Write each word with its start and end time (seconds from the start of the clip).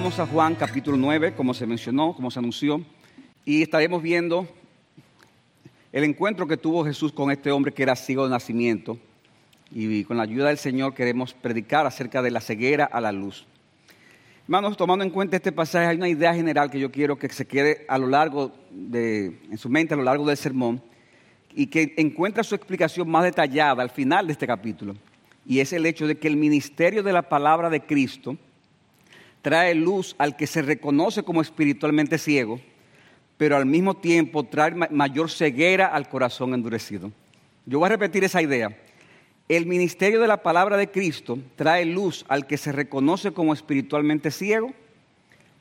vamos 0.00 0.18
a 0.18 0.24
Juan 0.26 0.54
capítulo 0.54 0.96
9, 0.96 1.34
como 1.34 1.52
se 1.52 1.66
mencionó, 1.66 2.14
como 2.14 2.30
se 2.30 2.38
anunció, 2.38 2.80
y 3.44 3.60
estaremos 3.60 4.02
viendo 4.02 4.48
el 5.92 6.04
encuentro 6.04 6.48
que 6.48 6.56
tuvo 6.56 6.86
Jesús 6.86 7.12
con 7.12 7.30
este 7.30 7.50
hombre 7.50 7.74
que 7.74 7.82
era 7.82 7.94
ciego 7.94 8.24
de 8.24 8.30
nacimiento. 8.30 8.98
Y 9.70 10.04
con 10.04 10.16
la 10.16 10.22
ayuda 10.22 10.48
del 10.48 10.56
Señor 10.56 10.94
queremos 10.94 11.34
predicar 11.34 11.86
acerca 11.86 12.22
de 12.22 12.30
la 12.30 12.40
ceguera 12.40 12.86
a 12.86 12.98
la 13.02 13.12
luz. 13.12 13.46
Hermanos, 14.44 14.78
tomando 14.78 15.04
en 15.04 15.10
cuenta 15.10 15.36
este 15.36 15.52
pasaje, 15.52 15.88
hay 15.88 15.98
una 15.98 16.08
idea 16.08 16.32
general 16.32 16.70
que 16.70 16.80
yo 16.80 16.90
quiero 16.90 17.18
que 17.18 17.28
se 17.28 17.46
quede 17.46 17.84
a 17.86 17.98
lo 17.98 18.06
largo 18.06 18.52
de, 18.70 19.38
en 19.50 19.58
su 19.58 19.68
mente 19.68 19.92
a 19.92 19.98
lo 19.98 20.04
largo 20.04 20.26
del 20.26 20.38
sermón 20.38 20.82
y 21.54 21.66
que 21.66 21.92
encuentra 21.98 22.42
su 22.42 22.54
explicación 22.54 23.06
más 23.06 23.24
detallada 23.24 23.82
al 23.82 23.90
final 23.90 24.28
de 24.28 24.32
este 24.32 24.46
capítulo. 24.46 24.96
Y 25.44 25.60
es 25.60 25.74
el 25.74 25.84
hecho 25.84 26.06
de 26.06 26.16
que 26.16 26.26
el 26.26 26.38
ministerio 26.38 27.02
de 27.02 27.12
la 27.12 27.28
palabra 27.28 27.68
de 27.68 27.82
Cristo 27.82 28.38
trae 29.42 29.74
luz 29.74 30.14
al 30.18 30.36
que 30.36 30.46
se 30.46 30.62
reconoce 30.62 31.22
como 31.22 31.40
espiritualmente 31.40 32.18
ciego, 32.18 32.60
pero 33.36 33.56
al 33.56 33.66
mismo 33.66 33.96
tiempo 33.96 34.44
trae 34.44 34.72
mayor 34.90 35.30
ceguera 35.30 35.86
al 35.86 36.08
corazón 36.08 36.54
endurecido. 36.54 37.10
Yo 37.66 37.78
voy 37.78 37.86
a 37.86 37.90
repetir 37.90 38.24
esa 38.24 38.42
idea. 38.42 38.76
El 39.48 39.66
ministerio 39.66 40.20
de 40.20 40.28
la 40.28 40.42
palabra 40.42 40.76
de 40.76 40.90
Cristo 40.90 41.38
trae 41.56 41.84
luz 41.84 42.24
al 42.28 42.46
que 42.46 42.56
se 42.56 42.70
reconoce 42.70 43.32
como 43.32 43.52
espiritualmente 43.52 44.30
ciego, 44.30 44.72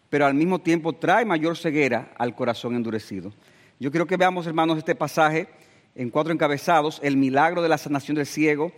pero 0.09 0.25
al 0.25 0.33
mismo 0.33 0.59
tiempo 0.59 0.93
trae 0.93 1.25
mayor 1.25 1.57
ceguera 1.57 2.11
al 2.17 2.35
corazón 2.35 2.75
endurecido. 2.75 3.31
Yo 3.79 3.91
quiero 3.91 4.07
que 4.07 4.17
veamos, 4.17 4.45
hermanos, 4.45 4.77
este 4.77 4.95
pasaje 4.95 5.47
en 5.95 6.09
cuatro 6.09 6.33
encabezados, 6.33 6.99
el 7.03 7.17
milagro 7.17 7.61
de 7.61 7.69
la 7.69 7.77
sanación 7.77 8.15
del 8.15 8.25
ciego, 8.25 8.71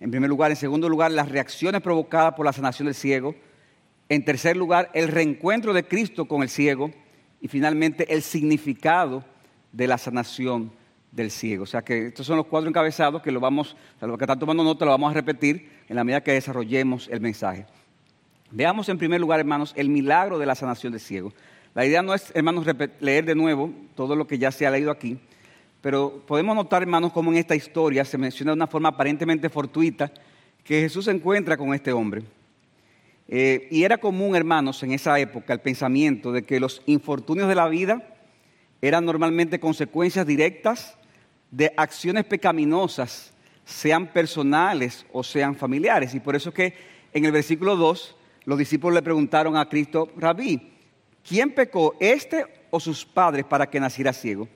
en 0.00 0.10
primer 0.10 0.28
lugar, 0.28 0.50
en 0.50 0.56
segundo 0.56 0.88
lugar, 0.88 1.10
las 1.10 1.28
reacciones 1.28 1.80
provocadas 1.80 2.34
por 2.34 2.44
la 2.44 2.52
sanación 2.52 2.86
del 2.86 2.94
ciego, 2.94 3.34
en 4.12 4.26
tercer 4.26 4.58
lugar, 4.58 4.90
el 4.92 5.08
reencuentro 5.08 5.72
de 5.72 5.84
Cristo 5.84 6.26
con 6.26 6.42
el 6.42 6.50
ciego. 6.50 6.90
Y 7.40 7.48
finalmente, 7.48 8.12
el 8.12 8.20
significado 8.20 9.24
de 9.72 9.86
la 9.86 9.96
sanación 9.96 10.70
del 11.10 11.30
ciego. 11.30 11.62
O 11.62 11.66
sea 11.66 11.82
que 11.82 12.08
estos 12.08 12.26
son 12.26 12.36
los 12.36 12.46
cuatro 12.46 12.68
encabezados 12.68 13.22
que 13.22 13.32
lo 13.32 13.40
vamos, 13.40 13.74
lo 14.02 14.18
que 14.18 14.24
están 14.24 14.38
tomando 14.38 14.62
nota, 14.64 14.84
lo 14.84 14.90
vamos 14.90 15.10
a 15.10 15.14
repetir 15.14 15.70
en 15.88 15.96
la 15.96 16.04
medida 16.04 16.22
que 16.22 16.32
desarrollemos 16.32 17.08
el 17.10 17.22
mensaje. 17.22 17.64
Veamos 18.50 18.90
en 18.90 18.98
primer 18.98 19.18
lugar, 19.18 19.40
hermanos, 19.40 19.72
el 19.76 19.88
milagro 19.88 20.38
de 20.38 20.44
la 20.44 20.54
sanación 20.54 20.92
del 20.92 21.00
ciego. 21.00 21.32
La 21.74 21.86
idea 21.86 22.02
no 22.02 22.12
es, 22.12 22.32
hermanos, 22.34 22.66
leer 23.00 23.24
de 23.24 23.34
nuevo 23.34 23.70
todo 23.94 24.14
lo 24.14 24.26
que 24.26 24.36
ya 24.36 24.52
se 24.52 24.66
ha 24.66 24.70
leído 24.70 24.90
aquí, 24.90 25.18
pero 25.80 26.22
podemos 26.26 26.54
notar, 26.54 26.82
hermanos, 26.82 27.12
cómo 27.12 27.32
en 27.32 27.38
esta 27.38 27.56
historia 27.56 28.04
se 28.04 28.18
menciona 28.18 28.52
de 28.52 28.56
una 28.56 28.66
forma 28.66 28.90
aparentemente 28.90 29.48
fortuita 29.48 30.12
que 30.62 30.82
Jesús 30.82 31.06
se 31.06 31.12
encuentra 31.12 31.56
con 31.56 31.72
este 31.72 31.92
hombre. 31.92 32.22
Eh, 33.28 33.68
y 33.70 33.84
era 33.84 33.98
común, 33.98 34.36
hermanos, 34.36 34.82
en 34.82 34.92
esa 34.92 35.18
época 35.18 35.52
el 35.52 35.60
pensamiento 35.60 36.32
de 36.32 36.42
que 36.42 36.60
los 36.60 36.82
infortunios 36.86 37.48
de 37.48 37.54
la 37.54 37.68
vida 37.68 38.16
eran 38.80 39.04
normalmente 39.04 39.60
consecuencias 39.60 40.26
directas 40.26 40.98
de 41.50 41.72
acciones 41.76 42.24
pecaminosas, 42.24 43.32
sean 43.64 44.08
personales 44.08 45.06
o 45.12 45.22
sean 45.22 45.54
familiares. 45.54 46.14
Y 46.14 46.20
por 46.20 46.34
eso 46.34 46.48
es 46.48 46.54
que 46.54 46.74
en 47.12 47.24
el 47.24 47.32
versículo 47.32 47.76
2 47.76 48.16
los 48.44 48.58
discípulos 48.58 48.94
le 48.94 49.02
preguntaron 49.02 49.56
a 49.56 49.68
Cristo, 49.68 50.10
Rabí, 50.16 50.72
¿quién 51.26 51.54
pecó, 51.54 51.94
este 52.00 52.44
o 52.70 52.80
sus 52.80 53.04
padres, 53.04 53.44
para 53.44 53.70
que 53.70 53.78
naciera 53.78 54.12
ciego? 54.12 54.48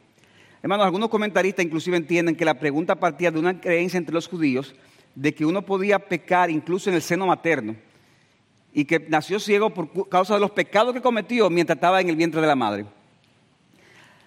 Hermanos, 0.60 0.86
algunos 0.86 1.08
comentaristas 1.08 1.64
inclusive 1.64 1.96
entienden 1.96 2.34
que 2.34 2.44
la 2.44 2.58
pregunta 2.58 2.96
partía 2.96 3.30
de 3.30 3.38
una 3.38 3.60
creencia 3.60 3.98
entre 3.98 4.14
los 4.14 4.26
judíos 4.26 4.74
de 5.14 5.32
que 5.32 5.46
uno 5.46 5.62
podía 5.62 5.98
pecar 6.00 6.50
incluso 6.50 6.90
en 6.90 6.96
el 6.96 7.02
seno 7.02 7.26
materno 7.26 7.76
y 8.76 8.84
que 8.84 9.00
nació 9.08 9.40
ciego 9.40 9.70
por 9.70 10.06
causa 10.06 10.34
de 10.34 10.40
los 10.40 10.50
pecados 10.50 10.92
que 10.92 11.00
cometió 11.00 11.48
mientras 11.48 11.78
estaba 11.78 11.98
en 11.98 12.10
el 12.10 12.16
vientre 12.16 12.42
de 12.42 12.46
la 12.46 12.54
madre. 12.54 12.84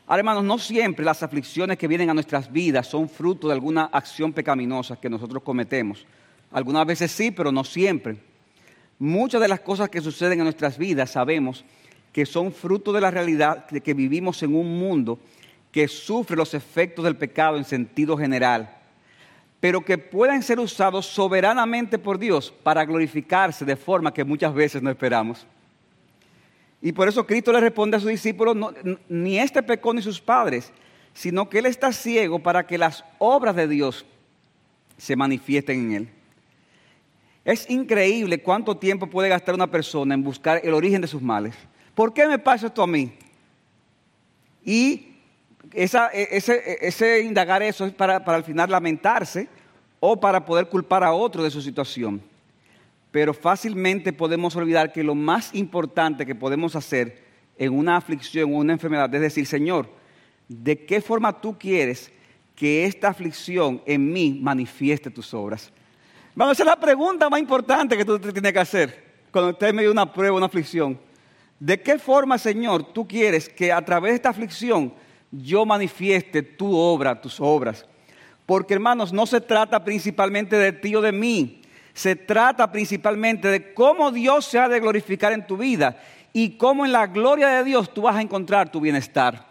Ahora, 0.08 0.22
hermanos, 0.22 0.44
no 0.44 0.58
siempre 0.58 1.06
las 1.06 1.22
aflicciones 1.22 1.78
que 1.78 1.88
vienen 1.88 2.10
a 2.10 2.16
nuestras 2.16 2.52
vidas 2.52 2.88
son 2.88 3.08
fruto 3.08 3.48
de 3.48 3.54
alguna 3.54 3.92
acción 3.94 4.34
pecaminosa 4.34 5.00
que 5.00 5.08
nosotros 5.08 5.44
cometemos. 5.44 6.04
Algunas 6.52 6.84
veces 6.88 7.12
sí, 7.12 7.30
pero 7.30 7.52
no 7.52 7.64
siempre. 7.64 8.18
Muchas 8.98 9.40
de 9.40 9.50
las 9.50 9.59
cosas 9.59 9.88
que 9.90 10.02
suceden 10.02 10.40
en 10.40 10.46
nuestras 10.46 10.80
vidas 10.80 11.12
sabemos 11.12 11.64
que 12.12 12.26
son 12.26 12.52
fruto 12.52 12.92
de 12.92 13.02
la 13.02 13.12
realidad 13.12 13.70
de 13.70 13.82
que 13.82 13.94
vivimos 13.94 14.42
en 14.42 14.56
un 14.56 14.80
mundo 14.80 15.20
que 15.72 15.88
sufre 15.88 16.36
los 16.36 16.56
efectos 16.56 17.06
del 17.06 17.18
pecado 17.18 17.56
en 17.56 17.66
sentido 17.66 18.18
general 18.18 18.78
pero 19.59 19.84
que 19.84 19.97
puedan 19.97 20.42
ser 20.42 20.59
usados 20.59 21.06
soberanamente 21.06 22.00
por 22.00 22.18
Dios 22.18 22.53
para 22.64 22.86
glorificarse 22.86 23.66
de 23.66 23.75
forma 23.75 24.14
que 24.14 24.24
muchas 24.24 24.53
veces 24.53 24.81
no 24.81 24.90
esperamos. 24.90 25.46
Y 26.81 26.94
por 26.94 27.09
eso 27.09 27.25
Cristo 27.25 27.52
le 27.52 27.59
responde 27.59 27.97
a 27.97 28.00
sus 28.00 28.09
discípulos, 28.09 28.56
ni 29.09 29.38
este 29.38 29.62
pecó 29.62 29.94
ni 29.94 30.02
sus 30.02 30.22
padres, 30.22 30.72
sino 31.14 31.50
que 31.50 31.59
Él 31.59 31.66
está 31.66 31.92
ciego 31.92 32.40
para 32.40 32.66
que 32.66 32.78
las 32.78 33.03
obras 33.18 33.56
de 33.56 33.68
Dios 33.68 34.06
se 34.97 35.16
manifiesten 35.16 35.80
en 35.80 35.91
Él. 35.91 36.09
Es 37.44 37.70
increíble 37.70 38.41
cuánto 38.41 38.78
tiempo 38.78 39.08
puede 39.08 39.28
gastar 39.28 39.56
una 39.56 39.68
persona 39.68 40.14
en 40.14 40.24
buscar 40.24 40.62
el 40.64 40.74
origen 40.74 41.02
de 41.02 41.08
sus 41.08 41.22
males. 41.22 41.56
¿Por 41.96 42.14
qué 42.14 42.28
me 42.28 42.40
pasa 42.40 42.68
esto 42.68 42.81
a 42.81 42.88
mí? 42.88 43.12
Y 44.64 45.09
esa, 45.74 46.09
e, 46.13 46.28
ese, 46.31 46.53
e, 46.53 46.88
ese, 46.88 47.22
indagar 47.22 47.62
eso 47.62 47.85
es 47.85 47.94
para, 47.94 48.24
para 48.24 48.38
al 48.38 48.44
final 48.44 48.69
lamentarse 48.69 49.47
o 50.00 50.19
para 50.19 50.46
poder 50.46 50.68
culpar 50.68 51.03
a 51.03 51.13
otro 51.13 51.44
de 51.44 51.52
su 51.52 51.62
situación. 51.62 52.22
Pero 53.12 53.34
fácilmente 53.34 54.13
podemos 54.13 54.56
olvidar 54.56 54.91
que 54.91 55.03
lo 55.03 55.16
más 55.16 55.53
importante 55.53 56.25
que 56.25 56.35
podemos 56.35 56.75
hacer 56.75 57.24
en 57.58 57.74
una 57.74 57.97
aflicción 57.97 58.53
o 58.53 58.58
una 58.58 58.74
enfermedad 58.74 59.13
es 59.13 59.22
decir, 59.22 59.46
Señor, 59.46 59.90
¿de 60.47 60.85
qué 60.85 61.02
forma 61.02 61.41
tú 61.41 61.58
quieres 61.58 62.12
que 62.56 62.85
esta 62.85 63.09
aflicción 63.09 63.81
en 63.85 64.12
mí 64.12 64.40
manifieste 64.41 65.09
tus 65.09 65.34
obras? 65.34 65.72
Vamos 66.35 66.52
a 66.52 66.53
hacer 66.53 66.66
la 66.66 66.79
pregunta 66.79 67.29
más 67.29 67.40
importante 67.40 67.97
que 67.97 68.06
tú 68.06 68.19
tienes 68.19 68.53
que 68.53 68.59
hacer 68.59 69.09
cuando 69.31 69.52
estés 69.52 69.69
en 69.69 69.75
medio 69.75 69.90
de 69.90 69.94
una 69.94 70.12
prueba, 70.12 70.38
una 70.38 70.46
aflicción. 70.46 71.00
¿De 71.59 71.81
qué 71.81 72.00
forma, 72.00 72.38
Señor, 72.38 72.94
tú 72.94 73.08
quieres 73.08 73.50
que 73.50 73.72
a 73.72 73.84
través 73.84 74.12
de 74.12 74.16
esta 74.16 74.29
aflicción 74.29 74.94
yo 75.31 75.66
manifieste 75.66 76.41
tu 76.41 76.75
obra, 76.75 77.22
tus 77.22 77.40
obras. 77.40 77.85
Porque 78.45 78.73
hermanos, 78.73 79.13
no 79.13 79.25
se 79.25 79.41
trata 79.41 79.84
principalmente 79.84 80.56
de 80.57 80.72
ti 80.72 80.95
o 80.95 81.01
de 81.01 81.12
mí, 81.12 81.62
se 81.94 82.16
trata 82.16 82.72
principalmente 82.72 83.47
de 83.47 83.73
cómo 83.73 84.12
Dios 84.12 84.45
se 84.45 84.57
ha 84.57 84.67
de 84.67 84.79
glorificar 84.79 85.34
en 85.34 85.45
tu 85.45 85.57
vida 85.57 86.01
y 86.34 86.51
cómo 86.51 86.85
en 86.85 86.91
la 86.91 87.07
gloria 87.07 87.50
de 87.50 87.63
Dios 87.63 87.94
tú 87.94 88.03
vas 88.03 88.16
a 88.16 88.22
encontrar 88.22 88.72
tu 88.72 88.79
bienestar. 88.79 89.47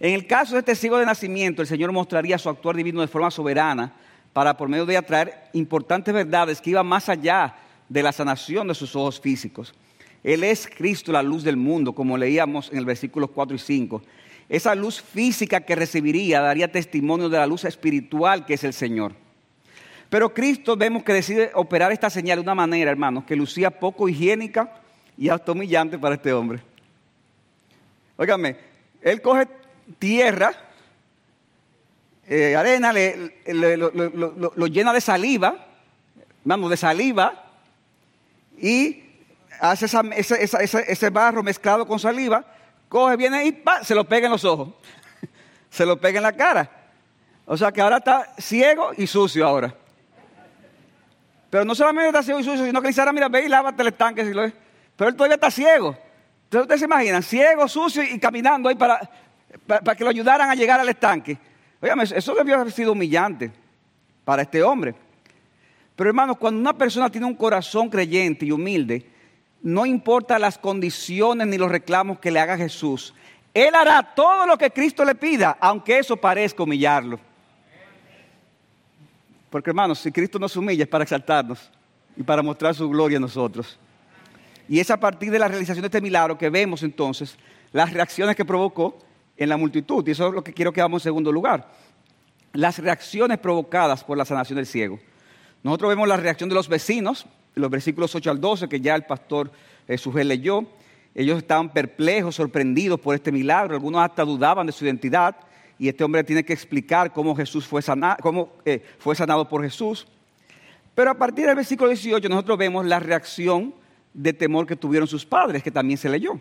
En 0.00 0.12
el 0.12 0.26
caso 0.26 0.54
de 0.54 0.58
este 0.60 0.74
ciego 0.74 0.98
de 0.98 1.06
nacimiento, 1.06 1.62
el 1.62 1.68
Señor 1.68 1.92
mostraría 1.92 2.36
su 2.38 2.48
actuar 2.48 2.76
divino 2.76 3.00
de 3.00 3.08
forma 3.08 3.30
soberana 3.30 3.94
para 4.32 4.56
por 4.56 4.68
medio 4.68 4.84
de 4.84 4.96
atraer 4.96 5.48
importantes 5.52 6.12
verdades 6.12 6.60
que 6.60 6.70
iban 6.70 6.86
más 6.86 7.08
allá 7.08 7.54
de 7.88 8.02
la 8.02 8.12
sanación 8.12 8.68
de 8.68 8.74
sus 8.74 8.94
ojos 8.96 9.20
físicos. 9.20 9.72
Él 10.24 10.42
es 10.42 10.66
Cristo, 10.66 11.12
la 11.12 11.22
luz 11.22 11.44
del 11.44 11.58
mundo, 11.58 11.94
como 11.94 12.16
leíamos 12.16 12.72
en 12.72 12.78
el 12.78 12.86
versículo 12.86 13.28
4 13.28 13.54
y 13.56 13.58
5. 13.58 14.02
Esa 14.48 14.74
luz 14.74 15.02
física 15.02 15.60
que 15.60 15.74
recibiría 15.76 16.40
daría 16.40 16.72
testimonio 16.72 17.28
de 17.28 17.38
la 17.38 17.46
luz 17.46 17.64
espiritual 17.64 18.46
que 18.46 18.54
es 18.54 18.64
el 18.64 18.72
Señor. 18.72 19.12
Pero 20.08 20.32
Cristo 20.32 20.76
vemos 20.76 21.02
que 21.02 21.12
decide 21.12 21.50
operar 21.54 21.92
esta 21.92 22.08
señal 22.08 22.38
de 22.38 22.42
una 22.42 22.54
manera, 22.54 22.90
hermanos, 22.90 23.24
que 23.24 23.36
lucía 23.36 23.70
poco 23.70 24.08
higiénica 24.08 24.80
y 25.18 25.28
hasta 25.28 25.52
humillante 25.52 25.98
para 25.98 26.14
este 26.14 26.32
hombre. 26.32 26.60
Óigame, 28.16 28.56
él 29.02 29.20
coge 29.20 29.48
tierra, 29.98 30.52
eh, 32.26 32.56
arena, 32.56 32.92
lo, 32.92 34.66
llena 34.68 34.92
de 34.92 35.00
saliva, 35.00 35.66
vamos, 36.44 36.70
de 36.70 36.76
saliva, 36.76 37.50
y 38.56 39.03
hace 39.60 39.86
ese, 40.16 41.10
barro 41.10 41.42
mezclado 41.42 41.86
con 41.86 41.98
saliva, 41.98 42.44
coge, 42.88 43.16
viene 43.16 43.46
y 43.46 43.62
se 43.82 43.94
lo 43.94 44.04
pega 44.04 44.26
en 44.26 44.32
los 44.32 44.44
ojos, 44.44 44.70
se 45.70 45.86
lo 45.86 46.00
pega 46.00 46.18
en 46.18 46.22
la 46.22 46.32
cara. 46.32 46.70
O 47.46 47.56
sea 47.56 47.72
que 47.72 47.80
ahora 47.80 47.98
está 47.98 48.34
ciego 48.38 48.92
y 48.96 49.06
sucio 49.06 49.46
ahora. 49.46 49.74
Pero 51.50 51.64
no 51.64 51.74
solamente 51.74 52.08
está 52.08 52.22
ciego 52.22 52.40
y 52.40 52.44
sucio, 52.44 52.64
sino 52.64 52.80
que 52.80 52.88
dice, 52.88 53.00
ahora 53.00 53.12
mira, 53.12 53.28
ve 53.28 53.44
y 53.44 53.48
lávate 53.48 53.82
el 53.82 53.88
estanque. 53.88 54.24
Pero 54.96 55.10
él 55.10 55.16
todavía 55.16 55.34
está 55.34 55.50
ciego. 55.50 55.96
Entonces 56.44 56.62
ustedes 56.62 56.80
se 56.80 56.86
imaginan, 56.86 57.22
ciego, 57.22 57.68
sucio 57.68 58.02
y 58.02 58.18
caminando 58.18 58.68
ahí 58.68 58.74
para, 58.74 59.00
para, 59.66 59.94
que 59.94 60.04
lo 60.04 60.10
ayudaran 60.10 60.50
a 60.50 60.54
llegar 60.54 60.80
al 60.80 60.88
estanque. 60.88 61.36
Óigame, 61.80 62.04
eso 62.04 62.34
debió 62.34 62.56
haber 62.56 62.72
sido 62.72 62.92
humillante 62.92 63.52
para 64.24 64.42
este 64.42 64.62
hombre. 64.62 64.94
Pero 65.96 66.10
hermanos, 66.10 66.38
cuando 66.38 66.60
una 66.60 66.76
persona 66.76 67.10
tiene 67.10 67.26
un 67.26 67.34
corazón 67.34 67.88
creyente 67.88 68.46
y 68.46 68.50
humilde, 68.50 69.06
no 69.64 69.86
importa 69.86 70.38
las 70.38 70.58
condiciones 70.58 71.46
ni 71.46 71.56
los 71.56 71.70
reclamos 71.70 72.18
que 72.18 72.30
le 72.30 72.38
haga 72.38 72.58
Jesús. 72.58 73.14
Él 73.54 73.74
hará 73.74 74.14
todo 74.14 74.46
lo 74.46 74.58
que 74.58 74.70
Cristo 74.70 75.06
le 75.06 75.14
pida, 75.14 75.56
aunque 75.58 75.98
eso 75.98 76.18
parezca 76.18 76.62
humillarlo. 76.62 77.18
Porque 79.48 79.70
hermanos, 79.70 80.00
si 80.00 80.12
Cristo 80.12 80.38
nos 80.38 80.54
humilla 80.54 80.82
es 80.82 80.88
para 80.88 81.04
exaltarnos 81.04 81.70
y 82.14 82.22
para 82.22 82.42
mostrar 82.42 82.74
su 82.74 82.90
gloria 82.90 83.16
a 83.16 83.20
nosotros. 83.20 83.78
Y 84.68 84.80
es 84.80 84.90
a 84.90 85.00
partir 85.00 85.30
de 85.30 85.38
la 85.38 85.48
realización 85.48 85.80
de 85.80 85.86
este 85.86 86.02
milagro 86.02 86.36
que 86.36 86.50
vemos 86.50 86.82
entonces 86.82 87.38
las 87.72 87.90
reacciones 87.90 88.36
que 88.36 88.44
provocó 88.44 88.98
en 89.34 89.48
la 89.48 89.56
multitud. 89.56 90.06
Y 90.06 90.10
eso 90.10 90.28
es 90.28 90.34
lo 90.34 90.44
que 90.44 90.52
quiero 90.52 90.74
que 90.74 90.82
hagamos 90.82 91.00
en 91.00 91.04
segundo 91.04 91.32
lugar. 91.32 91.70
Las 92.52 92.78
reacciones 92.78 93.38
provocadas 93.38 94.04
por 94.04 94.18
la 94.18 94.26
sanación 94.26 94.56
del 94.56 94.66
ciego. 94.66 95.00
Nosotros 95.62 95.88
vemos 95.88 96.06
la 96.06 96.18
reacción 96.18 96.50
de 96.50 96.54
los 96.54 96.68
vecinos, 96.68 97.24
los 97.54 97.70
versículos 97.70 98.14
8 98.14 98.30
al 98.30 98.40
12, 98.40 98.68
que 98.68 98.80
ya 98.80 98.94
el 98.94 99.04
pastor 99.04 99.50
eh, 99.86 100.24
leyó. 100.24 100.64
Ellos 101.14 101.38
estaban 101.38 101.72
perplejos, 101.72 102.34
sorprendidos 102.34 102.98
por 102.98 103.14
este 103.14 103.30
milagro. 103.30 103.74
Algunos 103.74 104.02
hasta 104.02 104.24
dudaban 104.24 104.66
de 104.66 104.72
su 104.72 104.84
identidad. 104.84 105.36
Y 105.78 105.88
este 105.88 106.04
hombre 106.04 106.24
tiene 106.24 106.44
que 106.44 106.52
explicar 106.52 107.12
cómo 107.12 107.34
Jesús 107.34 107.66
fue 107.66 107.82
sanado, 107.82 108.16
cómo, 108.20 108.52
eh, 108.64 108.84
fue 108.98 109.14
sanado 109.14 109.48
por 109.48 109.62
Jesús. 109.62 110.06
Pero 110.94 111.10
a 111.10 111.14
partir 111.14 111.46
del 111.46 111.56
versículo 111.56 111.90
18 111.90 112.28
nosotros 112.28 112.58
vemos 112.58 112.86
la 112.86 113.00
reacción 113.00 113.74
de 114.12 114.32
temor 114.32 114.66
que 114.66 114.76
tuvieron 114.76 115.08
sus 115.08 115.26
padres, 115.26 115.62
que 115.62 115.70
también 115.70 115.98
se 115.98 116.08
leyó. 116.08 116.40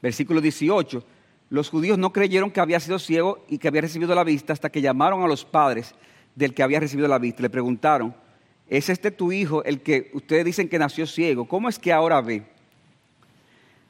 Versículo 0.00 0.40
18. 0.40 1.04
Los 1.50 1.68
judíos 1.68 1.98
no 1.98 2.12
creyeron 2.12 2.50
que 2.50 2.60
había 2.60 2.80
sido 2.80 2.98
ciego 2.98 3.44
y 3.48 3.58
que 3.58 3.68
había 3.68 3.82
recibido 3.82 4.14
la 4.14 4.24
vista 4.24 4.52
hasta 4.52 4.70
que 4.70 4.80
llamaron 4.80 5.22
a 5.22 5.26
los 5.26 5.44
padres 5.44 5.94
del 6.34 6.54
que 6.54 6.62
había 6.62 6.80
recibido 6.80 7.08
la 7.08 7.18
vista. 7.18 7.42
Le 7.42 7.50
preguntaron, 7.50 8.14
¿es 8.70 8.88
este 8.88 9.10
tu 9.10 9.32
hijo 9.32 9.62
el 9.64 9.82
que 9.82 10.10
ustedes 10.14 10.44
dicen 10.44 10.68
que 10.68 10.78
nació 10.78 11.06
ciego? 11.06 11.46
¿Cómo 11.46 11.68
es 11.68 11.78
que 11.78 11.92
ahora 11.92 12.20
ve? 12.22 12.44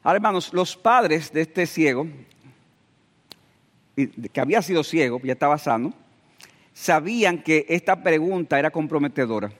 Ahora, 0.03 0.17
hermanos, 0.17 0.51
los 0.51 0.75
padres 0.75 1.31
de 1.31 1.41
este 1.41 1.67
ciego, 1.67 2.07
que 3.95 4.41
había 4.41 4.61
sido 4.63 4.83
ciego, 4.83 5.21
ya 5.23 5.33
estaba 5.33 5.59
sano, 5.59 5.93
sabían 6.73 7.43
que 7.43 7.67
esta 7.69 8.01
pregunta 8.01 8.57
era 8.57 8.71
comprometedora. 8.71 9.51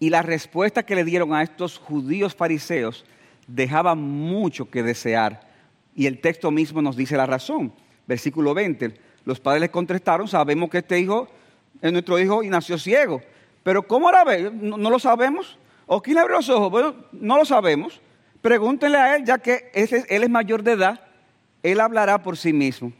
Y 0.00 0.08
la 0.08 0.22
respuesta 0.22 0.82
que 0.82 0.96
le 0.96 1.04
dieron 1.04 1.34
a 1.34 1.42
estos 1.42 1.76
judíos 1.76 2.34
fariseos 2.34 3.04
dejaba 3.46 3.94
mucho 3.94 4.70
que 4.70 4.82
desear. 4.82 5.46
Y 5.94 6.06
el 6.06 6.20
texto 6.20 6.50
mismo 6.50 6.80
nos 6.80 6.96
dice 6.96 7.18
la 7.18 7.26
razón. 7.26 7.72
Versículo 8.06 8.54
20. 8.54 8.94
Los 9.26 9.38
padres 9.38 9.60
les 9.60 9.70
contestaron, 9.70 10.26
sabemos 10.26 10.70
que 10.70 10.78
este 10.78 10.98
hijo 10.98 11.28
es 11.82 11.92
nuestro 11.92 12.18
hijo 12.18 12.42
y 12.42 12.48
nació 12.48 12.78
ciego. 12.78 13.22
Pero 13.62 13.86
¿cómo 13.86 14.08
era 14.08 14.24
ver? 14.24 14.52
¿No, 14.52 14.90
lo 14.90 14.98
sabemos? 14.98 15.58
¿O 15.86 16.00
quién 16.02 16.14
le 16.14 16.20
abrió 16.20 16.36
los 16.36 16.48
ojos? 16.48 16.70
Bueno, 16.70 16.94
no 17.12 17.36
lo 17.36 17.44
sabemos. 17.44 18.00
Pregúntenle 18.40 18.98
a 18.98 19.16
él, 19.16 19.24
ya 19.24 19.38
que 19.38 19.70
él 19.74 20.22
es 20.22 20.30
mayor 20.30 20.62
de 20.62 20.72
edad, 20.72 21.00
él 21.62 21.80
hablará 21.80 22.22
por 22.22 22.36
sí 22.36 22.52
mismo. 22.52 22.92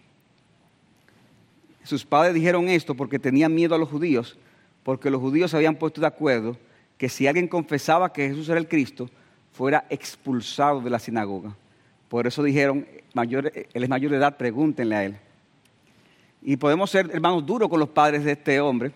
Sus 1.83 2.05
padres 2.05 2.35
dijeron 2.35 2.69
esto 2.69 2.95
porque 2.95 3.19
tenían 3.19 3.55
miedo 3.55 3.75
a 3.75 3.79
los 3.79 3.89
judíos, 3.89 4.39
porque 4.85 5.11
los 5.11 5.21
judíos 5.21 5.51
se 5.51 5.57
habían 5.57 5.75
puesto 5.75 6.01
de 6.01 6.07
acuerdo 6.07 6.57
que 6.97 7.09
si 7.09 7.27
alguien 7.27 7.49
confesaba 7.49 8.13
que 8.13 8.29
Jesús 8.29 8.49
era 8.49 8.61
el 8.61 8.69
Cristo, 8.69 9.11
fuera 9.53 9.85
expulsado 9.91 10.81
de 10.81 10.91
la 10.91 11.01
sinagoga. 11.01 11.57
Por 12.09 12.27
eso 12.27 12.43
dijeron, 12.43 12.87
mayor, 13.15 13.53
él 13.55 13.83
es 13.83 13.89
mayor 13.89 14.13
de 14.13 14.19
edad, 14.19 14.37
pregúntenle 14.37 14.95
a 14.95 15.05
él. 15.05 15.17
Y 16.41 16.57
podemos 16.57 16.91
ser, 16.91 17.11
hermanos, 17.13 17.45
duros 17.45 17.69
con 17.69 17.81
los 17.81 17.89
padres 17.89 18.25
de 18.25 18.33
este 18.33 18.61
hombre, 18.61 18.93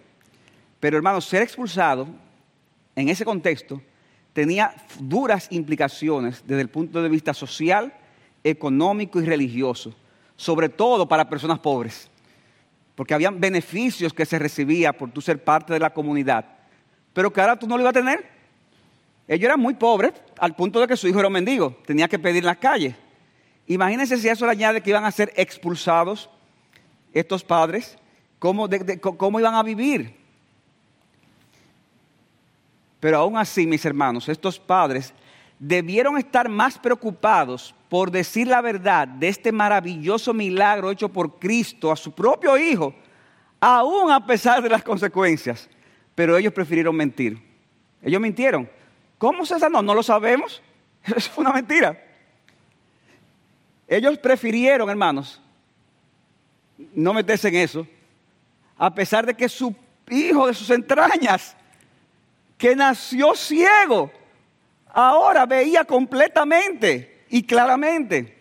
pero 0.87 0.99
hermanos, 0.99 1.25
ser 1.25 1.43
expulsado 1.43 2.07
en 2.95 3.09
ese 3.09 3.25
contexto 3.25 3.83
tenía 4.33 4.73
duras 5.01 5.49
implicaciones 5.51 6.45
desde 6.47 6.63
el 6.63 6.69
punto 6.69 7.03
de 7.03 7.09
vista 7.09 7.35
social, 7.35 7.93
económico 8.45 9.21
y 9.21 9.25
religioso, 9.25 9.93
sobre 10.37 10.69
todo 10.69 11.09
para 11.09 11.29
personas 11.29 11.59
pobres 11.59 12.09
porque 12.95 13.15
habían 13.15 13.41
beneficios 13.41 14.15
que 14.15 14.25
se 14.25 14.39
recibía 14.39 14.93
por 14.93 15.11
tú 15.11 15.21
ser 15.21 15.43
parte 15.43 15.73
de 15.73 15.81
la 15.81 15.93
comunidad, 15.93 16.45
pero 17.13 17.33
que 17.33 17.41
ahora 17.41 17.59
tú 17.59 17.67
no 17.67 17.77
lo 17.77 17.81
ibas 17.81 17.91
a 17.91 18.01
tener. 18.01 18.25
Ellos 19.27 19.47
eran 19.47 19.59
muy 19.59 19.75
pobres, 19.75 20.13
al 20.39 20.55
punto 20.55 20.79
de 20.79 20.87
que 20.87 20.97
su 20.97 21.09
hijo 21.09 21.19
era 21.19 21.27
un 21.27 21.35
mendigo, 21.35 21.77
tenía 21.85 22.07
que 22.07 22.21
pedir 22.21 22.45
en 22.45 22.47
las 22.47 22.59
calles. 22.59 22.95
Imagínense 23.67 24.19
si 24.19 24.29
eso 24.29 24.47
le 24.47 24.53
añade 24.53 24.83
que 24.83 24.91
iban 24.91 25.05
a 25.05 25.11
ser 25.11 25.33
expulsados 25.35 26.31
estos 27.13 27.43
padres, 27.43 27.99
¿cómo, 28.39 28.69
cómo 29.17 29.41
iban 29.41 29.57
a 29.57 29.65
vivir? 29.65 30.26
Pero 33.01 33.19
aún 33.19 33.37
así, 33.37 33.67
mis 33.67 33.85
hermanos, 33.85 34.29
estos 34.29 34.59
padres 34.59 35.13
debieron 35.59 36.19
estar 36.19 36.49
más 36.49 36.79
preocupados 36.79 37.75
por 37.89 38.11
decir 38.11 38.47
la 38.47 38.61
verdad 38.61 39.07
de 39.07 39.29
este 39.29 39.53
maravilloso 39.53 40.35
milagro 40.35 40.91
hecho 40.91 41.09
por 41.09 41.39
Cristo 41.39 41.93
a 41.93 41.97
su 41.97 42.13
propio 42.13 42.57
Hijo, 42.59 42.95
aún 43.61 44.11
a 44.11 44.25
pesar 44.27 44.63
de 44.63 44.69
las 44.69 44.83
consecuencias. 44.83 45.69
Pero 46.15 46.37
ellos 46.37 46.53
prefirieron 46.53 46.97
mentir. 46.97 47.41
Ellos 48.03 48.21
mintieron. 48.21 48.69
¿Cómo 49.19 49.45
se 49.45 49.59
sanó? 49.59 49.83
No 49.83 49.95
lo 49.95 50.03
sabemos. 50.03 50.63
Eso 51.05 51.31
fue 51.31 51.45
una 51.45 51.53
mentira. 51.53 52.03
Ellos 53.89 54.19
prefirieron, 54.19 54.91
hermanos, 54.91 55.41
no 56.95 57.13
meterse 57.15 57.49
en 57.49 57.57
eso, 57.57 57.87
a 58.77 58.93
pesar 58.93 59.25
de 59.25 59.35
que 59.35 59.49
su 59.49 59.75
hijo 60.11 60.49
de 60.49 60.55
sus 60.55 60.71
entrañas, 60.71 61.57
que 62.57 62.75
nació 62.75 63.35
ciego, 63.35 64.11
ahora 64.89 65.47
veía 65.47 65.85
completamente 65.85 67.25
y 67.29 67.43
claramente. 67.43 68.35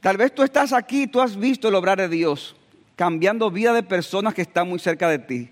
Tal 0.00 0.16
vez 0.16 0.32
tú 0.34 0.42
estás 0.42 0.72
aquí, 0.72 1.06
tú 1.06 1.20
has 1.20 1.36
visto 1.36 1.68
el 1.68 1.74
obrar 1.74 1.98
de 1.98 2.08
Dios, 2.08 2.54
cambiando 2.94 3.50
vida 3.50 3.72
de 3.72 3.82
personas 3.82 4.34
que 4.34 4.42
están 4.42 4.68
muy 4.68 4.78
cerca 4.78 5.08
de 5.08 5.18
ti. 5.18 5.50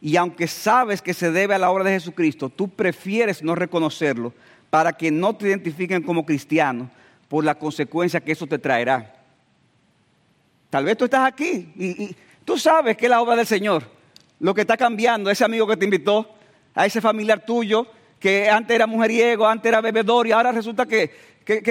Y 0.00 0.16
aunque 0.16 0.46
sabes 0.46 1.02
que 1.02 1.14
se 1.14 1.30
debe 1.30 1.54
a 1.54 1.58
la 1.58 1.70
obra 1.70 1.84
de 1.84 1.92
Jesucristo, 1.92 2.48
tú 2.48 2.68
prefieres 2.68 3.42
no 3.42 3.54
reconocerlo 3.54 4.32
para 4.70 4.92
que 4.92 5.10
no 5.10 5.34
te 5.34 5.48
identifiquen 5.48 6.02
como 6.02 6.26
cristiano 6.26 6.90
por 7.28 7.44
la 7.44 7.54
consecuencia 7.56 8.20
que 8.20 8.32
eso 8.32 8.46
te 8.46 8.58
traerá. 8.58 9.14
Tal 10.70 10.84
vez 10.84 10.96
tú 10.96 11.04
estás 11.04 11.26
aquí 11.26 11.72
y, 11.76 12.02
y 12.04 12.16
tú 12.44 12.58
sabes 12.58 12.96
que 12.96 13.06
es 13.06 13.10
la 13.10 13.20
obra 13.20 13.36
del 13.36 13.46
Señor. 13.46 13.97
Lo 14.40 14.54
que 14.54 14.62
está 14.62 14.76
cambiando, 14.76 15.30
ese 15.30 15.44
amigo 15.44 15.66
que 15.66 15.76
te 15.76 15.84
invitó, 15.84 16.34
a 16.74 16.86
ese 16.86 17.00
familiar 17.00 17.44
tuyo, 17.44 17.86
que 18.20 18.48
antes 18.48 18.74
era 18.74 18.86
mujeriego, 18.86 19.46
antes 19.46 19.68
era 19.68 19.80
bebedor 19.80 20.26
y 20.26 20.32
ahora 20.32 20.52
resulta 20.52 20.86
que, 20.86 21.10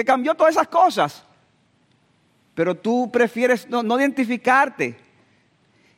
cambió 0.04 0.34
todas 0.34 0.54
esas 0.54 0.68
cosas. 0.68 1.24
Pero 2.54 2.74
tú 2.74 3.10
prefieres 3.10 3.68
no, 3.68 3.82
no 3.82 3.98
identificarte. 3.98 4.96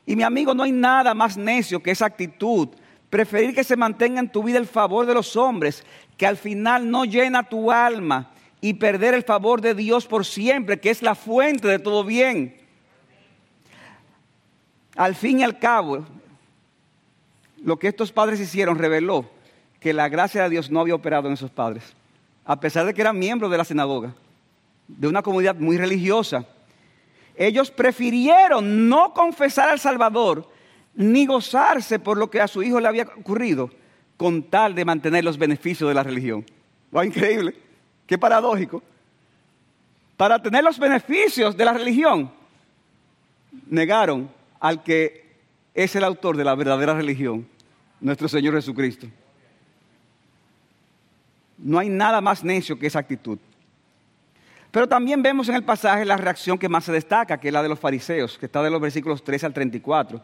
Y 0.07 0.17
mi 0.17 0.23
amigo, 0.23 0.55
no 0.55 0.63
hay 0.63 0.73
nada 0.73 1.15
más 1.15 1.37
necio 1.37 1.83
que 1.83 1.91
esa 1.91 2.07
actitud. 2.07 2.69
Preferir 3.09 3.55
que 3.55 3.65
se 3.65 3.77
mantenga 3.77 4.21
en 4.21 4.31
tu 4.31 4.43
vida 4.43 4.59
el 4.59 4.67
favor 4.67 5.07
de 5.07 5.15
los 5.15 5.37
hombres, 5.37 5.85
que 6.17 6.27
al 6.27 6.37
final 6.37 6.91
no 6.91 7.05
llena 7.05 7.49
tu 7.49 7.73
alma 7.73 8.31
y 8.61 8.75
perder 8.75 9.15
el 9.15 9.23
favor 9.23 9.61
de 9.61 9.75
Dios 9.75 10.07
por 10.07 10.27
siempre, 10.27 10.79
que 10.79 10.91
es 10.91 11.03
la 11.03 11.15
fuente 11.15 11.67
de 11.67 11.79
todo 11.79 12.05
bien. 12.05 12.57
Al 14.97 15.15
fin 15.15 15.41
y 15.41 15.43
al 15.43 15.59
cabo, 15.59 16.05
lo 17.63 17.79
que 17.79 17.89
estos 17.89 18.13
padres 18.13 18.41
hicieron 18.41 18.79
reveló 18.79 19.29
que 19.81 19.93
la 19.93 20.09
gracia 20.09 20.43
de 20.43 20.51
Dios 20.51 20.71
no 20.71 20.81
había 20.81 20.95
operado 20.95 21.29
en 21.29 21.35
esos 21.35 21.51
padres, 21.51 21.85
a 22.45 22.61
pesar 22.61 22.87
de 22.87 22.95
que 22.95 23.01
eran 23.01 23.19
miembros 23.19 23.51
de 23.51 23.59
la 23.59 23.65
sinagoga, 23.65 24.15
de 24.89 25.09
una 25.09 25.23
comunidad 25.23 25.57
muy 25.57 25.79
religiosa. 25.79 26.45
Ellos 27.37 27.71
prefirieron 27.71 28.89
no 28.89 29.15
confesar 29.15 29.71
al 29.71 29.79
Salvador 29.79 30.49
ni 30.95 31.25
gozarse 31.27 31.99
por 31.99 32.19
lo 32.19 32.31
que 32.31 32.41
a 32.41 32.49
su 32.49 32.63
hijo 32.63 32.81
le 32.81 32.89
había 32.89 33.05
ocurrido, 33.05 33.71
con 34.17 34.43
tal 34.43 34.75
de 34.75 34.85
mantener 34.85 35.25
los 35.25 35.39
beneficios 35.39 35.89
de 35.89 35.95
la 35.95 36.03
religión. 36.03 36.45
¡Wow, 36.91 37.05
increíble! 37.05 37.55
¡Qué 38.07 38.19
paradójico! 38.19 38.83
Para 40.17 40.43
tener 40.43 40.63
los 40.63 40.79
beneficios 40.79 41.57
de 41.57 41.65
la 41.65 41.73
religión, 41.73 42.31
negaron 43.67 44.31
al 44.59 44.83
que 44.83 45.30
es 45.85 45.97
el 45.97 46.05
autor 46.05 46.37
de 46.37 46.45
la 46.45 46.55
verdadera 46.55 46.95
religión, 46.95 47.47
nuestro 48.01 48.29
Señor 48.29 48.55
Jesucristo. 48.55 49.07
No 51.57 51.79
hay 51.79 51.89
nada 51.89 52.21
más 52.21 52.45
necio 52.45 52.79
que 52.79 52.87
esa 52.87 52.99
actitud. 52.99 53.39
Pero 54.71 54.87
también 54.87 55.23
vemos 55.23 55.49
en 55.49 55.57
el 55.57 55.65
pasaje 55.65 56.05
la 56.05 56.17
reacción 56.17 56.59
que 56.59 56.69
más 56.69 56.85
se 56.85 56.93
destaca, 56.93 57.41
que 57.41 57.49
es 57.49 57.55
la 57.55 57.63
de 57.63 57.69
los 57.69 57.79
fariseos, 57.79 58.39
que 58.39 58.47
está 58.47 58.63
de 58.63 58.71
los 58.71 58.81
versículos 58.81 59.25
13 59.25 59.47
al 59.47 59.55
34. 59.55 60.23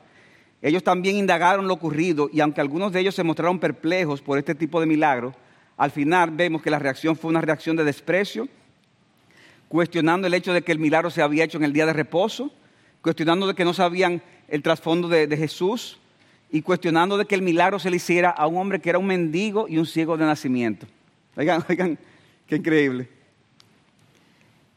Ellos 0.62 0.82
también 0.82 1.16
indagaron 1.16 1.66
lo 1.66 1.74
ocurrido 1.74 2.28
y 2.32 2.40
aunque 2.40 2.60
algunos 2.60 2.92
de 2.92 3.00
ellos 3.00 3.14
se 3.14 3.24
mostraron 3.24 3.58
perplejos 3.58 4.22
por 4.22 4.38
este 4.38 4.54
tipo 4.54 4.78
de 4.78 4.86
milagro, 4.86 5.34
al 5.76 5.90
final 5.90 6.30
vemos 6.30 6.62
que 6.62 6.70
la 6.70 6.78
reacción 6.78 7.16
fue 7.16 7.30
una 7.30 7.40
reacción 7.40 7.76
de 7.76 7.84
desprecio, 7.84 8.46
cuestionando 9.68 10.26
el 10.26 10.34
hecho 10.34 10.52
de 10.52 10.62
que 10.62 10.72
el 10.72 10.78
milagro 10.78 11.10
se 11.10 11.22
había 11.22 11.44
hecho 11.44 11.58
en 11.58 11.64
el 11.64 11.72
día 11.72 11.86
de 11.86 11.92
reposo, 11.92 12.52
cuestionando 13.02 13.46
de 13.46 13.54
que 13.54 13.64
no 13.64 13.74
sabían 13.74 14.22
el 14.48 14.62
trasfondo 14.62 15.08
de, 15.08 15.36
Jesús 15.36 15.98
y 16.50 16.62
cuestionando 16.62 17.16
de 17.16 17.26
que 17.26 17.34
el 17.34 17.42
milagro 17.42 17.78
se 17.78 17.90
le 17.90 17.96
hiciera 17.96 18.30
a 18.30 18.46
un 18.46 18.56
hombre 18.56 18.80
que 18.80 18.90
era 18.90 18.98
un 18.98 19.06
mendigo 19.06 19.66
y 19.68 19.78
un 19.78 19.86
ciego 19.86 20.16
de 20.16 20.24
nacimiento. 20.24 20.86
Oigan, 21.36 21.64
oigan, 21.68 21.98
qué 22.46 22.56
increíble. 22.56 23.08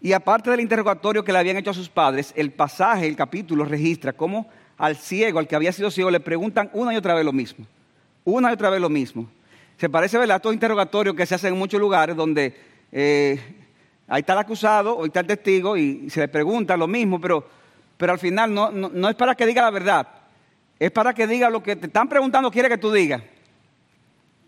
Y 0.01 0.13
aparte 0.13 0.49
del 0.49 0.61
interrogatorio 0.61 1.23
que 1.23 1.33
le 1.33 1.39
habían 1.39 1.57
hecho 1.57 1.71
a 1.71 1.73
sus 1.73 1.89
padres, 1.89 2.33
el 2.35 2.51
pasaje, 2.51 3.05
el 3.07 3.15
capítulo 3.15 3.65
registra 3.65 4.13
cómo 4.13 4.49
al 4.77 4.95
ciego, 4.95 5.39
al 5.39 5.47
que 5.47 5.55
había 5.55 5.73
sido 5.73 5.91
ciego, 5.91 6.09
le 6.09 6.21
preguntan 6.21 6.69
una 6.73 6.93
y 6.93 6.97
otra 6.97 7.13
vez 7.13 7.25
lo 7.25 7.33
mismo. 7.33 7.65
Una 8.23 8.49
y 8.49 8.53
otra 8.53 8.69
vez 8.69 8.79
lo 8.79 8.89
mismo. 8.89 9.29
Se 9.77 9.89
parece, 9.89 10.17
¿verdad?, 10.17 10.35
a 10.35 10.37
estos 10.37 10.53
interrogatorios 10.53 11.15
que 11.15 11.25
se 11.25 11.35
hacen 11.35 11.53
en 11.53 11.59
muchos 11.59 11.79
lugares 11.79 12.15
donde 12.15 12.55
eh, 12.91 13.39
ahí 14.07 14.21
está 14.21 14.33
el 14.33 14.39
acusado 14.39 14.93
o 14.95 15.05
está 15.05 15.19
el 15.19 15.27
testigo 15.27 15.75
y 15.77 16.09
se 16.09 16.21
le 16.21 16.27
pregunta 16.29 16.77
lo 16.77 16.87
mismo, 16.87 17.19
pero, 17.19 17.45
pero 17.99 18.13
al 18.13 18.19
final 18.19 18.53
no, 18.53 19.09
es 19.09 19.15
para 19.15 19.35
que 19.35 19.45
diga 19.45 19.61
la 19.61 19.71
verdad, 19.71 20.07
es 20.79 20.89
para 20.89 21.13
que 21.13 21.27
diga 21.27 21.49
lo 21.49 21.61
que 21.61 21.75
te 21.75 21.87
están 21.87 22.07
preguntando, 22.07 22.49
quiere 22.49 22.69
que 22.69 22.77
tú 22.77 22.93
digas. 22.93 23.21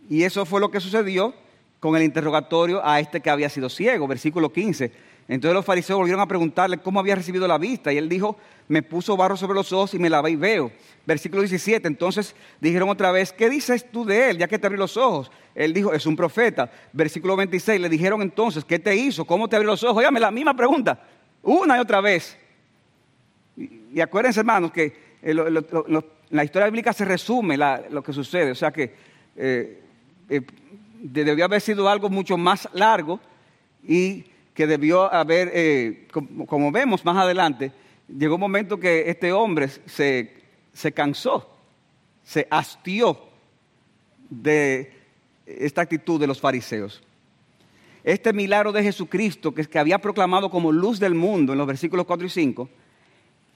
Y 0.09 0.23
eso 0.23 0.45
fue 0.45 0.61
lo 0.61 0.71
que 0.71 0.79
sucedió 0.79 1.33
con 1.81 1.97
el 1.97 2.03
interrogatorio 2.03 2.79
a 2.81 3.01
este 3.01 3.19
que 3.19 3.29
había 3.29 3.49
sido 3.49 3.67
ciego, 3.67 4.07
versículo 4.07 4.53
15. 4.53 4.93
Entonces 5.27 5.53
los 5.53 5.65
fariseos 5.65 5.99
volvieron 5.99 6.21
a 6.21 6.27
preguntarle 6.27 6.77
cómo 6.77 7.01
había 7.01 7.13
recibido 7.13 7.45
la 7.45 7.57
vista 7.57 7.91
y 7.91 7.97
él 7.97 8.07
dijo, 8.07 8.37
me 8.69 8.83
puso 8.83 9.17
barro 9.17 9.35
sobre 9.35 9.55
los 9.55 9.73
ojos 9.73 9.93
y 9.95 9.99
me 9.99 10.09
lavé 10.09 10.31
y 10.31 10.35
veo. 10.37 10.71
Versículo 11.05 11.41
17, 11.41 11.85
entonces 11.89 12.33
dijeron 12.61 12.87
otra 12.87 13.11
vez, 13.11 13.33
¿qué 13.33 13.49
dices 13.49 13.85
tú 13.91 14.05
de 14.05 14.29
él 14.29 14.37
ya 14.37 14.47
que 14.47 14.59
te 14.59 14.67
abrió 14.67 14.79
los 14.79 14.95
ojos? 14.95 15.29
Él 15.53 15.73
dijo, 15.73 15.91
es 15.91 16.05
un 16.05 16.15
profeta. 16.15 16.71
Versículo 16.93 17.35
26, 17.35 17.81
le 17.81 17.89
dijeron 17.89 18.21
entonces, 18.21 18.63
¿qué 18.63 18.79
te 18.79 18.95
hizo? 18.95 19.25
¿Cómo 19.25 19.49
te 19.49 19.57
abrió 19.57 19.71
los 19.71 19.83
ojos? 19.83 19.97
Óyame 19.97 20.21
la 20.21 20.31
misma 20.31 20.55
pregunta, 20.55 21.03
una 21.43 21.75
y 21.75 21.81
otra 21.81 21.99
vez. 21.99 22.37
Y, 23.57 23.99
acuérdense 23.99 24.39
hermanos 24.39 24.71
que 24.71 24.93
eh, 25.21 25.33
la 26.29 26.43
historia 26.43 26.65
bíblica 26.65 26.93
se 26.93 27.05
resume 27.05 27.57
lo 27.57 28.01
que 28.01 28.13
sucede, 28.13 28.51
o 28.51 28.55
sea 28.55 28.71
que 28.71 28.93
eh, 29.35 29.81
eh, 30.29 30.41
debió 31.01 31.45
haber 31.45 31.61
sido 31.61 31.89
algo 31.89 32.09
mucho 32.09 32.37
más 32.37 32.69
largo 32.73 33.19
y 33.83 34.25
que 34.53 34.67
debió 34.67 35.11
haber, 35.11 36.07
como, 36.11 36.71
vemos 36.71 37.03
más 37.05 37.17
adelante, 37.17 37.71
llegó 38.07 38.35
un 38.35 38.41
momento 38.41 38.79
que 38.79 39.09
este 39.09 39.31
hombre 39.31 39.67
se, 39.67 40.33
se 40.73 40.91
cansó, 40.91 41.49
se 42.23 42.47
hastió 42.49 43.19
de 44.29 44.93
esta 45.45 45.81
actitud 45.81 46.19
de 46.19 46.27
los 46.27 46.39
fariseos. 46.39 47.01
Este 48.03 48.33
milagro 48.33 48.71
de 48.71 48.83
Jesucristo, 48.83 49.53
que, 49.53 49.65
que 49.65 49.79
había 49.79 49.99
proclamado 49.99 50.49
como 50.49 50.71
luz 50.71 50.99
del 50.99 51.13
mundo 51.13 51.53
en 51.53 51.59
los 51.59 51.67
versículos 51.67 52.05
4 52.05 52.25
y 52.25 52.29
5, 52.29 52.69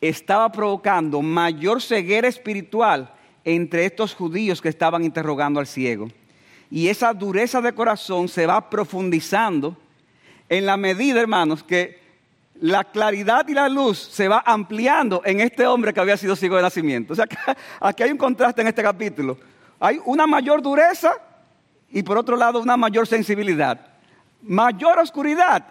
estaba 0.08 0.52
provocando 0.52 1.22
mayor 1.22 1.82
ceguera 1.82 2.28
espiritual 2.28 3.14
entre 3.44 3.86
estos 3.86 4.14
judíos 4.14 4.62
que 4.62 4.70
estaban 4.70 5.04
interrogando 5.04 5.60
al 5.60 5.68
ciego. 5.68 6.10
Y 6.70 6.88
esa 6.90 7.14
dureza 7.14 7.62
de 7.62 7.74
corazón 7.74 8.28
se 8.28 8.46
va 8.46 8.70
profundizando 8.70 9.78
en 10.50 10.66
la 10.66 10.78
medida, 10.78 11.22
hermanos, 11.22 11.64
que 11.64 12.04
la 12.60 12.84
claridad 12.84 13.48
y 13.48 13.54
la 13.54 13.70
luz 13.70 14.00
se 14.00 14.28
va 14.28 14.44
ampliando 14.46 15.22
en 15.26 15.42
este 15.42 15.68
hombre 15.68 15.94
que 15.94 16.00
había 16.00 16.18
sido 16.18 16.36
ciego 16.36 16.56
de 16.56 16.62
nacimiento. 16.62 17.14
O 17.14 17.16
sea, 17.16 17.28
aquí 17.80 18.04
hay 18.04 18.12
un 18.12 18.18
contraste 18.18 18.62
en 18.62 18.68
este 18.68 18.82
capítulo. 18.82 19.38
Hay 19.80 20.00
una 20.06 20.26
mayor 20.26 20.62
dureza 20.62 21.14
y 21.90 22.02
por 22.04 22.18
otro 22.18 22.36
lado 22.38 22.60
una 22.60 22.78
mayor 22.78 23.08
sensibilidad. 23.08 23.80
Mayor 24.42 25.00
oscuridad 25.00 25.66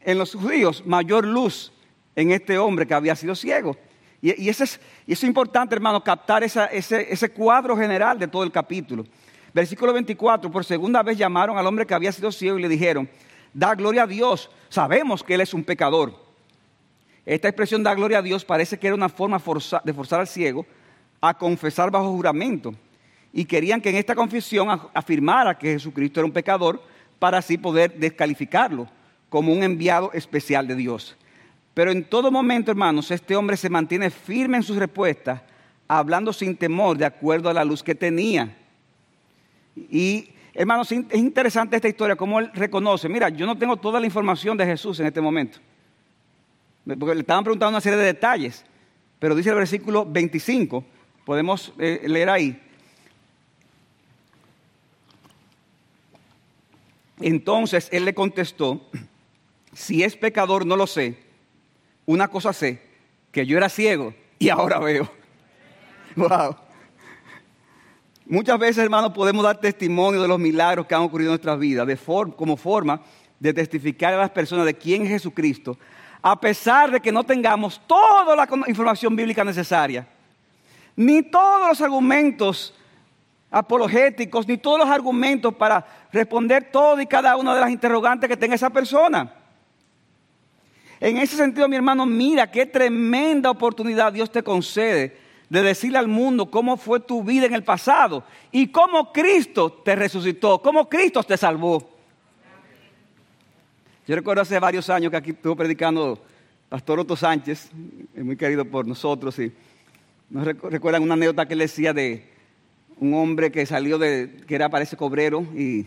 en 0.00 0.18
los 0.18 0.34
judíos, 0.34 0.84
mayor 0.86 1.26
luz 1.26 1.72
en 2.14 2.30
este 2.30 2.58
hombre 2.58 2.86
que 2.86 2.94
había 2.94 3.16
sido 3.16 3.34
ciego. 3.34 3.76
Y, 4.20 4.48
eso, 4.48 4.62
es, 4.62 5.24
importante, 5.24 5.74
hermano, 5.74 6.02
captar 6.02 6.44
ese, 6.44 6.68
ese 6.70 7.28
cuadro 7.30 7.76
general 7.76 8.18
de 8.18 8.28
todo 8.28 8.44
el 8.44 8.52
capítulo. 8.52 9.04
Versículo 9.52 9.92
24, 9.92 10.50
por 10.50 10.64
segunda 10.64 11.02
vez 11.02 11.18
llamaron 11.18 11.58
al 11.58 11.66
hombre 11.66 11.86
que 11.86 11.94
había 11.94 12.12
sido 12.12 12.30
ciego 12.30 12.58
y 12.58 12.62
le 12.62 12.68
dijeron, 12.68 13.08
da 13.52 13.74
gloria 13.74 14.04
a 14.04 14.06
Dios, 14.06 14.48
sabemos 14.68 15.22
que 15.22 15.34
Él 15.34 15.40
es 15.40 15.52
un 15.52 15.64
pecador. 15.64 16.14
Esta 17.26 17.48
expresión 17.48 17.82
da 17.82 17.94
gloria 17.94 18.18
a 18.18 18.22
Dios 18.22 18.44
parece 18.44 18.78
que 18.78 18.86
era 18.86 18.94
una 18.94 19.08
forma 19.08 19.38
de 19.84 19.92
forzar 19.92 20.20
al 20.20 20.28
ciego 20.28 20.66
a 21.20 21.36
confesar 21.36 21.90
bajo 21.90 22.10
juramento. 22.10 22.74
Y 23.32 23.44
querían 23.44 23.80
que 23.80 23.90
en 23.90 23.96
esta 23.96 24.14
confesión 24.14 24.68
afirmara 24.92 25.56
que 25.56 25.72
Jesucristo 25.72 26.20
era 26.20 26.26
un 26.26 26.32
pecador 26.32 26.82
para 27.18 27.38
así 27.38 27.56
poder 27.56 27.94
descalificarlo 27.94 28.88
como 29.28 29.52
un 29.52 29.62
enviado 29.62 30.12
especial 30.12 30.66
de 30.66 30.74
Dios. 30.74 31.16
Pero 31.74 31.90
en 31.90 32.04
todo 32.04 32.30
momento, 32.30 32.70
hermanos, 32.70 33.10
este 33.10 33.34
hombre 33.34 33.56
se 33.56 33.70
mantiene 33.70 34.10
firme 34.10 34.58
en 34.58 34.62
sus 34.62 34.76
respuestas, 34.76 35.42
hablando 35.88 36.32
sin 36.32 36.56
temor 36.56 36.98
de 36.98 37.06
acuerdo 37.06 37.48
a 37.48 37.54
la 37.54 37.64
luz 37.64 37.82
que 37.82 37.94
tenía. 37.94 38.56
Y 39.74 40.28
Hermanos, 40.54 40.92
es 40.92 41.14
interesante 41.14 41.76
esta 41.76 41.88
historia, 41.88 42.14
cómo 42.14 42.38
él 42.38 42.50
reconoce, 42.52 43.08
mira, 43.08 43.30
yo 43.30 43.46
no 43.46 43.56
tengo 43.56 43.76
toda 43.78 43.98
la 43.98 44.06
información 44.06 44.56
de 44.56 44.66
Jesús 44.66 45.00
en 45.00 45.06
este 45.06 45.20
momento. 45.20 45.58
Porque 46.84 47.14
le 47.14 47.20
estaban 47.20 47.44
preguntando 47.44 47.70
una 47.70 47.80
serie 47.80 47.98
de 47.98 48.04
detalles, 48.04 48.64
pero 49.18 49.34
dice 49.34 49.48
el 49.48 49.54
versículo 49.54 50.04
25, 50.04 50.84
podemos 51.24 51.72
eh, 51.78 52.02
leer 52.06 52.28
ahí. 52.28 52.60
Entonces 57.20 57.88
él 57.90 58.04
le 58.04 58.12
contestó, 58.12 58.90
si 59.72 60.02
es 60.02 60.16
pecador 60.16 60.66
no 60.66 60.76
lo 60.76 60.86
sé, 60.86 61.16
una 62.06 62.28
cosa 62.28 62.52
sé, 62.52 62.82
que 63.30 63.46
yo 63.46 63.56
era 63.56 63.68
ciego 63.68 64.14
y 64.38 64.48
ahora 64.48 64.78
veo. 64.78 65.10
Wow. 66.14 66.54
Muchas 68.26 68.58
veces, 68.58 68.84
hermanos, 68.84 69.12
podemos 69.12 69.42
dar 69.42 69.58
testimonio 69.58 70.20
de 70.20 70.28
los 70.28 70.38
milagros 70.38 70.86
que 70.86 70.94
han 70.94 71.00
ocurrido 71.00 71.30
en 71.30 71.32
nuestras 71.32 71.58
vidas 71.58 71.88
como 72.36 72.56
forma 72.58 73.00
de 73.40 73.54
testificar 73.54 74.12
a 74.12 74.18
las 74.18 74.30
personas 74.30 74.66
de 74.66 74.74
quién 74.74 75.02
es 75.02 75.08
Jesucristo, 75.08 75.78
a 76.20 76.38
pesar 76.38 76.90
de 76.90 77.00
que 77.00 77.10
no 77.10 77.24
tengamos 77.24 77.80
toda 77.86 78.36
la 78.36 78.48
información 78.68 79.16
bíblica 79.16 79.42
necesaria, 79.42 80.06
ni 80.94 81.22
todos 81.22 81.66
los 81.66 81.80
argumentos 81.80 82.74
apologéticos, 83.50 84.46
ni 84.46 84.56
todos 84.56 84.78
los 84.78 84.88
argumentos 84.88 85.54
para 85.54 85.86
responder 86.12 86.70
todo 86.70 87.00
y 87.00 87.06
cada 87.06 87.36
una 87.36 87.54
de 87.54 87.60
las 87.60 87.70
interrogantes 87.70 88.28
que 88.28 88.36
tenga 88.36 88.54
esa 88.54 88.70
persona. 88.70 89.32
En 91.02 91.16
ese 91.16 91.34
sentido, 91.34 91.68
mi 91.68 91.74
hermano, 91.74 92.06
mira 92.06 92.48
qué 92.48 92.64
tremenda 92.64 93.50
oportunidad 93.50 94.12
Dios 94.12 94.30
te 94.30 94.44
concede 94.44 95.16
de 95.48 95.60
decirle 95.60 95.98
al 95.98 96.06
mundo 96.06 96.48
cómo 96.48 96.76
fue 96.76 97.00
tu 97.00 97.24
vida 97.24 97.46
en 97.46 97.54
el 97.54 97.64
pasado 97.64 98.22
y 98.52 98.68
cómo 98.68 99.12
Cristo 99.12 99.72
te 99.84 99.96
resucitó, 99.96 100.62
cómo 100.62 100.88
Cristo 100.88 101.20
te 101.24 101.36
salvó. 101.36 101.90
Yo 104.06 104.14
recuerdo 104.14 104.42
hace 104.42 104.60
varios 104.60 104.88
años 104.90 105.10
que 105.10 105.16
aquí 105.16 105.30
estuvo 105.30 105.56
predicando 105.56 106.22
Pastor 106.68 107.00
Otto 107.00 107.16
Sánchez, 107.16 107.70
muy 108.14 108.36
querido 108.36 108.64
por 108.64 108.86
nosotros, 108.86 109.36
y 109.40 109.52
nos 110.30 110.44
recuerdan 110.44 111.02
una 111.02 111.14
anécdota 111.14 111.46
que 111.46 111.54
él 111.54 111.58
decía 111.58 111.92
de 111.92 112.30
un 112.96 113.12
hombre 113.14 113.50
que 113.50 113.66
salió 113.66 113.98
de, 113.98 114.44
que 114.46 114.54
era 114.54 114.68
parece 114.68 114.96
cobrero 114.96 115.42
y 115.52 115.84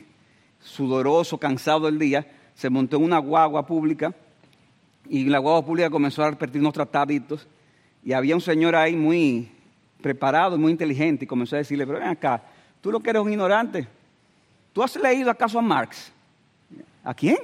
sudoroso, 0.60 1.38
cansado 1.38 1.86
del 1.86 2.00
día, 2.00 2.28
se 2.54 2.70
montó 2.70 2.98
en 2.98 3.04
una 3.06 3.20
guagua 3.20 3.66
pública 3.66 4.14
y 5.10 5.26
la 5.26 5.40
guagua 5.40 5.66
pública 5.66 5.90
comenzó 5.90 6.24
a 6.24 6.32
repetir 6.32 6.62
unos 6.62 6.74
trataditos 6.74 7.48
y 8.04 8.14
había 8.14 8.36
un 8.36 8.42
señor 8.42 8.76
ahí 8.76 8.96
muy 8.96 9.52
preparado 10.06 10.56
muy 10.58 10.72
inteligente 10.72 11.26
y 11.26 11.28
comenzó 11.28 11.56
a 11.56 11.60
decirle, 11.60 11.88
pero 11.88 11.98
ven 11.98 12.10
acá, 12.10 12.40
tú 12.80 12.92
lo 12.92 13.00
que 13.00 13.10
eres 13.10 13.24
un 13.24 13.32
ignorante. 13.32 13.88
¿Tú 14.72 14.84
has 14.84 14.96
leído 14.98 15.32
acaso 15.32 15.58
a 15.58 15.64
Marx? 15.64 16.12
¿A 17.04 17.14
quién? 17.14 17.38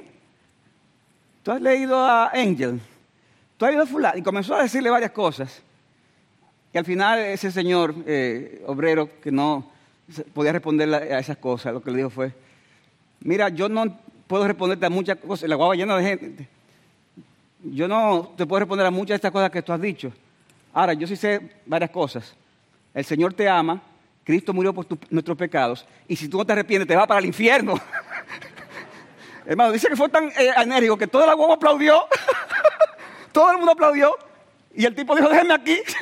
¿Tú 1.42 1.50
has 1.50 1.60
leído 1.60 1.98
a 1.98 2.28
Angel? 2.28 2.80
¿Tú 3.56 3.64
has 3.64 3.72
leído 3.72 3.82
a 3.82 3.86
fulano? 3.86 4.18
Y 4.18 4.22
comenzó 4.22 4.54
a 4.54 4.62
decirle 4.62 4.90
varias 4.90 5.10
cosas. 5.10 5.60
Y 6.72 6.78
al 6.78 6.84
final 6.84 7.18
ese 7.18 7.50
señor 7.50 7.94
eh, 8.06 8.62
obrero 8.66 9.08
que 9.20 9.32
no 9.32 9.68
podía 10.32 10.52
responder 10.52 10.94
a 10.94 11.18
esas 11.18 11.38
cosas, 11.38 11.72
lo 11.72 11.82
que 11.82 11.90
le 11.90 11.96
dijo 11.96 12.10
fue, 12.10 12.32
mira, 13.20 13.48
yo 13.48 13.68
no 13.68 13.98
puedo 14.28 14.46
responderte 14.46 14.86
a 14.86 14.90
muchas 14.90 15.18
cosas, 15.18 15.48
la 15.48 15.56
guagua 15.56 15.74
llena 15.74 15.96
de 15.96 16.04
gente. 16.04 16.48
Yo 17.64 17.86
no 17.86 18.32
te 18.36 18.44
puedo 18.44 18.60
responder 18.60 18.86
a 18.86 18.90
muchas 18.90 19.08
de 19.08 19.16
estas 19.16 19.30
cosas 19.30 19.50
que 19.50 19.62
tú 19.62 19.72
has 19.72 19.80
dicho. 19.80 20.12
Ahora, 20.72 20.94
yo 20.94 21.06
sí 21.06 21.16
sé 21.16 21.40
varias 21.66 21.90
cosas. 21.90 22.34
El 22.92 23.04
Señor 23.04 23.34
te 23.34 23.48
ama, 23.48 23.80
Cristo 24.24 24.52
murió 24.52 24.72
por 24.72 24.86
nuestros 25.10 25.36
pecados, 25.36 25.86
y 26.08 26.16
si 26.16 26.28
tú 26.28 26.38
no 26.38 26.44
te 26.44 26.52
arrepientes, 26.52 26.88
te 26.88 26.96
vas 26.96 27.06
para 27.06 27.20
el 27.20 27.26
infierno. 27.26 27.74
Hermano, 29.46 29.72
dice 29.72 29.88
que 29.88 29.96
fue 29.96 30.08
tan 30.08 30.28
eh, 30.28 30.52
enérgico 30.56 30.96
que 30.96 31.06
todo 31.06 31.24
el 31.24 31.30
agua 31.30 31.54
aplaudió, 31.54 32.06
todo 33.32 33.50
el 33.50 33.58
mundo 33.58 33.72
aplaudió, 33.72 34.16
y 34.74 34.84
el 34.84 34.94
tipo 34.94 35.14
dijo, 35.14 35.28
déjenme 35.28 35.54
aquí. 35.54 35.78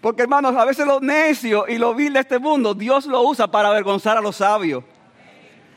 Porque 0.00 0.22
hermanos, 0.22 0.54
a 0.56 0.64
veces 0.66 0.86
lo 0.86 1.00
necio 1.00 1.66
y 1.66 1.78
lo 1.78 1.94
vil 1.94 2.12
de 2.12 2.20
este 2.20 2.38
mundo, 2.38 2.74
Dios 2.74 3.06
lo 3.06 3.22
usa 3.22 3.46
para 3.50 3.68
avergonzar 3.68 4.18
a 4.18 4.20
los 4.20 4.36
sabios. 4.36 4.84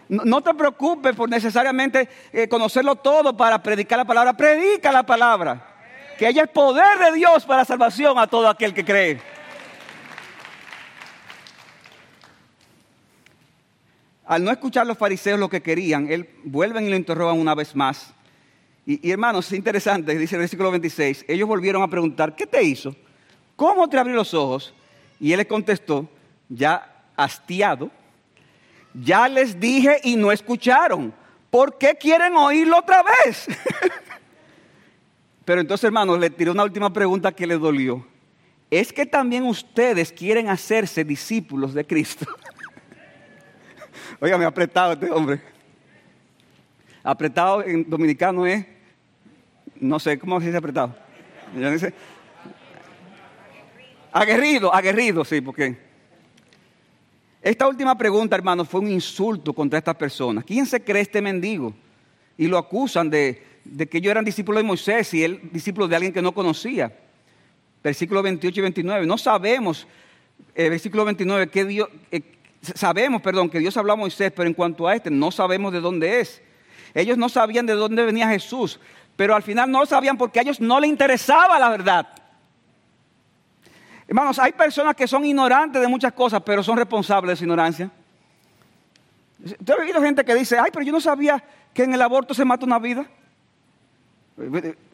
No, 0.09 0.41
te 0.41 0.53
preocupes 0.53 1.15
por 1.15 1.29
necesariamente 1.29 2.07
eh, 2.31 2.47
conocerlo 2.47 2.95
todo 2.95 3.35
para 3.35 3.61
predicar 3.61 3.97
la 3.97 4.05
palabra. 4.05 4.35
Predica 4.35 4.91
la 4.91 5.03
palabra 5.03 5.75
que 6.17 6.27
ella 6.27 6.43
es 6.43 6.49
poder 6.49 6.97
de 6.97 7.11
Dios 7.17 7.45
para 7.45 7.63
salvación 7.63 8.17
a 8.17 8.27
todo 8.27 8.49
aquel 8.49 8.73
que 8.73 8.83
cree. 8.83 9.21
Al 14.25 14.43
no 14.43 14.51
escuchar 14.51 14.85
los 14.85 14.97
fariseos 14.97 15.39
lo 15.39 15.49
que 15.49 15.61
querían, 15.61 16.11
él 16.11 16.29
vuelven 16.43 16.85
y 16.85 16.89
lo 16.89 16.97
interrogan 16.97 17.39
una 17.39 17.55
vez 17.55 17.75
más. 17.75 18.13
Y, 18.85 19.11
hermanos, 19.11 19.47
es 19.47 19.53
interesante, 19.53 20.17
dice 20.17 20.35
el 20.35 20.39
versículo 20.39 20.71
26, 20.71 21.25
ellos 21.27 21.47
volvieron 21.47 21.81
a 21.81 21.89
preguntar, 21.89 22.35
¿qué 22.35 22.47
te 22.47 22.63
hizo? 22.63 22.95
¿Cómo 23.55 23.87
te 23.89 23.97
abrió 23.97 24.15
los 24.15 24.33
ojos? 24.33 24.73
Y 25.19 25.31
él 25.33 25.37
les 25.37 25.47
contestó, 25.47 26.09
ya 26.47 27.03
hastiado. 27.15 27.91
Ya 29.03 29.27
les 29.27 29.59
dije 29.59 29.99
y 30.03 30.15
no 30.15 30.31
escucharon. 30.31 31.13
¿Por 31.49 31.77
qué 31.77 31.95
quieren 31.95 32.35
oírlo 32.35 32.79
otra 32.79 33.03
vez? 33.03 33.47
Pero 35.45 35.61
entonces, 35.61 35.85
hermanos, 35.85 36.19
le 36.19 36.29
tiré 36.29 36.51
una 36.51 36.63
última 36.63 36.91
pregunta 36.91 37.31
que 37.31 37.47
le 37.47 37.57
dolió. 37.57 38.05
¿Es 38.69 38.91
que 38.91 39.05
también 39.05 39.43
ustedes 39.43 40.11
quieren 40.11 40.49
hacerse 40.49 41.03
discípulos 41.03 41.73
de 41.73 41.85
Cristo? 41.85 42.25
Oiga, 44.19 44.37
me 44.37 44.45
apretado 44.45 44.93
este 44.93 45.09
hombre. 45.09 45.41
Apretado 47.03 47.63
en 47.63 47.89
dominicano 47.89 48.45
es, 48.45 48.65
no 49.79 49.99
sé, 49.99 50.19
¿cómo 50.19 50.39
se 50.39 50.47
dice 50.47 50.57
apretado? 50.57 50.93
Aguerrido, 54.11 54.73
aguerrido, 54.73 55.23
sí, 55.23 55.39
porque 55.39 55.86
esta 57.41 57.67
última 57.67 57.97
pregunta, 57.97 58.35
hermano, 58.35 58.65
fue 58.65 58.81
un 58.81 58.89
insulto 58.89 59.53
contra 59.53 59.79
estas 59.79 59.95
personas. 59.95 60.43
¿Quién 60.43 60.65
se 60.65 60.83
cree 60.83 61.03
este 61.03 61.21
mendigo? 61.21 61.73
Y 62.37 62.47
lo 62.47 62.57
acusan 62.57 63.09
de, 63.09 63.43
que 63.89 63.97
ellos 63.97 64.11
eran 64.11 64.25
discípulos 64.25 64.61
de 64.61 64.67
Moisés 64.67 65.13
y 65.13 65.23
él 65.23 65.41
discípulo 65.51 65.87
de 65.87 65.95
alguien 65.95 66.13
que 66.13 66.21
no 66.21 66.33
conocía. 66.33 66.95
Versículo 67.83 68.23
28 68.23 68.59
y 68.59 68.63
29. 68.63 69.05
No 69.05 69.17
sabemos, 69.17 69.87
eh, 70.55 70.69
versículo 70.69 71.05
29, 71.05 71.49
que 71.49 71.65
Dios, 71.65 71.89
eh, 72.11 72.21
sabemos, 72.61 73.21
perdón, 73.21 73.49
que 73.49 73.59
Dios 73.59 73.77
habló 73.77 73.93
a 73.93 73.97
Moisés, 73.97 74.31
pero 74.35 74.47
en 74.47 74.53
cuanto 74.53 74.87
a 74.87 74.95
este, 74.95 75.09
no 75.09 75.31
sabemos 75.31 75.71
de 75.71 75.79
dónde 75.79 76.19
es. 76.19 76.41
Ellos 76.93 77.17
no 77.17 77.29
sabían 77.29 77.65
de 77.65 77.73
dónde 77.73 78.03
venía 78.03 78.27
Jesús, 78.29 78.79
pero 79.15 79.35
al 79.35 79.43
final 79.43 79.69
no 79.69 79.81
lo 79.81 79.85
sabían 79.85 80.17
porque 80.17 80.39
a 80.39 80.41
ellos 80.41 80.59
no 80.59 80.79
les 80.79 80.89
interesaba 80.89 81.59
la 81.59 81.69
verdad. 81.69 82.07
Hermanos, 84.07 84.39
hay 84.39 84.53
personas 84.53 84.95
que 84.95 85.07
son 85.07 85.25
ignorantes 85.25 85.81
de 85.81 85.87
muchas 85.87 86.13
cosas, 86.13 86.41
pero 86.45 86.63
son 86.63 86.77
responsables 86.77 87.33
de 87.33 87.35
su 87.35 87.43
ignorancia. 87.43 87.91
Usted 89.43 89.73
ha 89.73 89.81
oído 89.81 90.01
gente 90.01 90.23
que 90.23 90.33
dice, 90.33 90.57
ay, 90.57 90.71
pero 90.71 90.85
yo 90.85 90.93
no 90.93 91.01
sabía 91.01 91.43
que 91.73 91.83
en 91.83 91.93
el 91.93 92.01
aborto 92.01 92.33
se 92.33 92.45
mata 92.45 92.65
una 92.65 92.79
vida. 92.79 93.05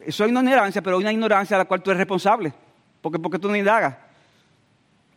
Eso 0.00 0.24
es 0.24 0.30
ignorancia, 0.30 0.82
pero 0.82 0.98
una 0.98 1.12
ignorancia 1.12 1.56
a 1.56 1.58
la 1.58 1.64
cual 1.64 1.82
tú 1.82 1.90
eres 1.90 1.98
responsable. 1.98 2.52
Porque, 3.00 3.18
porque 3.18 3.38
tú 3.38 3.48
no 3.48 3.56
indagas. 3.56 3.94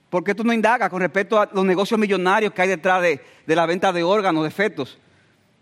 ¿Por 0.10 0.24
qué 0.24 0.36
tú 0.36 0.44
no 0.44 0.54
indagas 0.54 0.90
con 0.90 1.02
respecto 1.02 1.40
a 1.40 1.50
los 1.52 1.66
negocios 1.66 2.00
millonarios 2.00 2.54
que 2.54 2.62
hay 2.62 2.70
detrás 2.70 3.02
de, 3.02 3.20
la 3.48 3.66
venta 3.66 3.92
de 3.92 4.04
órganos, 4.04 4.44
de 4.44 4.52
fetos, 4.52 4.98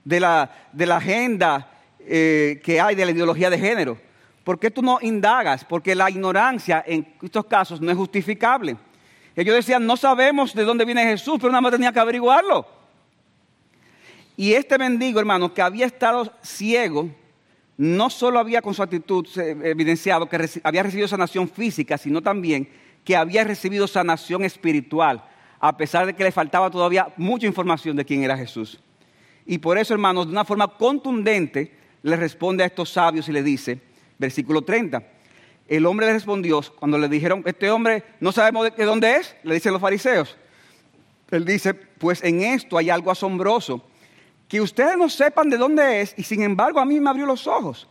de 0.03 0.19
la, 0.19 0.51
de 0.71 0.85
la 0.85 0.97
agenda 0.97 1.69
eh, 1.99 2.61
que 2.63 2.79
hay 2.81 2.95
de 2.95 3.05
la 3.05 3.11
ideología 3.11 3.49
de 3.49 3.57
género? 3.57 3.97
¿Por 4.45 4.59
qué 4.59 4.69
tú 4.69 4.83
no 4.83 4.99
indagas? 5.01 5.65
Porque 5.65 5.95
la 5.95 6.07
ignorancia 6.07 6.83
en 6.85 7.15
estos 7.19 7.45
casos 7.45 7.81
no 7.81 7.89
es 7.89 7.97
justificable. 7.97 8.77
Ellos 9.35 9.55
decían, 9.55 9.85
no 9.87 9.97
sabemos 9.97 10.53
de 10.53 10.63
dónde 10.63 10.85
viene 10.85 11.03
Jesús, 11.03 11.37
pero 11.37 11.51
nada 11.51 11.61
más 11.61 11.71
tenía 11.71 11.91
que 11.91 11.99
averiguarlo. 11.99 12.65
Y 14.37 14.53
este 14.53 14.77
mendigo, 14.77 15.19
hermano, 15.19 15.51
que 15.51 15.63
había 15.63 15.87
estado 15.87 16.31
ciego, 16.43 17.09
no 17.75 18.11
solo 18.11 18.37
había 18.37 18.61
con 18.61 18.75
su 18.75 18.83
actitud 18.83 19.27
evidenciado 19.35 20.29
que 20.29 20.47
había 20.63 20.83
recibido 20.83 21.07
sanación 21.07 21.49
física, 21.49 21.97
sino 21.97 22.21
también 22.21 22.69
que 23.03 23.15
había 23.15 23.43
recibido 23.43 23.87
sanación 23.87 24.43
espiritual, 24.43 25.23
a 25.59 25.75
pesar 25.75 26.05
de 26.05 26.13
que 26.13 26.23
le 26.23 26.31
faltaba 26.31 26.69
todavía 26.69 27.07
mucha 27.17 27.47
información 27.47 27.95
de 27.95 28.05
quién 28.05 28.23
era 28.23 28.37
Jesús. 28.37 28.79
Y 29.47 29.57
por 29.57 29.79
eso, 29.79 29.95
hermanos, 29.95 30.27
de 30.27 30.33
una 30.33 30.45
forma 30.45 30.67
contundente, 30.67 31.75
le 32.03 32.15
responde 32.15 32.63
a 32.63 32.67
estos 32.67 32.91
sabios 32.91 33.27
y 33.27 33.31
le 33.31 33.41
dice, 33.41 33.81
versículo 34.17 34.61
30. 34.61 35.03
El 35.67 35.85
hombre 35.85 36.05
le 36.05 36.13
respondió, 36.13 36.61
cuando 36.77 36.97
le 36.97 37.09
dijeron, 37.09 37.41
este 37.45 37.71
hombre 37.71 38.03
no 38.19 38.31
sabemos 38.31 38.69
de 38.75 38.85
dónde 38.85 39.15
es, 39.15 39.35
le 39.43 39.55
dicen 39.55 39.73
los 39.73 39.81
fariseos. 39.81 40.37
Él 41.31 41.43
dice, 41.43 41.73
pues 41.73 42.23
en 42.23 42.41
esto 42.41 42.77
hay 42.77 42.89
algo 42.89 43.09
asombroso, 43.09 43.83
que 44.47 44.61
ustedes 44.61 44.95
no 44.97 45.09
sepan 45.09 45.49
de 45.49 45.57
dónde 45.57 46.01
es 46.01 46.13
y 46.17 46.23
sin 46.23 46.43
embargo 46.43 46.79
a 46.79 46.85
mí 46.85 46.99
me 46.99 47.09
abrió 47.09 47.25
los 47.25 47.47
ojos. 47.47 47.87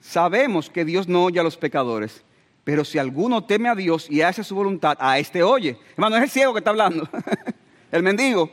Sabemos 0.00 0.68
que 0.68 0.84
Dios 0.84 1.08
no 1.08 1.24
oye 1.24 1.40
a 1.40 1.42
los 1.42 1.56
pecadores, 1.56 2.22
pero 2.64 2.84
si 2.84 2.98
alguno 2.98 3.44
teme 3.44 3.70
a 3.70 3.74
Dios 3.74 4.10
y 4.10 4.20
hace 4.20 4.44
su 4.44 4.54
voluntad, 4.54 4.96
a 5.00 5.18
este 5.18 5.42
oye. 5.42 5.78
Hermano, 5.92 6.16
es 6.16 6.24
el 6.24 6.30
ciego 6.30 6.52
que 6.52 6.58
está 6.58 6.70
hablando, 6.70 7.08
el 7.92 8.02
mendigo. 8.02 8.50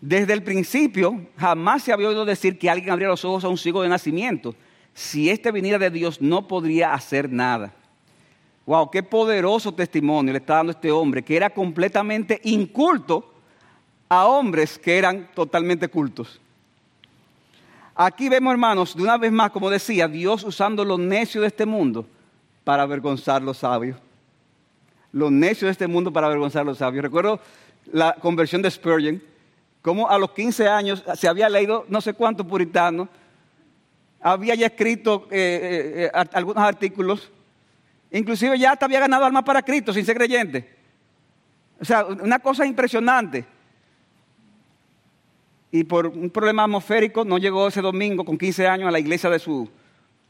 Desde 0.00 0.32
el 0.32 0.42
principio 0.42 1.26
jamás 1.36 1.82
se 1.82 1.92
había 1.92 2.08
oído 2.08 2.24
decir 2.24 2.58
que 2.58 2.70
alguien 2.70 2.90
abría 2.90 3.08
los 3.08 3.24
ojos 3.24 3.42
a 3.42 3.48
un 3.48 3.58
ciego 3.58 3.82
de 3.82 3.88
nacimiento 3.88 4.54
si 4.94 5.28
este 5.28 5.50
viniera 5.50 5.78
de 5.78 5.90
Dios, 5.90 6.20
no 6.20 6.46
podría 6.46 6.94
hacer 6.94 7.30
nada. 7.30 7.72
Wow, 8.64 8.90
qué 8.90 9.02
poderoso 9.02 9.72
testimonio 9.72 10.32
le 10.32 10.38
está 10.38 10.54
dando 10.54 10.72
este 10.72 10.90
hombre, 10.90 11.22
que 11.22 11.36
era 11.36 11.50
completamente 11.50 12.40
inculto 12.44 13.30
a 14.08 14.26
hombres 14.26 14.78
que 14.78 14.96
eran 14.96 15.28
totalmente 15.34 15.88
cultos. 15.88 16.40
Aquí 17.94 18.28
vemos, 18.28 18.52
hermanos, 18.52 18.96
de 18.96 19.02
una 19.02 19.18
vez 19.18 19.32
más, 19.32 19.50
como 19.50 19.68
decía, 19.68 20.08
Dios 20.08 20.44
usando 20.44 20.84
los 20.84 20.98
necios 20.98 21.42
de 21.42 21.48
este 21.48 21.66
mundo 21.66 22.06
para 22.62 22.82
avergonzar 22.84 23.42
a 23.42 23.44
los 23.44 23.58
sabios. 23.58 23.98
Los 25.12 25.30
necios 25.30 25.68
de 25.68 25.72
este 25.72 25.86
mundo 25.86 26.12
para 26.12 26.26
avergonzar 26.28 26.62
a 26.62 26.64
los 26.64 26.78
sabios. 26.78 27.02
Recuerdo 27.02 27.40
la 27.92 28.14
conversión 28.14 28.62
de 28.62 28.70
Spurgeon, 28.70 29.22
como 29.82 30.08
a 30.08 30.18
los 30.18 30.30
15 30.30 30.66
años 30.66 31.04
se 31.14 31.28
había 31.28 31.48
leído 31.48 31.84
no 31.88 32.00
sé 32.00 32.14
cuántos 32.14 32.46
puritanos 32.46 33.08
había 34.24 34.54
ya 34.54 34.66
escrito 34.66 35.28
eh, 35.30 35.36
eh, 35.36 36.10
eh, 36.14 36.26
algunos 36.32 36.64
artículos, 36.64 37.30
inclusive 38.10 38.58
ya 38.58 38.72
hasta 38.72 38.86
había 38.86 39.00
ganado 39.00 39.26
alma 39.26 39.44
para 39.44 39.62
Cristo 39.62 39.92
sin 39.92 40.04
ser 40.04 40.16
creyente. 40.16 40.66
O 41.78 41.84
sea, 41.84 42.06
una 42.06 42.38
cosa 42.38 42.64
impresionante. 42.64 43.44
Y 45.70 45.84
por 45.84 46.06
un 46.06 46.30
problema 46.30 46.64
atmosférico 46.64 47.24
no 47.24 47.36
llegó 47.36 47.68
ese 47.68 47.82
domingo 47.82 48.24
con 48.24 48.38
15 48.38 48.66
años 48.66 48.88
a 48.88 48.90
la 48.90 48.98
iglesia 48.98 49.28
de 49.28 49.38
su 49.38 49.68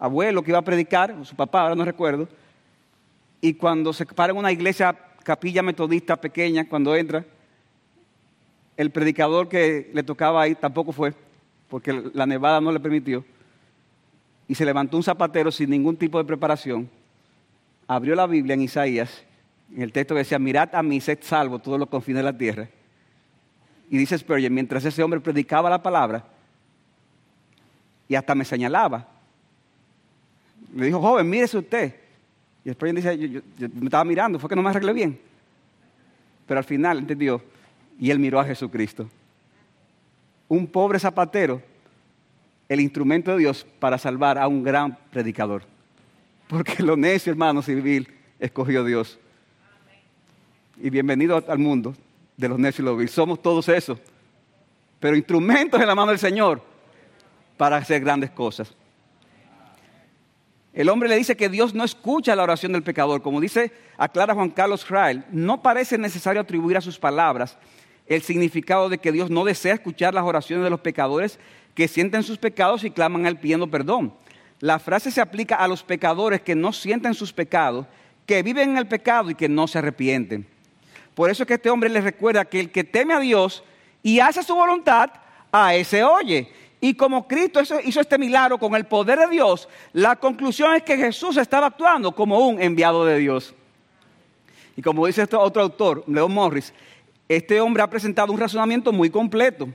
abuelo 0.00 0.42
que 0.42 0.50
iba 0.50 0.58
a 0.58 0.62
predicar, 0.62 1.12
o 1.12 1.24
su 1.24 1.36
papá, 1.36 1.62
ahora 1.62 1.76
no 1.76 1.84
recuerdo. 1.84 2.26
Y 3.40 3.54
cuando 3.54 3.92
se 3.92 4.06
para 4.06 4.32
en 4.32 4.38
una 4.38 4.50
iglesia, 4.50 4.96
capilla 5.22 5.62
metodista 5.62 6.16
pequeña, 6.16 6.68
cuando 6.68 6.96
entra, 6.96 7.24
el 8.76 8.90
predicador 8.90 9.48
que 9.48 9.88
le 9.94 10.02
tocaba 10.02 10.42
ahí 10.42 10.56
tampoco 10.56 10.90
fue, 10.90 11.14
porque 11.68 12.10
la 12.12 12.26
nevada 12.26 12.60
no 12.60 12.72
le 12.72 12.80
permitió 12.80 13.24
y 14.48 14.54
se 14.54 14.64
levantó 14.64 14.96
un 14.96 15.02
zapatero 15.02 15.50
sin 15.50 15.70
ningún 15.70 15.96
tipo 15.96 16.18
de 16.18 16.24
preparación, 16.24 16.88
abrió 17.86 18.14
la 18.14 18.26
Biblia 18.26 18.54
en 18.54 18.62
Isaías, 18.62 19.24
en 19.74 19.82
el 19.82 19.92
texto 19.92 20.14
que 20.14 20.20
decía, 20.20 20.38
mirad 20.38 20.74
a 20.74 20.82
mí, 20.82 21.00
sed 21.00 21.18
salvo 21.22 21.58
todos 21.58 21.78
los 21.78 21.88
confines 21.88 22.20
de 22.20 22.30
la 22.30 22.36
tierra. 22.36 22.68
Y 23.90 23.98
dice 23.98 24.18
Spurgeon, 24.18 24.52
mientras 24.52 24.84
ese 24.84 25.02
hombre 25.02 25.20
predicaba 25.20 25.70
la 25.70 25.82
palabra, 25.82 26.24
y 28.08 28.14
hasta 28.14 28.34
me 28.34 28.44
señalaba, 28.44 29.08
le 30.74 30.86
dijo, 30.86 31.00
joven, 31.00 31.28
mírese 31.28 31.58
usted. 31.58 31.94
Y 32.64 32.72
Spurgeon 32.72 32.96
dice, 32.96 33.18
yo, 33.18 33.40
yo 33.58 33.68
me 33.74 33.86
estaba 33.86 34.04
mirando, 34.04 34.38
fue 34.38 34.48
que 34.48 34.56
no 34.56 34.62
me 34.62 34.70
arreglé 34.70 34.92
bien. 34.92 35.18
Pero 36.46 36.58
al 36.58 36.64
final 36.64 36.98
entendió, 36.98 37.42
y 37.98 38.10
él 38.10 38.18
miró 38.18 38.40
a 38.40 38.44
Jesucristo. 38.44 39.08
Un 40.48 40.66
pobre 40.66 40.98
zapatero 40.98 41.62
el 42.68 42.80
instrumento 42.80 43.32
de 43.32 43.38
Dios 43.38 43.66
para 43.78 43.98
salvar 43.98 44.38
a 44.38 44.48
un 44.48 44.62
gran 44.62 44.96
predicador. 45.10 45.62
Porque 46.48 46.82
lo 46.82 46.96
necio, 46.96 47.30
hermano 47.30 47.62
civil, 47.62 48.08
escogió 48.38 48.84
Dios. 48.84 49.18
Y 50.76 50.90
bienvenido 50.90 51.42
al 51.48 51.58
mundo 51.58 51.94
de 52.36 52.48
los 52.48 52.58
necios 52.58 52.80
y 52.80 52.82
los 52.82 52.98
vil. 52.98 53.08
Somos 53.08 53.40
todos 53.40 53.68
eso. 53.68 53.98
Pero 55.00 55.16
instrumentos 55.16 55.80
en 55.80 55.86
la 55.86 55.94
mano 55.94 56.10
del 56.10 56.18
Señor 56.18 56.62
para 57.56 57.76
hacer 57.76 58.00
grandes 58.00 58.30
cosas. 58.30 58.74
El 60.72 60.88
hombre 60.88 61.08
le 61.08 61.16
dice 61.16 61.36
que 61.36 61.48
Dios 61.48 61.72
no 61.72 61.84
escucha 61.84 62.34
la 62.34 62.42
oración 62.42 62.72
del 62.72 62.82
pecador. 62.82 63.22
Como 63.22 63.40
dice, 63.40 63.72
aclara 63.96 64.34
Juan 64.34 64.50
Carlos 64.50 64.84
Frail, 64.84 65.24
no 65.30 65.62
parece 65.62 65.96
necesario 65.98 66.42
atribuir 66.42 66.76
a 66.76 66.80
sus 66.80 66.98
palabras 66.98 67.56
el 68.06 68.22
significado 68.22 68.88
de 68.88 68.98
que 68.98 69.12
Dios 69.12 69.30
no 69.30 69.44
desea 69.44 69.74
escuchar 69.74 70.12
las 70.12 70.24
oraciones 70.24 70.64
de 70.64 70.70
los 70.70 70.80
pecadores, 70.80 71.38
que 71.74 71.88
sienten 71.88 72.22
sus 72.22 72.38
pecados 72.38 72.84
y 72.84 72.90
claman 72.90 73.26
al 73.26 73.38
pidiendo 73.38 73.66
perdón. 73.66 74.14
La 74.60 74.78
frase 74.78 75.10
se 75.10 75.20
aplica 75.20 75.56
a 75.56 75.68
los 75.68 75.82
pecadores 75.82 76.40
que 76.40 76.54
no 76.54 76.72
sienten 76.72 77.14
sus 77.14 77.32
pecados, 77.32 77.86
que 78.26 78.42
viven 78.42 78.70
en 78.70 78.78
el 78.78 78.86
pecado 78.86 79.30
y 79.30 79.34
que 79.34 79.48
no 79.48 79.66
se 79.66 79.78
arrepienten. 79.78 80.46
Por 81.14 81.30
eso 81.30 81.42
es 81.42 81.46
que 81.46 81.54
este 81.54 81.70
hombre 81.70 81.90
les 81.90 82.04
recuerda 82.04 82.44
que 82.44 82.60
el 82.60 82.70
que 82.70 82.84
teme 82.84 83.14
a 83.14 83.20
Dios 83.20 83.62
y 84.02 84.20
hace 84.20 84.42
su 84.42 84.54
voluntad, 84.54 85.10
a 85.52 85.74
ese 85.74 86.02
oye. 86.02 86.50
Y 86.80 86.94
como 86.94 87.26
Cristo 87.26 87.60
hizo 87.84 88.00
este 88.00 88.18
milagro 88.18 88.58
con 88.58 88.74
el 88.74 88.84
poder 88.84 89.18
de 89.18 89.28
Dios, 89.28 89.68
la 89.92 90.16
conclusión 90.16 90.74
es 90.74 90.82
que 90.82 90.96
Jesús 90.96 91.36
estaba 91.36 91.68
actuando 91.68 92.12
como 92.12 92.46
un 92.46 92.60
enviado 92.60 93.04
de 93.04 93.18
Dios. 93.18 93.54
Y 94.76 94.82
como 94.82 95.06
dice 95.06 95.22
este 95.22 95.36
otro 95.36 95.62
autor, 95.62 96.04
Leon 96.06 96.32
Morris, 96.32 96.74
este 97.28 97.60
hombre 97.60 97.82
ha 97.82 97.88
presentado 97.88 98.32
un 98.32 98.40
razonamiento 98.40 98.92
muy 98.92 99.08
completo 99.08 99.68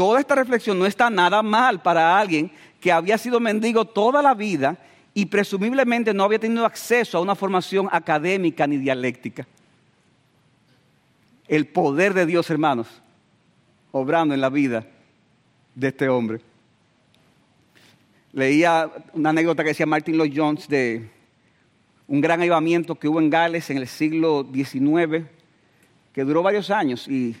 toda 0.00 0.18
esta 0.18 0.34
reflexión 0.34 0.78
no 0.78 0.86
está 0.86 1.10
nada 1.10 1.42
mal 1.42 1.82
para 1.82 2.18
alguien 2.18 2.50
que 2.80 2.90
había 2.90 3.18
sido 3.18 3.38
mendigo 3.38 3.84
toda 3.84 4.22
la 4.22 4.32
vida 4.32 4.78
y 5.12 5.26
presumiblemente 5.26 6.14
no 6.14 6.24
había 6.24 6.38
tenido 6.38 6.64
acceso 6.64 7.18
a 7.18 7.20
una 7.20 7.34
formación 7.34 7.86
académica 7.92 8.66
ni 8.66 8.78
dialéctica. 8.78 9.46
el 11.48 11.66
poder 11.66 12.14
de 12.14 12.24
Dios, 12.24 12.48
hermanos, 12.48 12.88
obrando 13.92 14.32
en 14.32 14.40
la 14.40 14.48
vida 14.48 14.86
de 15.74 15.88
este 15.88 16.08
hombre. 16.08 16.40
Leía 18.32 18.90
una 19.12 19.28
anécdota 19.28 19.62
que 19.62 19.68
decía 19.68 19.84
Martin 19.84 20.16
Lloyd 20.16 20.32
Jones 20.34 20.66
de 20.66 21.10
un 22.08 22.22
gran 22.22 22.40
avivamiento 22.40 22.94
que 22.94 23.06
hubo 23.06 23.20
en 23.20 23.28
Gales 23.28 23.68
en 23.68 23.76
el 23.76 23.86
siglo 23.86 24.48
XIX, 24.50 25.26
que 26.14 26.24
duró 26.24 26.42
varios 26.42 26.70
años. 26.70 27.06
Y, 27.06 27.36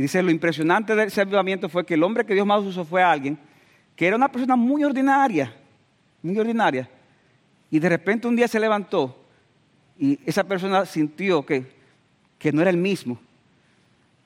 dice, 0.00 0.22
lo 0.22 0.30
impresionante 0.30 0.94
de 0.94 1.04
ese 1.04 1.20
avivamiento 1.20 1.68
fue 1.68 1.84
que 1.84 1.94
el 1.94 2.02
hombre 2.02 2.24
que 2.24 2.34
Dios 2.34 2.46
más 2.46 2.62
usó 2.62 2.84
fue 2.84 3.02
alguien 3.02 3.38
que 3.96 4.06
era 4.06 4.16
una 4.16 4.30
persona 4.30 4.56
muy 4.56 4.84
ordinaria, 4.84 5.54
muy 6.22 6.38
ordinaria. 6.38 6.88
Y 7.70 7.78
de 7.78 7.88
repente 7.88 8.26
un 8.26 8.36
día 8.36 8.48
se 8.48 8.60
levantó 8.60 9.18
y 9.98 10.18
esa 10.26 10.44
persona 10.44 10.86
sintió 10.86 11.44
que, 11.44 11.66
que 12.38 12.52
no 12.52 12.60
era 12.62 12.70
el 12.70 12.76
mismo. 12.76 13.18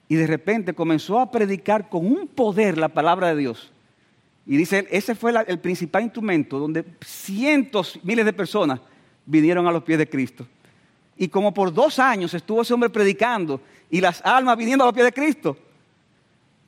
Y 0.09 0.15
de 0.15 0.27
repente 0.27 0.73
comenzó 0.73 1.19
a 1.19 1.31
predicar 1.31 1.89
con 1.89 2.07
un 2.07 2.29
poder 2.29 2.79
la 2.79 2.89
palabra 2.89 3.29
de 3.29 3.37
Dios. 3.37 3.73
Y 4.47 4.57
dice, 4.57 4.87
ese 4.91 5.17
fue 5.17 5.35
el 5.47 5.59
principal 5.59 6.05
instrumento 6.05 6.59
donde 6.59 6.85
cientos, 7.05 7.99
miles 8.05 8.25
de 8.25 8.33
personas 8.33 8.81
vinieron 9.25 9.67
a 9.67 9.73
los 9.73 9.83
pies 9.83 9.99
de 9.99 10.09
Cristo. 10.09 10.47
Y 11.17 11.29
como 11.29 11.53
por 11.53 11.73
dos 11.73 11.99
años 11.99 12.33
estuvo 12.35 12.63
ese 12.63 12.73
hombre 12.73 12.91
predicando 12.91 13.61
y 13.91 14.01
las 14.01 14.25
almas 14.25 14.57
viniendo 14.57 14.85
a 14.85 14.89
los 14.89 14.95
pies 14.95 15.07
de 15.07 15.13
Cristo. 15.13 15.57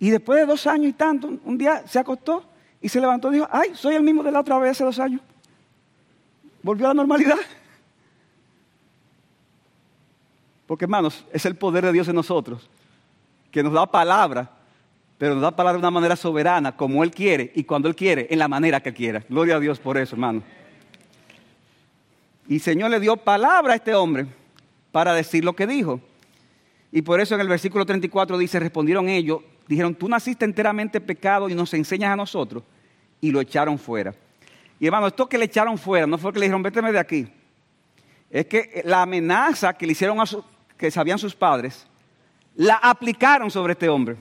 Y 0.01 0.11
después 0.11 0.41
de 0.41 0.47
dos 0.47 0.67
años 0.67 0.89
y 0.89 0.93
tanto, 0.93 1.39
un 1.45 1.59
día 1.59 1.87
se 1.87 1.99
acostó 1.99 2.45
y 2.81 2.89
se 2.89 3.01
levantó 3.01 3.31
y 3.31 3.37
dijo, 3.37 3.49
ay, 3.51 3.73
soy 3.75 3.97
el 3.97 4.03
mismo 4.03 4.23
de 4.23 4.31
la 4.31 4.41
otra 4.41 4.59
vez 4.59 4.73
hace 4.73 4.85
dos 4.85 4.99
años. 4.99 5.21
Volvió 6.63 6.87
a 6.87 6.89
la 6.91 6.95
normalidad. 6.95 7.39
Porque 10.67 10.85
hermanos, 10.85 11.25
es 11.33 11.47
el 11.47 11.57
poder 11.57 11.85
de 11.87 11.93
Dios 11.93 12.07
en 12.09 12.15
nosotros, 12.15 12.69
que 13.51 13.63
nos 13.63 13.73
da 13.73 13.87
palabra, 13.87 14.51
pero 15.17 15.35
nos 15.35 15.43
da 15.43 15.51
palabra 15.51 15.79
de 15.79 15.81
una 15.81 15.91
manera 15.91 16.15
soberana, 16.15 16.77
como 16.77 17.03
Él 17.03 17.11
quiere 17.11 17.51
y 17.55 17.65
cuando 17.65 17.89
Él 17.89 17.97
quiere, 17.97 18.29
en 18.31 18.39
la 18.39 18.49
manera 18.49 18.81
que 18.81 18.93
quiera. 18.93 19.25
Gloria 19.29 19.57
a 19.57 19.61
Dios 19.61 19.81
por 19.81 19.97
eso, 19.97 20.15
hermano. 20.15 20.43
Y 22.47 22.61
Señor 22.61 22.91
le 22.91 23.01
dio 23.01 23.17
palabra 23.17 23.73
a 23.73 23.77
este 23.77 23.95
hombre 23.95 24.27
para 24.93 25.13
decir 25.15 25.45
lo 25.45 25.55
que 25.55 25.67
dijo. 25.67 26.01
Y 26.91 27.03
por 27.03 27.21
eso 27.21 27.35
en 27.35 27.41
el 27.41 27.49
versículo 27.49 27.85
34 27.85 28.39
dice, 28.39 28.59
respondieron 28.59 29.09
ellos, 29.09 29.41
dijeron, 29.67 29.95
tú 29.95 30.09
naciste 30.09 30.45
enteramente 30.45 31.01
pecado 31.01 31.49
y 31.49 31.55
nos 31.55 31.73
enseñas 31.75 32.13
a 32.13 32.17
nosotros. 32.17 32.63
Y 33.21 33.31
lo 33.31 33.41
echaron 33.41 33.79
fuera. 33.79 34.15
Y 34.81 34.87
hermano, 34.87 35.09
esto 35.09 35.29
que 35.29 35.39
le 35.39 35.45
echaron 35.45 35.77
fuera, 35.77 36.07
no 36.07 36.19
fue 36.19 36.33
que 36.33 36.39
le 36.39 36.47
dijeron, 36.47 36.63
véteme 36.63 36.93
de 36.93 36.99
aquí. 36.99 37.29
Es 38.31 38.47
que 38.47 38.83
la 38.85 39.03
amenaza 39.03 39.73
que 39.75 39.87
le 39.87 39.93
hicieron 39.93 40.21
a 40.21 40.25
que 40.77 40.91
sabían 40.91 41.19
sus 41.19 41.35
padres, 41.35 41.87
la 42.55 42.75
aplicaron 42.77 43.51
sobre 43.51 43.73
este 43.73 43.89
hombre. 43.89 44.17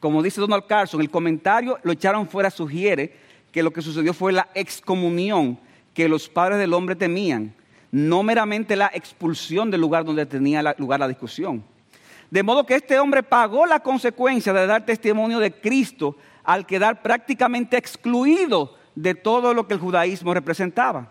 Como 0.00 0.22
dice 0.22 0.40
Donald 0.40 0.66
Carson, 0.66 1.00
el 1.00 1.10
comentario 1.10 1.78
lo 1.82 1.92
echaron 1.92 2.28
fuera 2.28 2.50
sugiere 2.50 3.16
que 3.52 3.62
lo 3.62 3.72
que 3.72 3.82
sucedió 3.82 4.12
fue 4.12 4.32
la 4.32 4.48
excomunión 4.54 5.58
que 5.94 6.08
los 6.08 6.28
padres 6.28 6.58
del 6.58 6.74
hombre 6.74 6.94
temían, 6.94 7.54
no 7.96 8.22
meramente 8.22 8.76
la 8.76 8.90
expulsión 8.92 9.70
del 9.70 9.80
lugar 9.80 10.04
donde 10.04 10.26
tenía 10.26 10.74
lugar 10.76 11.00
la 11.00 11.08
discusión. 11.08 11.64
De 12.30 12.42
modo 12.42 12.66
que 12.66 12.74
este 12.74 12.98
hombre 12.98 13.22
pagó 13.22 13.64
la 13.64 13.80
consecuencia 13.80 14.52
de 14.52 14.66
dar 14.66 14.84
testimonio 14.84 15.38
de 15.38 15.50
Cristo 15.50 16.14
al 16.44 16.66
quedar 16.66 17.00
prácticamente 17.00 17.78
excluido 17.78 18.76
de 18.94 19.14
todo 19.14 19.54
lo 19.54 19.66
que 19.66 19.72
el 19.72 19.80
judaísmo 19.80 20.34
representaba. 20.34 21.10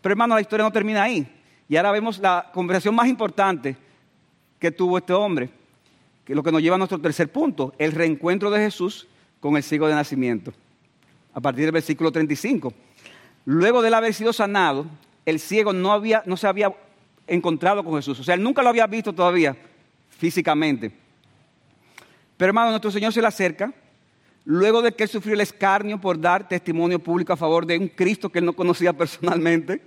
Pero 0.00 0.12
hermano, 0.12 0.36
la 0.36 0.40
historia 0.40 0.62
no 0.62 0.70
termina 0.70 1.02
ahí. 1.02 1.26
Y 1.68 1.76
ahora 1.76 1.90
vemos 1.90 2.20
la 2.20 2.50
conversación 2.54 2.94
más 2.94 3.08
importante 3.08 3.76
que 4.60 4.70
tuvo 4.70 4.96
este 4.96 5.12
hombre, 5.12 5.50
que 6.24 6.34
es 6.34 6.36
lo 6.36 6.44
que 6.44 6.52
nos 6.52 6.62
lleva 6.62 6.76
a 6.76 6.78
nuestro 6.78 7.00
tercer 7.00 7.32
punto, 7.32 7.74
el 7.78 7.90
reencuentro 7.90 8.48
de 8.52 8.60
Jesús 8.60 9.08
con 9.40 9.56
el 9.56 9.64
ciego 9.64 9.88
de 9.88 9.96
nacimiento. 9.96 10.52
A 11.34 11.40
partir 11.40 11.64
del 11.64 11.72
versículo 11.72 12.12
35. 12.12 12.72
Luego 13.44 13.82
de 13.82 13.88
él 13.88 13.94
haber 13.94 14.14
sido 14.14 14.32
sanado, 14.32 14.86
el 15.26 15.38
ciego 15.38 15.72
no, 15.72 15.92
había, 15.92 16.22
no 16.26 16.36
se 16.36 16.46
había 16.46 16.74
encontrado 17.26 17.84
con 17.84 17.94
Jesús. 17.96 18.18
O 18.20 18.24
sea, 18.24 18.34
él 18.34 18.42
nunca 18.42 18.62
lo 18.62 18.68
había 18.68 18.86
visto 18.86 19.12
todavía 19.12 19.56
físicamente. 20.10 20.92
Pero 22.36 22.50
hermano, 22.50 22.70
nuestro 22.70 22.90
Señor 22.90 23.12
se 23.12 23.20
le 23.20 23.28
acerca, 23.28 23.72
luego 24.44 24.82
de 24.82 24.92
que 24.92 25.04
él 25.04 25.08
sufrió 25.08 25.34
el 25.34 25.40
escarnio 25.40 26.00
por 26.00 26.20
dar 26.20 26.48
testimonio 26.48 26.98
público 26.98 27.32
a 27.32 27.36
favor 27.36 27.66
de 27.66 27.78
un 27.78 27.88
Cristo 27.88 28.30
que 28.30 28.38
él 28.38 28.44
no 28.44 28.52
conocía 28.54 28.92
personalmente. 28.96 29.82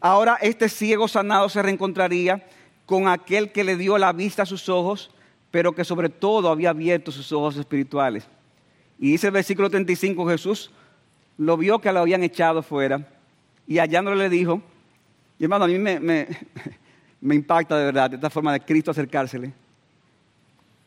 Ahora 0.00 0.38
este 0.40 0.68
ciego 0.68 1.08
sanado 1.08 1.48
se 1.48 1.62
reencontraría 1.62 2.46
con 2.86 3.08
aquel 3.08 3.50
que 3.50 3.64
le 3.64 3.76
dio 3.76 3.96
la 3.96 4.12
vista 4.12 4.42
a 4.42 4.46
sus 4.46 4.68
ojos, 4.68 5.10
pero 5.50 5.74
que 5.74 5.84
sobre 5.84 6.10
todo 6.10 6.50
había 6.50 6.70
abierto 6.70 7.10
sus 7.10 7.32
ojos 7.32 7.56
espirituales. 7.56 8.26
Y 8.98 9.12
dice 9.12 9.28
el 9.28 9.32
versículo 9.32 9.70
35, 9.70 10.28
Jesús 10.28 10.70
lo 11.38 11.56
vio 11.56 11.80
que 11.80 11.90
lo 11.92 12.00
habían 12.00 12.22
echado 12.22 12.62
fuera 12.62 13.13
y 13.66 13.78
hallándole 13.78 14.16
le 14.16 14.28
dijo, 14.28 14.62
y 15.38 15.44
hermano, 15.44 15.64
a 15.64 15.68
mí 15.68 15.78
me, 15.78 15.98
me, 17.20 17.34
impacta 17.34 17.76
de 17.76 17.84
verdad 17.84 18.14
esta 18.14 18.30
forma 18.30 18.52
de 18.52 18.60
Cristo 18.60 18.90
acercársele. 18.90 19.52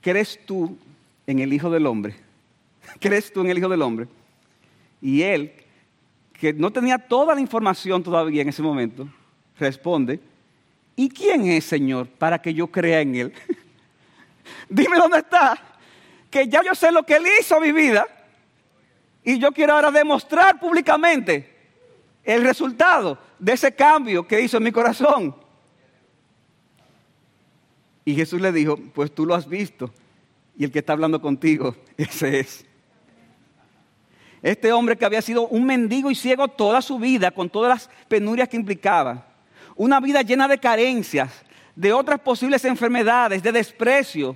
¿Crees 0.01 0.39
tú 0.45 0.77
en 1.25 1.39
el 1.39 1.51
Hijo 1.51 1.69
del 1.69 1.85
Hombre? 1.85 2.15
¿Crees 2.99 3.31
tú 3.31 3.41
en 3.41 3.49
el 3.49 3.57
Hijo 3.57 3.69
del 3.69 3.81
Hombre? 3.81 4.07
Y 5.01 5.21
él, 5.21 5.51
que 6.33 6.53
no 6.53 6.71
tenía 6.71 6.97
toda 6.97 7.35
la 7.35 7.41
información 7.41 8.03
todavía 8.03 8.41
en 8.41 8.49
ese 8.49 8.61
momento, 8.61 9.07
responde, 9.59 10.19
¿y 10.95 11.09
quién 11.09 11.45
es, 11.47 11.65
Señor, 11.65 12.07
para 12.07 12.41
que 12.41 12.53
yo 12.53 12.67
crea 12.67 13.01
en 13.01 13.15
Él? 13.15 13.33
Dime 14.69 14.97
dónde 14.97 15.19
está, 15.19 15.57
que 16.29 16.47
ya 16.47 16.63
yo 16.63 16.73
sé 16.73 16.91
lo 16.91 17.03
que 17.03 17.15
Él 17.15 17.25
hizo 17.39 17.55
a 17.57 17.59
mi 17.59 17.71
vida 17.71 18.07
y 19.23 19.39
yo 19.39 19.51
quiero 19.51 19.73
ahora 19.73 19.91
demostrar 19.91 20.59
públicamente 20.59 21.56
el 22.27 22.43
resultado 22.43 23.17
de 23.39 23.53
ese 23.53 23.73
cambio 23.73 24.27
que 24.27 24.41
hizo 24.41 24.57
en 24.57 24.63
mi 24.63 24.71
corazón. 24.73 25.33
Y 28.03 28.13
Jesús 28.15 28.41
le 28.41 28.51
dijo, 28.51 28.77
pues 28.93 29.15
tú 29.15 29.25
lo 29.25 29.33
has 29.33 29.47
visto 29.47 29.91
y 30.57 30.65
el 30.65 30.71
que 30.71 30.79
está 30.79 30.91
hablando 30.91 31.21
contigo, 31.21 31.73
ese 31.97 32.41
es. 32.41 32.65
Este 34.43 34.73
hombre 34.73 34.97
que 34.97 35.05
había 35.05 35.21
sido 35.21 35.47
un 35.47 35.65
mendigo 35.65 36.11
y 36.11 36.15
ciego 36.15 36.49
toda 36.49 36.81
su 36.81 36.99
vida, 36.99 37.31
con 37.31 37.49
todas 37.49 37.69
las 37.69 37.89
penurias 38.09 38.49
que 38.49 38.57
implicaba, 38.57 39.25
una 39.77 40.01
vida 40.01 40.21
llena 40.21 40.49
de 40.49 40.57
carencias, 40.57 41.31
de 41.75 41.93
otras 41.93 42.19
posibles 42.19 42.65
enfermedades, 42.65 43.41
de 43.41 43.51
desprecio, 43.53 44.35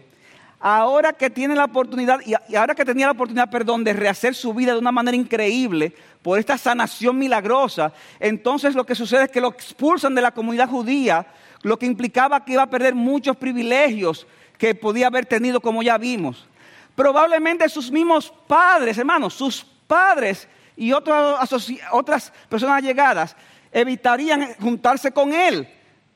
ahora 0.61 1.11
que 1.11 1.29
tiene 1.29 1.55
la 1.55 1.65
oportunidad, 1.65 2.19
y 2.25 2.55
ahora 2.55 2.73
que 2.73 2.85
tenía 2.85 3.07
la 3.07 3.13
oportunidad, 3.13 3.49
perdón, 3.49 3.83
de 3.83 3.93
rehacer 3.93 4.33
su 4.33 4.53
vida 4.53 4.73
de 4.73 4.79
una 4.79 4.91
manera 4.91 5.17
increíble 5.17 5.93
por 6.21 6.37
esta 6.37 6.57
sanación 6.57 7.17
milagrosa, 7.17 7.93
entonces 8.19 8.75
lo 8.75 8.85
que 8.85 8.95
sucede 8.95 9.23
es 9.23 9.31
que 9.31 9.41
lo 9.41 9.49
expulsan 9.49 10.13
de 10.13 10.21
la 10.21 10.31
comunidad 10.31 10.69
judía, 10.69 11.25
lo 11.63 11.77
que 11.77 11.85
implicaba 11.85 12.45
que 12.45 12.53
iba 12.53 12.63
a 12.63 12.69
perder 12.69 12.93
muchos 12.93 13.35
privilegios 13.37 14.27
que 14.57 14.75
podía 14.75 15.07
haber 15.07 15.25
tenido, 15.25 15.59
como 15.59 15.81
ya 15.81 15.97
vimos. 15.97 16.47
Probablemente 16.95 17.67
sus 17.69 17.91
mismos 17.91 18.31
padres, 18.47 18.97
hermanos, 18.97 19.33
sus 19.33 19.65
padres 19.87 20.47
y 20.75 20.91
otras 20.91 22.31
personas 22.49 22.77
allegadas 22.77 23.35
evitarían 23.71 24.53
juntarse 24.59 25.11
con 25.11 25.33
él 25.33 25.67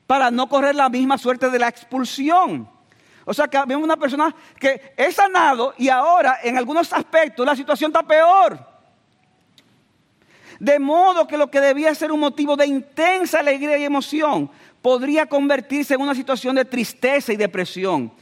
para 0.06 0.30
no 0.30 0.48
correr 0.48 0.74
la 0.74 0.88
misma 0.88 1.18
suerte 1.18 1.50
de 1.50 1.58
la 1.58 1.68
expulsión. 1.68 2.68
O 3.24 3.34
sea 3.34 3.48
que 3.48 3.58
vemos 3.66 3.82
una 3.82 3.96
persona 3.96 4.32
que 4.60 4.94
es 4.96 5.16
sanado 5.16 5.74
y 5.76 5.88
ahora 5.88 6.38
en 6.44 6.56
algunos 6.56 6.92
aspectos 6.92 7.44
la 7.44 7.56
situación 7.56 7.90
está 7.90 8.04
peor. 8.04 8.75
De 10.58 10.78
modo 10.78 11.26
que 11.26 11.36
lo 11.36 11.50
que 11.50 11.60
debía 11.60 11.94
ser 11.94 12.12
un 12.12 12.20
motivo 12.20 12.56
de 12.56 12.66
intensa 12.66 13.40
alegría 13.40 13.78
y 13.78 13.84
emoción 13.84 14.50
podría 14.80 15.26
convertirse 15.26 15.94
en 15.94 16.00
una 16.00 16.14
situación 16.14 16.56
de 16.56 16.64
tristeza 16.64 17.32
y 17.32 17.36
depresión. 17.36 18.12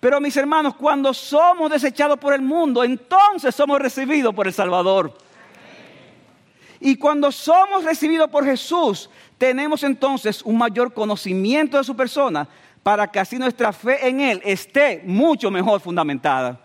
Pero 0.00 0.20
mis 0.20 0.36
hermanos, 0.36 0.74
cuando 0.74 1.14
somos 1.14 1.70
desechados 1.70 2.18
por 2.18 2.34
el 2.34 2.42
mundo, 2.42 2.84
entonces 2.84 3.54
somos 3.54 3.78
recibidos 3.78 4.34
por 4.34 4.46
el 4.46 4.52
Salvador. 4.52 5.16
Y 6.80 6.96
cuando 6.96 7.32
somos 7.32 7.84
recibidos 7.84 8.28
por 8.28 8.44
Jesús, 8.44 9.08
tenemos 9.38 9.82
entonces 9.82 10.42
un 10.42 10.58
mayor 10.58 10.92
conocimiento 10.92 11.78
de 11.78 11.84
su 11.84 11.96
persona, 11.96 12.46
para 12.82 13.10
que 13.10 13.18
así 13.18 13.38
nuestra 13.38 13.72
fe 13.72 14.06
en 14.06 14.20
Él 14.20 14.42
esté 14.44 15.02
mucho 15.06 15.50
mejor 15.50 15.80
fundamentada. 15.80 16.60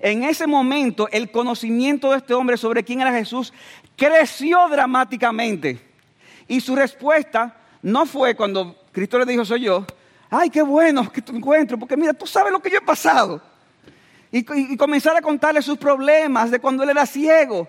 En 0.00 0.22
ese 0.22 0.46
momento 0.46 1.08
el 1.10 1.30
conocimiento 1.30 2.10
de 2.10 2.18
este 2.18 2.34
hombre 2.34 2.56
sobre 2.56 2.84
quién 2.84 3.00
era 3.00 3.12
Jesús 3.12 3.52
creció 3.96 4.68
dramáticamente. 4.68 5.80
Y 6.46 6.60
su 6.60 6.76
respuesta 6.76 7.56
no 7.82 8.06
fue 8.06 8.34
cuando 8.34 8.76
Cristo 8.92 9.18
le 9.18 9.26
dijo, 9.26 9.44
soy 9.44 9.62
yo, 9.62 9.84
ay, 10.30 10.50
qué 10.50 10.62
bueno 10.62 11.10
que 11.10 11.22
te 11.22 11.32
encuentro, 11.32 11.78
porque 11.78 11.96
mira, 11.96 12.12
tú 12.12 12.26
sabes 12.26 12.52
lo 12.52 12.60
que 12.60 12.70
yo 12.70 12.78
he 12.78 12.82
pasado. 12.82 13.42
Y, 14.30 14.76
comenzar 14.76 15.16
a 15.16 15.22
contarle 15.22 15.62
sus 15.62 15.78
problemas 15.78 16.50
de 16.50 16.60
cuando 16.60 16.82
él 16.82 16.90
era 16.90 17.06
ciego. 17.06 17.66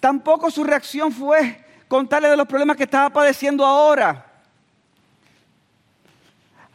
Tampoco 0.00 0.50
su 0.50 0.64
reacción 0.64 1.12
fue 1.12 1.62
contarle 1.86 2.28
de 2.28 2.36
los 2.36 2.46
problemas 2.46 2.76
que 2.76 2.84
estaba 2.84 3.10
padeciendo 3.10 3.64
ahora. 3.64 4.25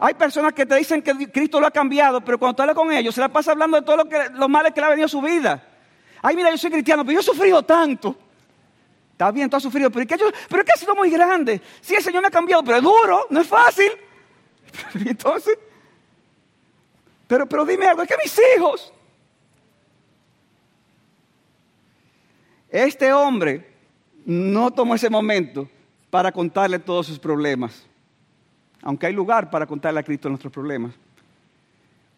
Hay 0.03 0.15
personas 0.15 0.53
que 0.53 0.65
te 0.65 0.73
dicen 0.73 0.99
que 1.03 1.31
Cristo 1.31 1.59
lo 1.59 1.67
ha 1.67 1.71
cambiado, 1.71 2.21
pero 2.21 2.39
cuando 2.39 2.55
tú 2.55 2.63
hablas 2.63 2.75
con 2.75 2.91
ellos, 2.91 3.13
se 3.13 3.21
la 3.21 3.29
pasa 3.29 3.51
hablando 3.51 3.79
de 3.79 3.85
todo 3.85 3.97
lo, 3.97 4.09
que, 4.09 4.29
lo 4.33 4.49
males 4.49 4.73
que 4.73 4.81
le 4.81 4.87
ha 4.87 4.89
venido 4.89 5.05
a 5.05 5.09
su 5.09 5.21
vida. 5.21 5.63
Ay, 6.23 6.35
mira, 6.35 6.49
yo 6.49 6.57
soy 6.57 6.71
cristiano, 6.71 7.03
pero 7.05 7.13
yo 7.13 7.19
he 7.19 7.23
sufrido 7.23 7.61
tanto. 7.61 8.15
Está 9.11 9.29
bien, 9.29 9.47
tú 9.47 9.57
has 9.57 9.61
sufrido, 9.61 9.91
pero 9.91 10.01
es 10.01 10.07
que, 10.07 10.17
pero 10.49 10.63
es 10.63 10.69
ha 10.73 10.75
sido 10.75 10.95
muy 10.95 11.11
grande. 11.11 11.61
Sí, 11.81 11.93
el 11.93 12.01
Señor 12.01 12.23
me 12.23 12.29
ha 12.29 12.31
cambiado, 12.31 12.63
pero 12.63 12.77
es 12.77 12.83
duro, 12.83 13.27
no 13.29 13.41
es 13.41 13.47
fácil. 13.47 13.91
Entonces, 15.05 15.59
pero, 17.27 17.45
pero 17.45 17.63
dime 17.63 17.85
algo, 17.85 18.01
es 18.01 18.07
que 18.07 18.17
mis 18.23 18.41
hijos. 18.57 18.91
Este 22.69 23.13
hombre 23.13 23.71
no 24.25 24.71
tomó 24.71 24.95
ese 24.95 25.11
momento 25.11 25.69
para 26.09 26.31
contarle 26.31 26.79
todos 26.79 27.05
sus 27.05 27.19
problemas 27.19 27.85
aunque 28.81 29.07
hay 29.07 29.13
lugar 29.13 29.49
para 29.49 29.65
contarle 29.65 29.99
a 29.99 30.03
Cristo 30.03 30.29
nuestros 30.29 30.51
problemas. 30.51 30.93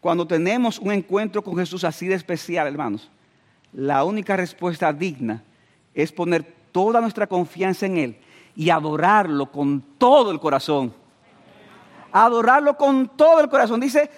Cuando 0.00 0.26
tenemos 0.26 0.78
un 0.78 0.92
encuentro 0.92 1.42
con 1.42 1.56
Jesús 1.56 1.84
así 1.84 2.06
de 2.06 2.14
especial, 2.14 2.66
hermanos, 2.66 3.10
la 3.72 4.04
única 4.04 4.36
respuesta 4.36 4.92
digna 4.92 5.42
es 5.94 6.12
poner 6.12 6.42
toda 6.72 7.00
nuestra 7.00 7.26
confianza 7.26 7.86
en 7.86 7.96
Él 7.98 8.16
y 8.54 8.70
adorarlo 8.70 9.50
con 9.50 9.80
todo 9.98 10.30
el 10.30 10.40
corazón. 10.40 10.92
Adorarlo 12.12 12.76
con 12.76 13.08
todo 13.16 13.40
el 13.40 13.48
corazón. 13.48 13.80
Dice, 13.80 14.10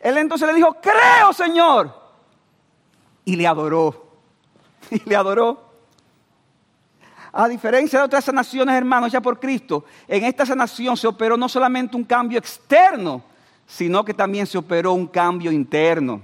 Él 0.00 0.16
entonces 0.16 0.46
le 0.46 0.54
dijo, 0.54 0.76
creo 0.80 1.32
Señor. 1.32 1.94
Y 3.24 3.36
le 3.36 3.46
adoró. 3.46 4.10
Y 4.90 5.08
le 5.08 5.16
adoró. 5.16 5.71
A 7.32 7.48
diferencia 7.48 7.98
de 7.98 8.04
otras 8.04 8.24
sanaciones, 8.24 8.74
hermanos, 8.74 9.10
ya 9.10 9.20
por 9.20 9.40
Cristo, 9.40 9.84
en 10.06 10.24
esta 10.24 10.44
sanación 10.44 10.96
se 10.96 11.06
operó 11.06 11.36
no 11.36 11.48
solamente 11.48 11.96
un 11.96 12.04
cambio 12.04 12.38
externo, 12.38 13.22
sino 13.66 14.04
que 14.04 14.12
también 14.12 14.46
se 14.46 14.58
operó 14.58 14.92
un 14.92 15.06
cambio 15.06 15.50
interno. 15.50 16.20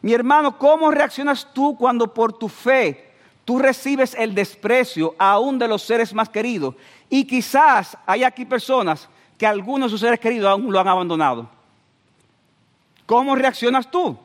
Mi 0.00 0.12
hermano, 0.12 0.56
¿cómo 0.56 0.92
reaccionas 0.92 1.48
tú 1.52 1.76
cuando 1.76 2.14
por 2.14 2.32
tu 2.32 2.48
fe 2.48 3.12
tú 3.44 3.58
recibes 3.58 4.14
el 4.14 4.34
desprecio 4.34 5.16
aún 5.18 5.58
de 5.58 5.66
los 5.66 5.82
seres 5.82 6.14
más 6.14 6.28
queridos? 6.28 6.76
Y 7.10 7.24
quizás 7.24 7.98
hay 8.06 8.22
aquí 8.22 8.44
personas 8.44 9.08
que 9.36 9.46
algunos 9.46 9.88
de 9.88 9.90
sus 9.90 10.00
seres 10.00 10.20
queridos 10.20 10.48
aún 10.48 10.72
lo 10.72 10.78
han 10.78 10.86
abandonado. 10.86 11.48
¿Cómo 13.04 13.34
reaccionas 13.34 13.90
tú? 13.90 14.16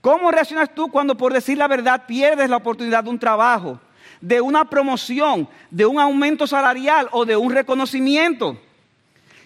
¿Cómo 0.00 0.32
reaccionas 0.32 0.74
tú 0.74 0.88
cuando 0.88 1.16
por 1.16 1.32
decir 1.32 1.56
la 1.56 1.68
verdad 1.68 2.06
pierdes 2.06 2.50
la 2.50 2.56
oportunidad 2.56 3.04
de 3.04 3.10
un 3.10 3.18
trabajo? 3.18 3.78
De 4.20 4.40
una 4.40 4.68
promoción, 4.68 5.48
de 5.70 5.86
un 5.86 5.98
aumento 5.98 6.46
salarial 6.46 7.08
o 7.12 7.24
de 7.24 7.36
un 7.36 7.52
reconocimiento. 7.52 8.58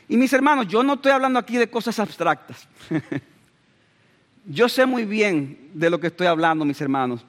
Y 0.09 0.17
mis 0.17 0.33
hermanos, 0.33 0.67
yo 0.69 0.83
no 0.83 0.95
estoy 0.95 1.13
hablando 1.13 1.39
aquí 1.39 1.57
de 1.57 1.69
cosas 1.69 1.99
abstractas. 1.99 2.67
yo 4.47 4.69
sé 4.69 4.87
muy 4.87 5.05
bien 5.05 5.71
de 5.75 5.91
lo 5.91 6.01
que 6.01 6.07
estoy 6.07 6.27
hablando, 6.27 6.65
mis 6.65 6.81
hermanos. 6.81 7.25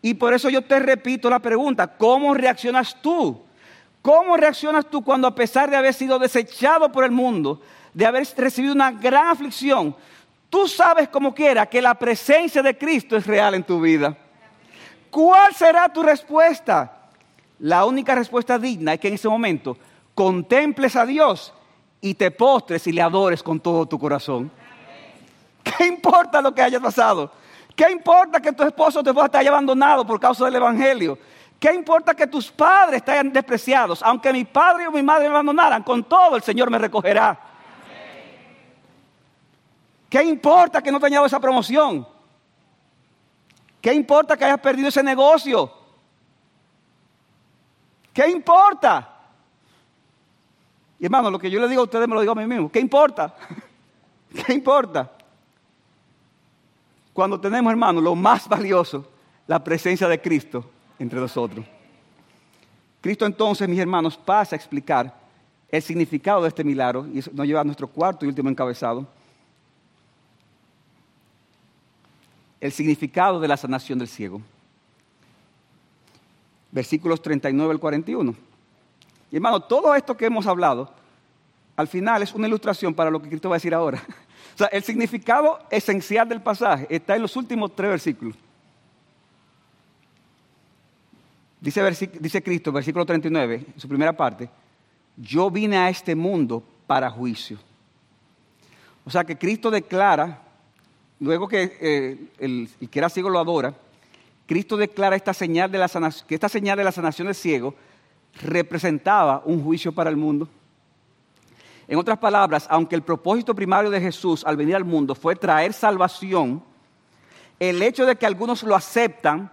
Y 0.00 0.14
por 0.14 0.32
eso 0.32 0.48
yo 0.48 0.62
te 0.62 0.78
repito 0.78 1.28
la 1.28 1.40
pregunta, 1.40 1.96
¿cómo 1.96 2.34
reaccionas 2.34 2.96
tú? 3.02 3.42
¿Cómo 4.00 4.36
reaccionas 4.36 4.88
tú 4.88 5.02
cuando 5.02 5.26
a 5.26 5.34
pesar 5.34 5.68
de 5.68 5.76
haber 5.76 5.92
sido 5.92 6.18
desechado 6.18 6.90
por 6.92 7.04
el 7.04 7.10
mundo, 7.10 7.60
de 7.92 8.06
haber 8.06 8.26
recibido 8.36 8.72
una 8.72 8.92
gran 8.92 9.28
aflicción, 9.28 9.96
tú 10.48 10.68
sabes 10.68 11.08
como 11.08 11.34
quiera 11.34 11.66
que 11.66 11.82
la 11.82 11.94
presencia 11.94 12.62
de 12.62 12.78
Cristo 12.78 13.16
es 13.16 13.26
real 13.26 13.54
en 13.54 13.64
tu 13.64 13.80
vida? 13.80 14.16
¿Cuál 15.10 15.54
será 15.54 15.88
tu 15.88 16.02
respuesta? 16.02 16.92
La 17.60 17.84
única 17.84 18.14
respuesta 18.14 18.58
digna 18.58 18.94
es 18.94 19.00
que 19.00 19.08
en 19.08 19.14
ese 19.14 19.28
momento 19.28 19.76
contemples 20.14 20.96
a 20.96 21.04
Dios 21.04 21.52
y 22.00 22.14
te 22.14 22.30
postres 22.30 22.86
y 22.86 22.92
le 22.92 23.02
adores 23.02 23.42
con 23.42 23.60
todo 23.60 23.86
tu 23.86 23.98
corazón. 23.98 24.50
¿Qué 25.62 25.86
importa 25.86 26.40
lo 26.40 26.54
que 26.54 26.62
haya 26.62 26.80
pasado? 26.80 27.32
¿Qué 27.74 27.90
importa 27.90 28.40
que 28.40 28.52
tu 28.52 28.62
esposo 28.62 29.02
te 29.02 29.38
haya 29.38 29.50
abandonado 29.50 30.06
por 30.06 30.18
causa 30.18 30.44
del 30.44 30.56
Evangelio? 30.56 31.18
¿Qué 31.58 31.72
importa 31.72 32.14
que 32.14 32.26
tus 32.26 32.50
padres 32.50 33.04
te 33.04 33.12
hayan 33.12 33.32
despreciados? 33.32 34.02
Aunque 34.02 34.32
mi 34.32 34.44
padre 34.44 34.86
o 34.86 34.92
mi 34.92 35.02
madre 35.02 35.24
me 35.24 35.30
abandonaran, 35.30 35.82
con 35.82 36.04
todo 36.04 36.36
el 36.36 36.42
Señor 36.42 36.70
me 36.70 36.78
recogerá. 36.78 37.38
¿Qué 40.08 40.22
importa 40.22 40.80
que 40.80 40.90
no 40.90 41.00
te 41.00 41.06
haya 41.06 41.24
esa 41.24 41.40
promoción? 41.40 42.06
¿Qué 43.80 43.92
importa 43.94 44.36
que 44.36 44.44
hayas 44.44 44.60
perdido 44.60 44.88
ese 44.88 45.02
negocio? 45.02 45.72
¿Qué 48.12 48.28
importa? 48.28 49.16
Y 50.98 51.04
hermano, 51.04 51.30
lo 51.30 51.38
que 51.38 51.50
yo 51.50 51.60
le 51.60 51.68
digo 51.68 51.82
a 51.82 51.84
ustedes 51.84 52.08
me 52.08 52.14
lo 52.14 52.20
digo 52.20 52.32
a 52.32 52.36
mí 52.36 52.46
mismo. 52.46 52.70
¿Qué 52.70 52.80
importa? 52.80 53.34
¿Qué 54.46 54.52
importa? 54.52 55.12
Cuando 57.12 57.40
tenemos, 57.40 57.70
hermano, 57.70 58.00
lo 58.00 58.14
más 58.14 58.48
valioso, 58.48 59.08
la 59.46 59.62
presencia 59.62 60.08
de 60.08 60.20
Cristo 60.20 60.68
entre 60.98 61.20
nosotros. 61.20 61.64
Cristo 63.00 63.26
entonces, 63.26 63.68
mis 63.68 63.78
hermanos, 63.78 64.16
pasa 64.16 64.56
a 64.56 64.58
explicar 64.58 65.14
el 65.68 65.82
significado 65.82 66.42
de 66.42 66.48
este 66.48 66.64
milagro 66.64 67.06
y 67.12 67.18
eso 67.18 67.30
nos 67.32 67.46
lleva 67.46 67.60
a 67.60 67.64
nuestro 67.64 67.86
cuarto 67.86 68.24
y 68.24 68.28
último 68.28 68.48
encabezado. 68.48 69.06
El 72.60 72.72
significado 72.72 73.40
de 73.40 73.48
la 73.48 73.56
sanación 73.56 73.98
del 73.98 74.08
ciego. 74.08 74.40
Versículos 76.70 77.22
39 77.22 77.72
al 77.72 77.80
41. 77.80 78.34
Y 79.30 79.36
hermano, 79.36 79.60
todo 79.60 79.94
esto 79.94 80.16
que 80.16 80.26
hemos 80.26 80.46
hablado, 80.46 80.92
al 81.76 81.88
final 81.88 82.22
es 82.22 82.34
una 82.34 82.48
ilustración 82.48 82.94
para 82.94 83.10
lo 83.10 83.22
que 83.22 83.28
Cristo 83.28 83.48
va 83.48 83.56
a 83.56 83.58
decir 83.58 83.74
ahora. 83.74 84.02
O 84.54 84.58
sea, 84.58 84.66
el 84.68 84.82
significado 84.82 85.60
esencial 85.70 86.28
del 86.28 86.42
pasaje 86.42 86.84
está 86.90 87.14
en 87.14 87.22
los 87.22 87.36
últimos 87.36 87.76
tres 87.76 87.90
versículos. 87.90 88.34
Dice, 91.60 92.08
dice 92.18 92.42
Cristo, 92.42 92.72
versículo 92.72 93.06
39, 93.06 93.66
en 93.72 93.80
su 93.80 93.86
primera 93.86 94.12
parte, 94.16 94.50
yo 95.16 95.48
vine 95.48 95.76
a 95.76 95.88
este 95.88 96.16
mundo 96.16 96.60
para 96.88 97.08
juicio. 97.08 97.56
O 99.04 99.10
sea 99.10 99.22
que 99.22 99.38
Cristo 99.38 99.70
declara 99.70 100.42
luego 101.20 101.48
que 101.48 101.76
eh, 101.80 102.18
el, 102.38 102.68
que 102.90 102.98
era 102.98 103.08
ciego 103.08 103.28
lo 103.28 103.38
adora, 103.38 103.74
Cristo 104.46 104.76
declara 104.76 105.16
esta 105.16 105.34
señal 105.34 105.70
de 105.70 105.78
la 105.78 105.88
sanación, 105.88 106.26
que 106.26 106.34
esta 106.34 106.48
señal 106.48 106.78
de 106.78 106.84
la 106.84 106.92
sanación 106.92 107.26
del 107.26 107.34
ciego 107.34 107.74
representaba 108.42 109.42
un 109.44 109.62
juicio 109.62 109.92
para 109.92 110.10
el 110.10 110.16
mundo. 110.16 110.48
En 111.86 111.98
otras 111.98 112.18
palabras, 112.18 112.66
aunque 112.70 112.94
el 112.94 113.02
propósito 113.02 113.54
primario 113.54 113.90
de 113.90 114.00
Jesús 114.00 114.44
al 114.44 114.56
venir 114.56 114.76
al 114.76 114.84
mundo 114.84 115.14
fue 115.14 115.34
traer 115.36 115.72
salvación, 115.72 116.62
el 117.58 117.82
hecho 117.82 118.06
de 118.06 118.16
que 118.16 118.26
algunos 118.26 118.62
lo 118.62 118.74
aceptan 118.74 119.50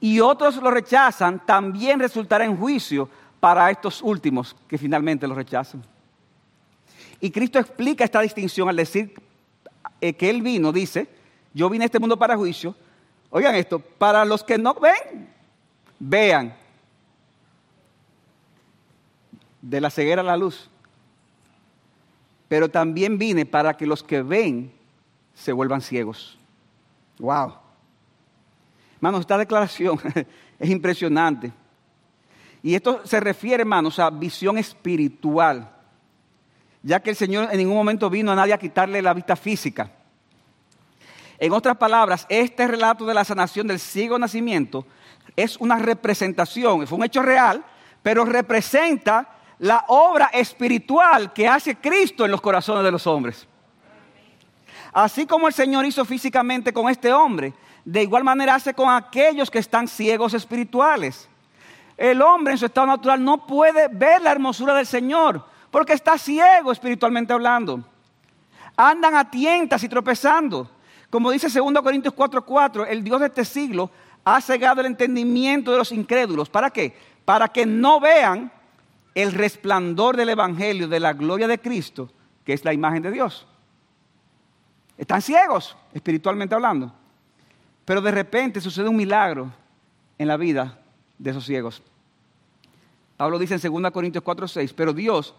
y 0.00 0.20
otros 0.20 0.56
lo 0.56 0.70
rechazan 0.70 1.44
también 1.46 2.00
resultará 2.00 2.44
en 2.44 2.56
juicio 2.56 3.08
para 3.38 3.70
estos 3.70 4.02
últimos 4.02 4.56
que 4.66 4.78
finalmente 4.78 5.26
lo 5.28 5.34
rechazan. 5.34 5.82
Y 7.20 7.30
Cristo 7.30 7.58
explica 7.58 8.04
esta 8.04 8.20
distinción 8.20 8.68
al 8.68 8.76
decir 8.76 9.14
que 10.00 10.30
Él 10.30 10.42
vino, 10.42 10.72
dice, 10.72 11.08
yo 11.52 11.70
vine 11.70 11.84
a 11.84 11.86
este 11.86 11.98
mundo 11.98 12.18
para 12.18 12.36
juicio. 12.36 12.74
Oigan 13.30 13.54
esto, 13.54 13.78
para 13.78 14.24
los 14.24 14.44
que 14.44 14.58
no 14.58 14.74
ven, 14.74 15.28
vean. 15.98 16.54
De 19.62 19.80
la 19.80 19.90
ceguera 19.90 20.20
a 20.20 20.24
la 20.24 20.36
luz. 20.36 20.68
Pero 22.48 22.68
también 22.68 23.18
vine 23.18 23.46
para 23.46 23.76
que 23.76 23.86
los 23.86 24.02
que 24.02 24.22
ven 24.22 24.72
se 25.32 25.52
vuelvan 25.52 25.80
ciegos. 25.80 26.38
Wow. 27.18 27.54
Hermanos, 28.96 29.20
esta 29.20 29.38
declaración 29.38 29.98
es 30.58 30.70
impresionante. 30.70 31.52
Y 32.62 32.74
esto 32.74 33.00
se 33.04 33.20
refiere, 33.20 33.62
hermanos, 33.62 33.98
a 33.98 34.10
visión 34.10 34.58
espiritual 34.58 35.73
ya 36.84 37.00
que 37.00 37.10
el 37.10 37.16
Señor 37.16 37.48
en 37.50 37.56
ningún 37.56 37.74
momento 37.74 38.10
vino 38.10 38.30
a 38.30 38.36
nadie 38.36 38.52
a 38.52 38.58
quitarle 38.58 39.00
la 39.00 39.14
vista 39.14 39.34
física. 39.34 39.90
En 41.38 41.52
otras 41.52 41.76
palabras, 41.78 42.26
este 42.28 42.68
relato 42.68 43.06
de 43.06 43.14
la 43.14 43.24
sanación 43.24 43.66
del 43.66 43.80
ciego 43.80 44.18
nacimiento 44.18 44.86
es 45.34 45.56
una 45.56 45.78
representación, 45.78 46.86
fue 46.86 46.98
un 46.98 47.04
hecho 47.04 47.22
real, 47.22 47.64
pero 48.02 48.24
representa 48.26 49.28
la 49.58 49.86
obra 49.88 50.26
espiritual 50.26 51.32
que 51.32 51.48
hace 51.48 51.76
Cristo 51.76 52.26
en 52.26 52.30
los 52.30 52.42
corazones 52.42 52.84
de 52.84 52.90
los 52.90 53.06
hombres. 53.06 53.48
Así 54.92 55.26
como 55.26 55.48
el 55.48 55.54
Señor 55.54 55.86
hizo 55.86 56.04
físicamente 56.04 56.72
con 56.72 56.90
este 56.90 57.12
hombre, 57.12 57.54
de 57.84 58.02
igual 58.02 58.24
manera 58.24 58.56
hace 58.56 58.74
con 58.74 58.90
aquellos 58.90 59.50
que 59.50 59.58
están 59.58 59.88
ciegos 59.88 60.34
espirituales. 60.34 61.28
El 61.96 62.20
hombre 62.20 62.52
en 62.52 62.58
su 62.58 62.66
estado 62.66 62.86
natural 62.86 63.24
no 63.24 63.46
puede 63.46 63.88
ver 63.88 64.20
la 64.20 64.32
hermosura 64.32 64.74
del 64.74 64.86
Señor, 64.86 65.53
porque 65.74 65.94
está 65.94 66.16
ciego 66.16 66.70
espiritualmente 66.70 67.32
hablando. 67.32 67.82
Andan 68.76 69.16
a 69.16 69.28
tientas 69.28 69.82
y 69.82 69.88
tropezando. 69.88 70.70
Como 71.10 71.32
dice 71.32 71.48
2 71.48 71.82
Corintios 71.82 72.14
4:4, 72.14 72.86
el 72.88 73.02
Dios 73.02 73.18
de 73.18 73.26
este 73.26 73.44
siglo 73.44 73.90
ha 74.22 74.40
cegado 74.40 74.82
el 74.82 74.86
entendimiento 74.86 75.72
de 75.72 75.78
los 75.78 75.90
incrédulos. 75.90 76.48
¿Para 76.48 76.70
qué? 76.70 76.96
Para 77.24 77.48
que 77.48 77.66
no 77.66 77.98
vean 77.98 78.52
el 79.16 79.32
resplandor 79.32 80.16
del 80.16 80.28
Evangelio, 80.28 80.86
de 80.86 81.00
la 81.00 81.12
gloria 81.12 81.48
de 81.48 81.58
Cristo, 81.58 82.08
que 82.44 82.52
es 82.52 82.64
la 82.64 82.72
imagen 82.72 83.02
de 83.02 83.10
Dios. 83.10 83.44
Están 84.96 85.22
ciegos, 85.22 85.76
espiritualmente 85.92 86.54
hablando. 86.54 86.92
Pero 87.84 88.00
de 88.00 88.12
repente 88.12 88.60
sucede 88.60 88.88
un 88.88 88.94
milagro 88.94 89.50
en 90.18 90.28
la 90.28 90.36
vida 90.36 90.78
de 91.18 91.30
esos 91.30 91.44
ciegos. 91.44 91.82
Pablo 93.16 93.40
dice 93.40 93.54
en 93.54 93.82
2 93.82 93.90
Corintios 93.90 94.22
4, 94.22 94.46
6, 94.46 94.72
pero 94.72 94.92
Dios, 94.92 95.34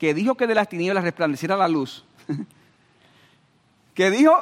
que 0.00 0.14
dijo 0.14 0.34
que 0.34 0.46
de 0.46 0.54
las 0.54 0.66
tinieblas 0.66 1.04
resplandeciera 1.04 1.58
la 1.58 1.68
luz, 1.68 2.06
que 3.94 4.10
dijo 4.10 4.34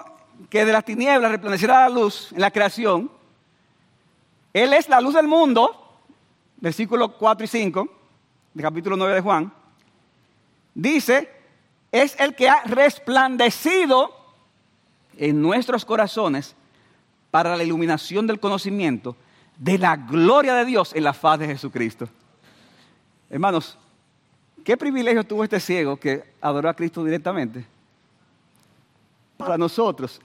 que 0.48 0.64
de 0.64 0.72
las 0.72 0.84
tinieblas 0.84 1.32
resplandeciera 1.32 1.80
la 1.80 1.88
luz 1.88 2.30
en 2.32 2.40
la 2.40 2.52
creación, 2.52 3.10
Él 4.52 4.72
es 4.72 4.88
la 4.88 5.00
luz 5.00 5.14
del 5.14 5.26
mundo, 5.26 5.98
versículos 6.58 7.10
4 7.18 7.44
y 7.44 7.48
5, 7.48 7.88
del 8.54 8.62
capítulo 8.62 8.96
9 8.96 9.14
de 9.14 9.20
Juan, 9.20 9.52
dice, 10.76 11.28
es 11.90 12.14
el 12.20 12.36
que 12.36 12.48
ha 12.48 12.62
resplandecido 12.62 14.14
en 15.16 15.42
nuestros 15.42 15.84
corazones 15.84 16.54
para 17.32 17.56
la 17.56 17.64
iluminación 17.64 18.28
del 18.28 18.38
conocimiento 18.38 19.16
de 19.56 19.76
la 19.76 19.96
gloria 19.96 20.54
de 20.54 20.64
Dios 20.64 20.94
en 20.94 21.02
la 21.02 21.12
faz 21.12 21.40
de 21.40 21.48
Jesucristo. 21.48 22.08
Hermanos, 23.28 23.76
¿qué 24.68 24.76
privilegio 24.76 25.24
tuvo 25.24 25.44
este 25.44 25.58
ciego 25.60 25.96
que 25.96 26.22
adoró 26.42 26.68
a 26.68 26.74
Cristo 26.74 27.02
directamente? 27.02 27.64
Para 29.38 29.56
nosotros 29.56 30.20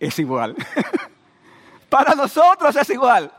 es 0.00 0.18
igual. 0.18 0.56
Para 1.90 2.14
nosotros 2.14 2.74
es 2.74 2.88
igual. 2.88 3.30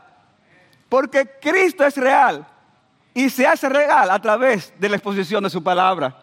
Porque 0.88 1.28
Cristo 1.42 1.84
es 1.84 1.96
real 1.96 2.46
y 3.12 3.28
se 3.28 3.44
hace 3.44 3.68
real 3.68 4.08
a 4.08 4.22
través 4.22 4.72
de 4.78 4.88
la 4.88 4.94
exposición 4.94 5.42
de 5.42 5.50
su 5.50 5.64
palabra. 5.64 6.22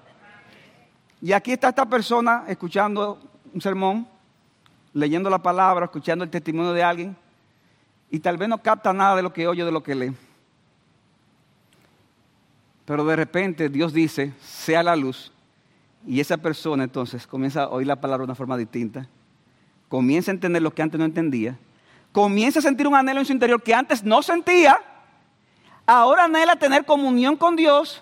Y 1.22 1.34
aquí 1.34 1.52
está 1.52 1.68
esta 1.68 1.86
persona 1.86 2.46
escuchando 2.48 3.20
un 3.54 3.60
sermón, 3.60 4.08
leyendo 4.94 5.30
la 5.30 5.40
palabra, 5.40 5.84
escuchando 5.84 6.24
el 6.24 6.30
testimonio 6.30 6.72
de 6.72 6.82
alguien, 6.82 7.18
y 8.10 8.20
tal 8.22 8.38
vez 8.38 8.48
no 8.48 8.58
capta 8.58 8.94
nada 8.94 9.18
de 9.18 9.24
lo 9.24 9.34
que 9.34 9.50
oye, 9.50 9.66
de 9.66 9.72
lo 9.74 9.84
que 9.84 9.96
lee. 9.96 10.16
Pero 12.88 13.04
de 13.04 13.18
repente 13.18 13.68
Dios 13.68 13.92
dice, 13.92 14.32
sea 14.42 14.82
la 14.82 14.96
luz, 14.96 15.34
y 16.06 16.22
esa 16.22 16.38
persona 16.38 16.86
entonces 16.86 17.28
comienza 17.28 17.64
a 17.64 17.68
oír 17.68 17.86
la 17.86 18.00
palabra 18.00 18.22
de 18.22 18.28
una 18.28 18.36
forma 18.36 18.56
distinta, 18.56 19.10
comienza 19.90 20.32
a 20.32 20.36
entender 20.36 20.62
lo 20.62 20.74
que 20.74 20.84
antes 20.84 20.98
no 20.98 21.04
entendía, 21.04 21.60
comienza 22.14 22.60
a 22.60 22.62
sentir 22.62 22.88
un 22.88 22.96
anhelo 22.96 23.20
en 23.20 23.26
su 23.26 23.34
interior 23.34 23.62
que 23.62 23.76
antes 23.76 24.06
no 24.06 24.22
sentía, 24.24 24.80
ahora 25.86 26.24
anhela 26.24 26.56
tener 26.56 26.86
comunión 26.86 27.36
con 27.36 27.58
Dios, 27.58 28.02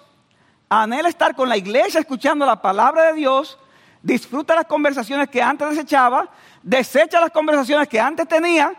anhela 0.69 1.09
estar 1.09 1.35
con 1.35 1.49
la 1.49 1.57
iglesia 1.57 1.99
escuchando 1.99 2.45
la 2.45 2.61
palabra 2.61 3.07
de 3.07 3.13
Dios, 3.13 3.57
disfruta 4.03 4.53
las 4.53 4.65
conversaciones 4.65 5.29
que 5.29 5.41
antes 5.41 5.67
desechaba, 5.67 6.29
desecha 6.61 7.19
las 7.19 7.31
conversaciones 7.31 7.87
que 7.87 7.99
antes 7.99 8.27
tenía, 8.27 8.71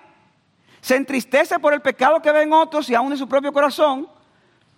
se 0.80 0.94
entristece 0.94 1.58
por 1.58 1.74
el 1.74 1.80
pecado 1.80 2.22
que 2.22 2.30
ven 2.30 2.52
otros 2.52 2.88
y 2.90 2.94
aún 2.94 3.10
en 3.10 3.18
su 3.18 3.28
propio 3.28 3.52
corazón, 3.52 4.06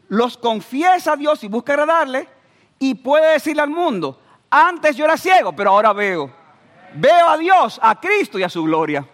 los 0.08 0.36
confiesa 0.36 1.12
a 1.12 1.16
Dios 1.16 1.42
y 1.44 1.48
busca 1.48 1.72
agradarle 1.72 2.28
y 2.78 2.94
puede 2.94 3.32
decirle 3.32 3.62
al 3.62 3.70
mundo, 3.70 4.18
antes 4.50 4.96
yo 4.96 5.04
era 5.04 5.16
ciego, 5.16 5.52
pero 5.52 5.70
ahora 5.70 5.92
veo. 5.92 6.30
Veo 6.94 7.28
a 7.28 7.36
Dios, 7.36 7.78
a 7.82 8.00
Cristo 8.00 8.38
y 8.38 8.42
a 8.42 8.48
su 8.48 8.62
gloria. 8.64 9.06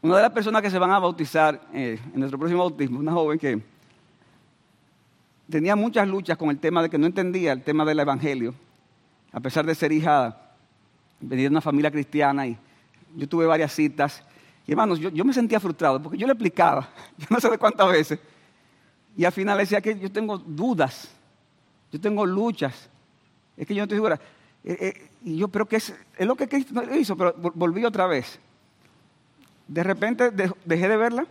Una 0.00 0.16
de 0.16 0.22
las 0.22 0.30
personas 0.30 0.62
que 0.62 0.70
se 0.70 0.78
van 0.78 0.90
a 0.90 0.98
bautizar 0.98 1.60
eh, 1.74 1.98
en 2.14 2.20
nuestro 2.20 2.38
próximo 2.38 2.60
bautismo, 2.60 3.00
una 3.00 3.12
joven 3.12 3.38
que 3.38 3.60
tenía 5.50 5.74
muchas 5.76 6.06
luchas 6.06 6.38
con 6.38 6.50
el 6.50 6.58
tema 6.58 6.82
de 6.82 6.88
que 6.88 6.98
no 6.98 7.06
entendía 7.06 7.52
el 7.52 7.62
tema 7.62 7.84
del 7.84 7.98
Evangelio, 7.98 8.54
a 9.32 9.40
pesar 9.40 9.66
de 9.66 9.74
ser 9.74 9.92
hija, 9.92 10.36
venir 11.20 11.44
de 11.46 11.50
una 11.50 11.60
familia 11.60 11.90
cristiana 11.90 12.46
y 12.46 12.56
yo 13.16 13.28
tuve 13.28 13.46
varias 13.46 13.72
citas. 13.72 14.22
Y 14.66 14.72
hermanos, 14.72 15.00
yo, 15.00 15.24
me 15.24 15.32
sentía 15.32 15.58
frustrado 15.58 16.00
porque 16.00 16.18
yo 16.18 16.26
le 16.26 16.32
explicaba, 16.32 16.88
yo 17.18 17.26
no 17.30 17.40
sé 17.40 17.50
de 17.50 17.58
cuántas 17.58 17.90
veces, 17.90 18.20
y 19.18 19.24
al 19.24 19.32
final 19.32 19.58
decía 19.58 19.80
que 19.80 19.98
yo 19.98 20.12
tengo 20.12 20.38
dudas, 20.38 21.10
yo 21.90 22.00
tengo 22.00 22.24
luchas, 22.24 22.88
es 23.56 23.66
que 23.66 23.74
yo 23.74 23.80
no 23.80 23.82
estoy 23.82 23.96
segura. 23.96 24.20
Eh, 24.62 24.76
eh, 24.80 25.10
y 25.24 25.36
yo, 25.36 25.48
pero 25.48 25.66
que 25.66 25.74
es, 25.74 25.92
es 26.16 26.24
lo 26.24 26.36
que 26.36 26.48
Cristo 26.48 26.80
hizo, 26.94 27.16
pero 27.16 27.34
volví 27.34 27.84
otra 27.84 28.06
vez. 28.06 28.38
De 29.66 29.82
repente 29.82 30.30
dejé 30.30 30.88
de 30.88 30.96
verla 30.96 31.26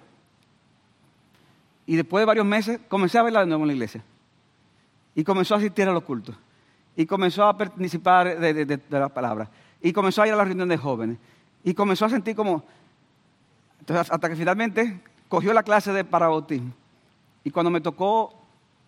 y 1.85 1.95
después 1.95 2.21
de 2.21 2.25
varios 2.25 2.45
meses 2.45 2.77
comencé 2.89 3.19
a 3.19 3.23
verla 3.23 3.39
de 3.39 3.45
nuevo 3.45 3.63
en 3.63 3.67
la 3.67 3.73
iglesia. 3.73 4.03
Y 5.15 5.23
comenzó 5.23 5.55
a 5.55 5.59
asistir 5.59 5.87
a 5.87 5.93
los 5.93 6.03
cultos. 6.03 6.35
Y 6.93 7.05
comenzó 7.05 7.45
a 7.45 7.57
participar 7.57 8.37
de, 8.37 8.81
la 8.89 9.07
palabra. 9.07 9.49
Y 9.81 9.93
comenzó 9.93 10.23
a 10.23 10.27
ir 10.27 10.33
a 10.33 10.35
la 10.35 10.43
reunión 10.43 10.67
de 10.67 10.75
jóvenes. 10.75 11.19
Y 11.63 11.73
comenzó 11.73 12.03
a 12.03 12.09
sentir 12.09 12.35
como... 12.35 12.65
Entonces, 13.79 14.11
hasta 14.11 14.27
que 14.27 14.35
finalmente 14.35 14.99
cogió 15.29 15.53
la 15.53 15.63
clase 15.63 15.93
de 15.93 16.03
parabautismo. 16.03 16.73
Y 17.47 17.49
cuando 17.49 17.69
me 17.69 17.79
tocó 17.79 18.33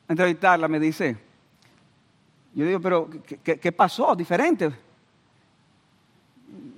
entrevistarla, 0.05 0.67
me 0.67 0.81
dice, 0.81 1.15
yo 2.53 2.65
digo, 2.65 2.81
pero 2.81 3.09
¿qué, 3.41 3.71
pasó? 3.71 4.13
Diferente. 4.17 4.69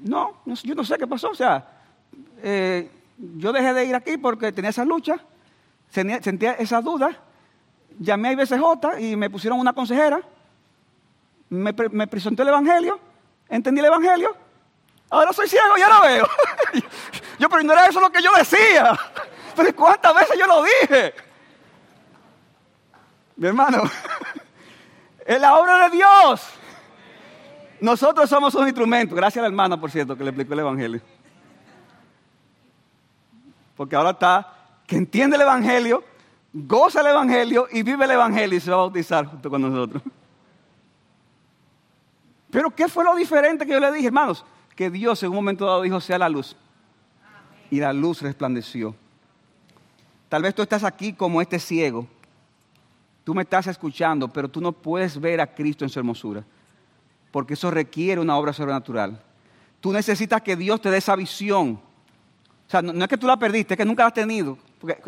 No, 0.03 0.43
yo 0.45 0.75
no 0.75 0.83
sé 0.83 0.95
qué 0.99 1.07
pasó. 1.07 1.31
O 1.31 1.33
sea, 1.33 1.67
eh, 2.43 2.87
yo 3.17 3.51
dejé 3.51 3.73
de 3.73 3.85
ir 3.85 3.95
aquí 3.95 4.15
porque 4.17 4.51
tenía 4.51 4.69
esa 4.69 4.85
lucha 4.85 5.25
sentía 5.89 6.51
esa 6.59 6.81
duda, 6.81 7.17
llamé 7.99 8.29
a 8.29 8.31
IBCJ 8.33 8.99
y 8.99 9.15
me 9.15 9.31
pusieron 9.31 9.59
una 9.59 9.73
consejera, 9.73 10.21
me, 11.49 11.73
me 11.89 12.05
presentó 12.05 12.43
el 12.43 12.49
Evangelio, 12.49 12.99
entendí 13.49 13.79
el 13.79 13.87
Evangelio, 13.87 14.37
ahora 15.09 15.33
soy 15.33 15.47
ciego 15.47 15.79
y 15.79 15.81
ahora 15.81 16.07
veo. 16.07 16.27
yo, 17.39 17.49
pero 17.49 17.63
no 17.63 17.73
era 17.73 17.87
eso 17.87 17.99
lo 17.99 18.11
que 18.11 18.21
yo 18.21 18.29
decía. 18.37 18.95
Pero 19.55 19.75
¿cuántas 19.75 20.13
veces 20.13 20.39
yo 20.39 20.47
lo 20.47 20.63
dije? 20.63 21.13
Mi 23.35 23.47
hermano, 23.47 23.83
es 25.25 25.41
la 25.41 25.57
obra 25.57 25.89
de 25.89 25.97
Dios. 25.97 26.41
Nosotros 27.79 28.29
somos 28.29 28.53
un 28.55 28.67
instrumento. 28.67 29.15
Gracias 29.15 29.39
a 29.39 29.41
la 29.41 29.47
hermana, 29.47 29.79
por 29.79 29.89
cierto, 29.89 30.15
que 30.15 30.23
le 30.23 30.29
explicó 30.29 30.53
el 30.53 30.59
Evangelio. 30.59 31.01
Porque 33.75 33.95
ahora 33.95 34.11
está 34.11 34.53
que 34.85 34.97
entiende 34.97 35.35
el 35.35 35.41
Evangelio, 35.41 36.03
goza 36.53 37.01
el 37.01 37.07
Evangelio 37.07 37.67
y 37.71 37.81
vive 37.81 38.05
el 38.05 38.11
Evangelio 38.11 38.57
y 38.57 38.61
se 38.61 38.69
va 38.69 38.75
a 38.75 38.79
bautizar 38.81 39.25
junto 39.25 39.49
con 39.49 39.61
nosotros. 39.61 40.03
Pero 42.51 42.69
¿qué 42.69 42.87
fue 42.87 43.03
lo 43.03 43.15
diferente 43.15 43.65
que 43.65 43.71
yo 43.71 43.79
le 43.79 43.91
dije, 43.91 44.07
hermanos? 44.07 44.45
Que 44.75 44.89
Dios 44.89 45.23
en 45.23 45.29
un 45.29 45.35
momento 45.35 45.65
dado 45.65 45.81
dijo, 45.81 45.99
sea 46.01 46.19
la 46.19 46.29
luz. 46.29 46.55
Y 47.69 47.79
la 47.79 47.93
luz 47.93 48.21
resplandeció. 48.21 48.93
Tal 50.27 50.43
vez 50.43 50.53
tú 50.53 50.61
estás 50.61 50.83
aquí 50.83 51.13
como 51.13 51.41
este 51.41 51.57
ciego. 51.57 52.05
Tú 53.23 53.33
me 53.35 53.43
estás 53.43 53.67
escuchando, 53.67 54.27
pero 54.27 54.49
tú 54.49 54.61
no 54.61 54.71
puedes 54.71 55.19
ver 55.19 55.41
a 55.41 55.53
Cristo 55.53 55.85
en 55.85 55.89
su 55.89 55.99
hermosura. 55.99 56.43
Porque 57.31 57.53
eso 57.53 57.71
requiere 57.71 58.19
una 58.19 58.37
obra 58.37 58.53
sobrenatural. 58.53 59.21
Tú 59.79 59.91
necesitas 59.91 60.41
que 60.41 60.55
Dios 60.55 60.81
te 60.81 60.89
dé 60.89 60.97
esa 60.97 61.15
visión. 61.15 61.79
O 62.67 62.69
sea, 62.69 62.81
no, 62.81 63.03
es 63.03 63.09
que 63.09 63.17
tú 63.17 63.27
la 63.27 63.37
perdiste, 63.37 63.73
es 63.73 63.77
que 63.77 63.85
nunca 63.85 64.03
la 64.03 64.07
has 64.07 64.13
tenido 64.13 64.57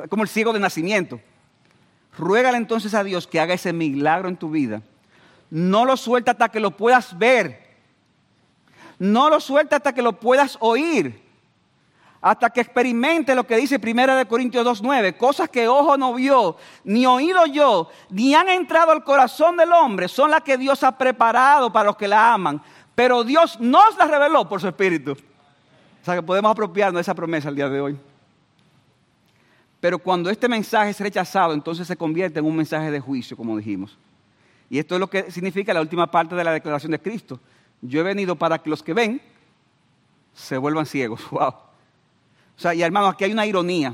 como 0.10 0.24
el 0.24 0.30
ciego 0.30 0.54
de 0.54 0.60
nacimiento. 0.60 1.20
Ruégale 2.18 2.58
entonces 2.58 2.94
a 2.94 3.04
Dios 3.04 3.26
que 3.26 3.40
haga 3.40 3.54
ese 3.54 3.74
milagro 3.74 4.30
en 4.30 4.38
tu 4.38 4.52
vida. 4.52 4.82
No 5.50 5.86
lo 5.86 5.98
suelta 5.98 6.32
hasta 6.32 6.50
que 6.50 6.60
lo 6.60 6.72
puedas 6.72 7.18
ver. 7.18 7.64
No 9.00 9.30
lo 9.30 9.40
suelta 9.40 9.78
hasta 9.78 9.94
que 9.94 10.02
lo 10.02 10.20
puedas 10.20 10.58
oír. 10.60 11.23
Hasta 12.24 12.50
que 12.50 12.62
experimente 12.62 13.36
lo 13.36 13.46
que 13.46 13.58
dice 13.58 13.76
1 13.76 14.28
Corintios 14.30 14.66
2.9. 14.66 15.18
Cosas 15.18 15.50
que 15.50 15.68
ojo 15.68 15.98
no 15.98 16.14
vio, 16.14 16.56
ni 16.86 17.06
oído 17.06 17.46
yo, 17.48 17.90
ni 18.10 18.34
han 18.34 18.48
entrado 18.48 18.94
al 18.94 19.04
corazón 19.04 19.58
del 19.58 19.74
hombre, 19.74 20.08
son 20.08 20.32
las 20.32 20.42
que 20.42 20.58
Dios 20.58 20.82
ha 20.84 20.98
preparado 20.98 21.74
para 21.74 21.88
los 21.88 21.98
que 21.98 22.08
la 22.08 22.34
aman. 22.34 22.62
Pero 22.96 23.26
Dios 23.26 23.60
nos 23.60 23.98
las 23.98 24.10
reveló 24.10 24.48
por 24.48 24.62
su 24.62 24.70
Espíritu. 24.70 25.12
O 25.12 26.06
sea 26.06 26.16
que 26.16 26.24
podemos 26.24 26.50
apropiarnos 26.50 26.96
de 26.96 27.02
esa 27.02 27.14
promesa 27.14 27.50
el 27.50 27.56
día 27.56 27.68
de 27.68 27.82
hoy. 27.82 28.00
Pero 29.82 30.00
cuando 30.00 30.30
este 30.30 30.48
mensaje 30.48 30.92
es 30.92 31.00
rechazado, 31.02 31.54
entonces 31.54 31.86
se 31.86 31.98
convierte 31.98 32.40
en 32.40 32.46
un 32.46 32.56
mensaje 32.56 32.90
de 32.90 33.02
juicio, 33.02 33.36
como 33.36 33.58
dijimos. 33.58 33.98
Y 34.70 34.80
esto 34.80 34.96
es 34.96 35.02
lo 35.02 35.10
que 35.10 35.30
significa 35.30 35.74
la 35.74 35.82
última 35.82 36.10
parte 36.10 36.36
de 36.36 36.44
la 36.46 36.54
declaración 36.54 36.94
de 36.94 37.00
Cristo. 37.00 37.38
Yo 37.82 38.00
he 38.00 38.04
venido 38.04 38.38
para 38.38 38.60
que 38.60 38.70
los 38.70 38.82
que 38.82 38.94
ven 38.94 39.22
se 40.34 40.58
vuelvan 40.58 40.86
ciegos. 40.86 41.22
Wow. 41.30 41.73
O 42.58 42.62
sea, 42.62 42.74
y 42.74 42.82
hermano, 42.82 43.08
aquí 43.08 43.24
hay 43.24 43.32
una 43.32 43.46
ironía. 43.46 43.94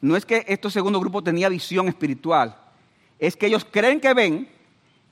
No 0.00 0.16
es 0.16 0.26
que 0.26 0.44
este 0.46 0.70
segundo 0.70 1.00
grupo 1.00 1.22
tenía 1.22 1.48
visión 1.48 1.88
espiritual, 1.88 2.56
es 3.18 3.36
que 3.36 3.46
ellos 3.46 3.66
creen 3.70 4.00
que 4.00 4.12
ven 4.12 4.48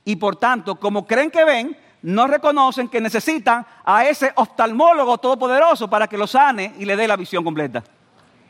y 0.05 0.15
por 0.15 0.35
tanto, 0.35 0.75
como 0.75 1.07
creen 1.07 1.31
que 1.31 1.45
ven, 1.45 1.77
no 2.01 2.27
reconocen 2.27 2.89
que 2.89 2.99
necesitan 2.99 3.65
a 3.85 4.05
ese 4.05 4.31
oftalmólogo 4.35 5.17
todopoderoso 5.17 5.89
para 5.89 6.07
que 6.07 6.17
lo 6.17 6.27
sane 6.27 6.73
y 6.77 6.85
le 6.85 6.95
dé 6.95 7.07
la 7.07 7.15
visión 7.15 7.43
completa. 7.43 7.83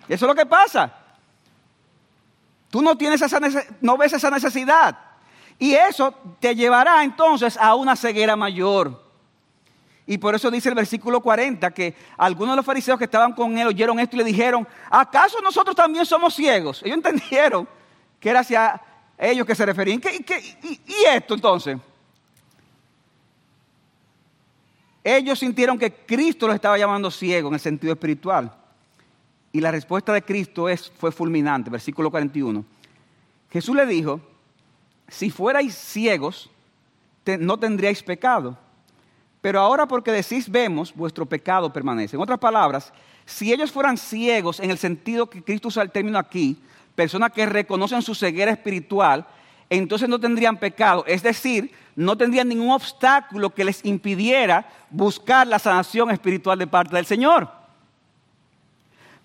Eso 0.09 0.25
es 0.25 0.29
lo 0.29 0.35
que 0.35 0.45
pasa. 0.45 0.91
Tú 2.69 2.81
no, 2.81 2.97
tienes 2.97 3.21
esa 3.21 3.39
no 3.81 3.97
ves 3.97 4.13
esa 4.13 4.31
necesidad. 4.31 4.97
Y 5.59 5.75
eso 5.75 6.13
te 6.39 6.55
llevará 6.55 7.03
entonces 7.03 7.55
a 7.57 7.75
una 7.75 7.95
ceguera 7.95 8.35
mayor. 8.35 9.03
Y 10.05 10.17
por 10.17 10.35
eso 10.35 10.51
dice 10.51 10.69
el 10.69 10.75
versículo 10.75 11.21
40 11.21 11.71
que 11.71 11.95
algunos 12.17 12.53
de 12.53 12.57
los 12.57 12.65
fariseos 12.65 12.97
que 12.97 13.05
estaban 13.05 13.33
con 13.33 13.57
él 13.57 13.67
oyeron 13.67 13.99
esto 13.99 14.15
y 14.15 14.19
le 14.19 14.25
dijeron, 14.25 14.67
¿acaso 14.89 15.41
nosotros 15.41 15.75
también 15.75 16.05
somos 16.05 16.35
ciegos? 16.35 16.81
Ellos 16.83 16.97
entendieron 16.97 17.67
que 18.19 18.29
era 18.29 18.41
hacia 18.41 18.81
ellos 19.17 19.47
que 19.47 19.55
se 19.55 19.65
referían. 19.65 20.01
y, 20.61 21.05
esto 21.15 21.35
entonces? 21.35 21.77
Ellos 25.03 25.39
sintieron 25.39 25.77
que 25.77 25.91
Cristo 25.91 26.47
los 26.47 26.55
estaba 26.55 26.77
llamando 26.77 27.11
ciegos 27.11 27.49
en 27.49 27.55
el 27.55 27.59
sentido 27.59 27.93
espiritual. 27.93 28.53
Y 29.51 29.61
la 29.61 29.71
respuesta 29.71 30.11
de 30.11 30.21
Cristo 30.21 30.67
es, 30.67 30.91
fue 30.97 31.11
fulminante, 31.11 31.69
versículo 31.69 32.09
41. 32.09 32.65
Jesús 33.51 33.75
le 33.75 33.85
dijo, 33.85 34.19
si 35.07 35.29
fuerais 35.29 35.75
ciegos, 35.75 36.49
no 37.39 37.59
tendríais 37.59 38.01
pecado. 38.01 38.57
Pero 39.43 39.59
ahora 39.59 39.85
porque 39.85 40.13
decís 40.13 40.49
vemos, 40.49 40.95
vuestro 40.95 41.25
pecado 41.25 41.73
permanece. 41.73 42.15
En 42.15 42.21
otras 42.21 42.39
palabras, 42.39 42.93
si 43.25 43.51
ellos 43.51 43.73
fueran 43.73 43.97
ciegos 43.97 44.61
en 44.61 44.71
el 44.71 44.77
sentido 44.77 45.29
que 45.29 45.43
Cristo 45.43 45.67
usa 45.67 45.83
el 45.83 45.91
término 45.91 46.17
aquí, 46.17 46.57
personas 46.95 47.33
que 47.33 47.45
reconocen 47.45 48.01
su 48.01 48.15
ceguera 48.15 48.51
espiritual, 48.51 49.27
entonces 49.69 50.07
no 50.07 50.17
tendrían 50.17 50.55
pecado. 50.55 51.03
Es 51.05 51.23
decir, 51.23 51.73
no 51.93 52.17
tendrían 52.17 52.47
ningún 52.47 52.71
obstáculo 52.71 53.49
que 53.49 53.65
les 53.65 53.83
impidiera 53.83 54.65
buscar 54.89 55.45
la 55.45 55.59
sanación 55.59 56.09
espiritual 56.09 56.57
de 56.57 56.67
parte 56.67 56.95
del 56.95 57.05
Señor. 57.05 57.51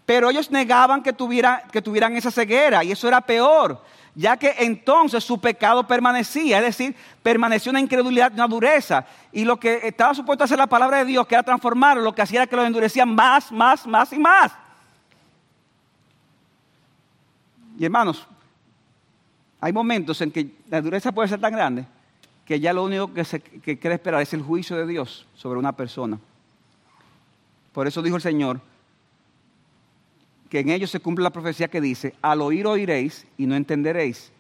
Pero 0.04 0.30
ellos 0.30 0.50
negaban 0.50 1.00
que 1.00 1.14
que 1.14 1.82
tuvieran 1.82 2.16
esa 2.16 2.32
ceguera 2.32 2.82
y 2.82 2.90
eso 2.90 3.06
era 3.06 3.20
peor 3.20 3.80
ya 4.18 4.36
que 4.36 4.52
entonces 4.58 5.22
su 5.22 5.40
pecado 5.40 5.86
permanecía, 5.86 6.58
es 6.58 6.64
decir, 6.64 6.96
permaneció 7.22 7.70
una 7.70 7.78
incredulidad, 7.78 8.32
una 8.32 8.48
dureza. 8.48 9.06
Y 9.30 9.44
lo 9.44 9.60
que 9.60 9.78
estaba 9.84 10.12
supuesto 10.12 10.42
hacer 10.42 10.58
la 10.58 10.66
palabra 10.66 10.98
de 10.98 11.04
Dios, 11.04 11.24
que 11.24 11.36
era 11.36 11.44
transformarlo, 11.44 12.02
lo 12.02 12.12
que 12.12 12.22
hacía 12.22 12.40
era 12.40 12.48
que 12.48 12.56
lo 12.56 12.64
endurecían 12.64 13.14
más, 13.14 13.52
más, 13.52 13.86
más 13.86 14.12
y 14.12 14.18
más. 14.18 14.50
Y 17.78 17.84
hermanos, 17.84 18.26
hay 19.60 19.72
momentos 19.72 20.20
en 20.20 20.32
que 20.32 20.50
la 20.68 20.80
dureza 20.80 21.12
puede 21.12 21.28
ser 21.28 21.40
tan 21.40 21.52
grande 21.52 21.86
que 22.44 22.58
ya 22.58 22.72
lo 22.72 22.82
único 22.82 23.14
que, 23.14 23.24
se, 23.24 23.38
que 23.38 23.78
queda 23.78 23.94
esperar 23.94 24.20
es 24.20 24.34
el 24.34 24.42
juicio 24.42 24.76
de 24.76 24.88
Dios 24.88 25.28
sobre 25.36 25.60
una 25.60 25.70
persona. 25.76 26.18
Por 27.72 27.86
eso 27.86 28.02
dijo 28.02 28.16
el 28.16 28.22
Señor, 28.22 28.60
que 30.48 30.60
en 30.60 30.70
ellos 30.70 30.90
se 30.90 31.00
cumple 31.00 31.22
la 31.22 31.30
profecía 31.30 31.68
que 31.68 31.80
dice, 31.80 32.14
al 32.22 32.40
oír 32.40 32.66
oiréis 32.66 33.26
y 33.36 33.46
no 33.46 33.54
entenderéis, 33.54 34.32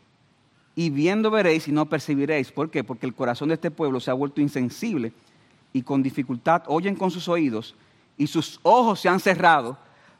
y 0.78 0.90
viendo 0.90 1.30
veréis 1.30 1.66
y 1.66 1.72
no 1.72 1.86
percibiréis. 1.86 2.52
¿Por 2.52 2.70
qué? 2.70 2.84
Porque 2.84 3.04
el 3.04 3.12
corazón 3.12 3.48
de 3.48 3.54
este 3.54 3.70
pueblo 3.70 3.98
se 3.98 4.12
ha 4.12 4.14
vuelto 4.14 4.40
insensible 4.40 5.12
y 5.72 5.82
con 5.82 6.04
dificultad 6.04 6.62
oyen 6.66 6.94
con 6.94 7.10
sus 7.10 7.28
oídos 7.28 7.74
y 8.16 8.28
sus 8.28 8.60
ojos 8.62 9.00
se 9.00 9.08
han 9.08 9.18
cerrado 9.18 9.76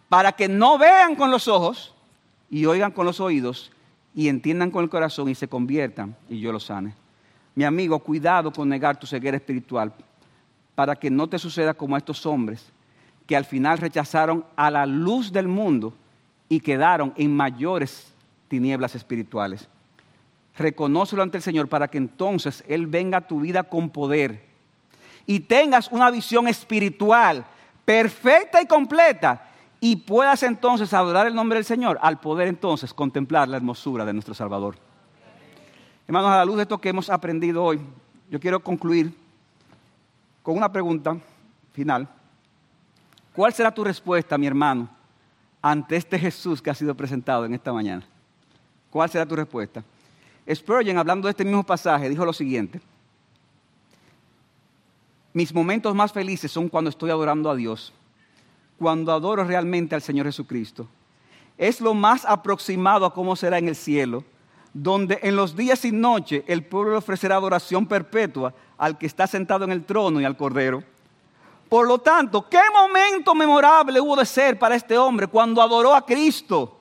para 0.09 0.33
que 0.33 0.49
no 0.49 0.77
vean 0.77 1.15
con 1.15 1.31
los 1.31 1.47
ojos 1.47 1.95
y 2.51 2.67
oigan 2.67 2.91
con 2.91 3.07
los 3.07 3.21
oídos 3.21 3.71
y 4.17 4.29
entiendan 4.29 4.73
con 4.73 4.83
el 4.83 4.91
corazón 4.91 5.29
y 5.29 5.37
se 5.37 5.47
conviertan 5.47 6.17
y 6.29 6.41
yo 6.41 6.51
los 6.51 6.65
sane. 6.65 6.93
Mi 7.55 7.63
amigo, 7.63 7.99
cuidado 8.01 8.53
con 8.53 8.69
negar 8.69 8.99
tu 8.99 9.07
ceguera 9.07 9.37
espiritual 9.37 9.93
para 10.75 10.97
que 10.97 11.09
no 11.09 11.29
te 11.29 11.39
suceda 11.39 11.73
como 11.73 11.95
a 11.95 11.99
estos 11.99 12.27
hombres 12.27 12.67
que 13.29 13.37
al 13.37 13.45
final 13.45 13.77
rechazaron 13.77 14.45
a 14.57 14.71
la 14.71 14.87
luz 14.87 15.31
del 15.31 15.47
mundo 15.47 15.93
y 16.49 16.61
quedaron 16.61 17.13
en 17.15 17.37
mayores 17.37 18.11
tinieblas 18.49 18.95
espirituales. 18.95 19.69
Reconócelo 20.57 21.23
ante 21.23 21.37
el 21.37 21.43
Señor 21.43 21.69
para 21.69 21.89
que 21.89 21.99
entonces 21.99 22.65
Él 22.67 22.87
venga 22.87 23.19
a 23.19 23.27
tu 23.27 23.41
vida 23.41 23.65
con 23.65 23.91
poder 23.91 24.47
y 25.27 25.41
tengas 25.41 25.93
una 25.93 26.11
visión 26.11 26.49
espiritual 26.49 27.45
perfecta 27.85 28.63
y 28.63 28.67
completa 28.67 29.47
y 29.79 29.97
puedas 29.97 30.43
entonces 30.43 30.95
adorar 30.95 31.27
el 31.27 31.35
nombre 31.35 31.59
del 31.59 31.67
Señor 31.67 31.99
al 32.01 32.19
poder 32.21 32.49
entonces 32.49 32.95
contemplar 32.95 33.47
la 33.47 33.59
hermosura 33.59 34.07
de 34.07 34.15
nuestro 34.15 34.33
Salvador. 34.33 34.77
Hermanos, 36.07 36.31
a 36.31 36.37
la 36.39 36.45
luz 36.47 36.57
de 36.57 36.63
esto 36.63 36.79
que 36.79 36.89
hemos 36.89 37.11
aprendido 37.11 37.63
hoy, 37.63 37.79
yo 38.31 38.41
quiero 38.41 38.61
concluir 38.61 39.15
con 40.43 40.57
una 40.57 40.73
pregunta 40.73 41.19
final. 41.75 42.09
¿Cuál 43.39 43.55
será 43.55 43.71
tu 43.71 43.85
respuesta, 43.85 44.37
mi 44.37 44.49
hermano, 44.49 44.89
ante 45.63 45.95
este 45.95 46.19
Jesús 46.19 46.61
que 46.61 46.71
ha 46.71 46.75
sido 46.75 46.93
presentado 46.97 47.45
en 47.45 47.55
esta 47.55 47.73
mañana? 47.73 48.05
¿Cuál 48.91 49.09
será 49.09 49.25
tu 49.25 49.37
respuesta? 49.37 49.85
Spurgeon, 50.53 50.99
hablando 50.99 51.29
de 51.29 51.31
este 51.31 51.45
mismo 51.45 51.63
pasaje, 51.63 52.09
dijo 52.09 52.25
lo 52.25 52.33
siguiente. 52.33 52.81
Mis 55.33 55.55
momentos 55.55 55.95
más 55.95 56.13
felices 56.13 56.51
son 56.51 56.69
cuando 56.69 56.91
estoy 56.91 57.11
adorando 57.11 57.49
a 57.49 57.55
Dios, 57.55 57.93
cuando 58.77 59.13
adoro 59.13 59.45
realmente 59.45 59.95
al 59.95 60.03
Señor 60.03 60.27
Jesucristo. 60.27 60.89
Es 61.57 61.81
lo 61.81 61.95
más 61.95 62.25
aproximado 62.25 63.07
a 63.07 63.15
cómo 63.15 63.37
será 63.37 63.59
en 63.59 63.69
el 63.69 63.77
cielo, 63.77 64.25
donde 64.75 65.21
en 65.23 65.37
los 65.37 65.55
días 65.55 65.85
y 65.85 65.93
noches 65.93 66.43
el 66.49 66.65
pueblo 66.65 66.99
ofrecerá 66.99 67.37
adoración 67.37 67.87
perpetua 67.87 68.53
al 68.77 68.99
que 68.99 69.07
está 69.07 69.29
sentado 69.29 69.65
en 69.65 69.71
el 69.71 69.85
trono 69.85 70.21
y 70.21 70.25
al 70.25 70.37
Cordero 70.37 70.83
por 71.69 71.87
lo 71.87 71.99
tanto, 71.99 72.49
¿qué 72.49 72.61
momento 72.73 73.35
memorable 73.35 74.01
hubo 74.01 74.17
de 74.17 74.25
ser 74.25 74.59
para 74.59 74.75
este 74.75 74.97
hombre 74.97 75.27
cuando 75.27 75.61
adoró 75.61 75.95
a 75.95 76.05
Cristo? 76.05 76.79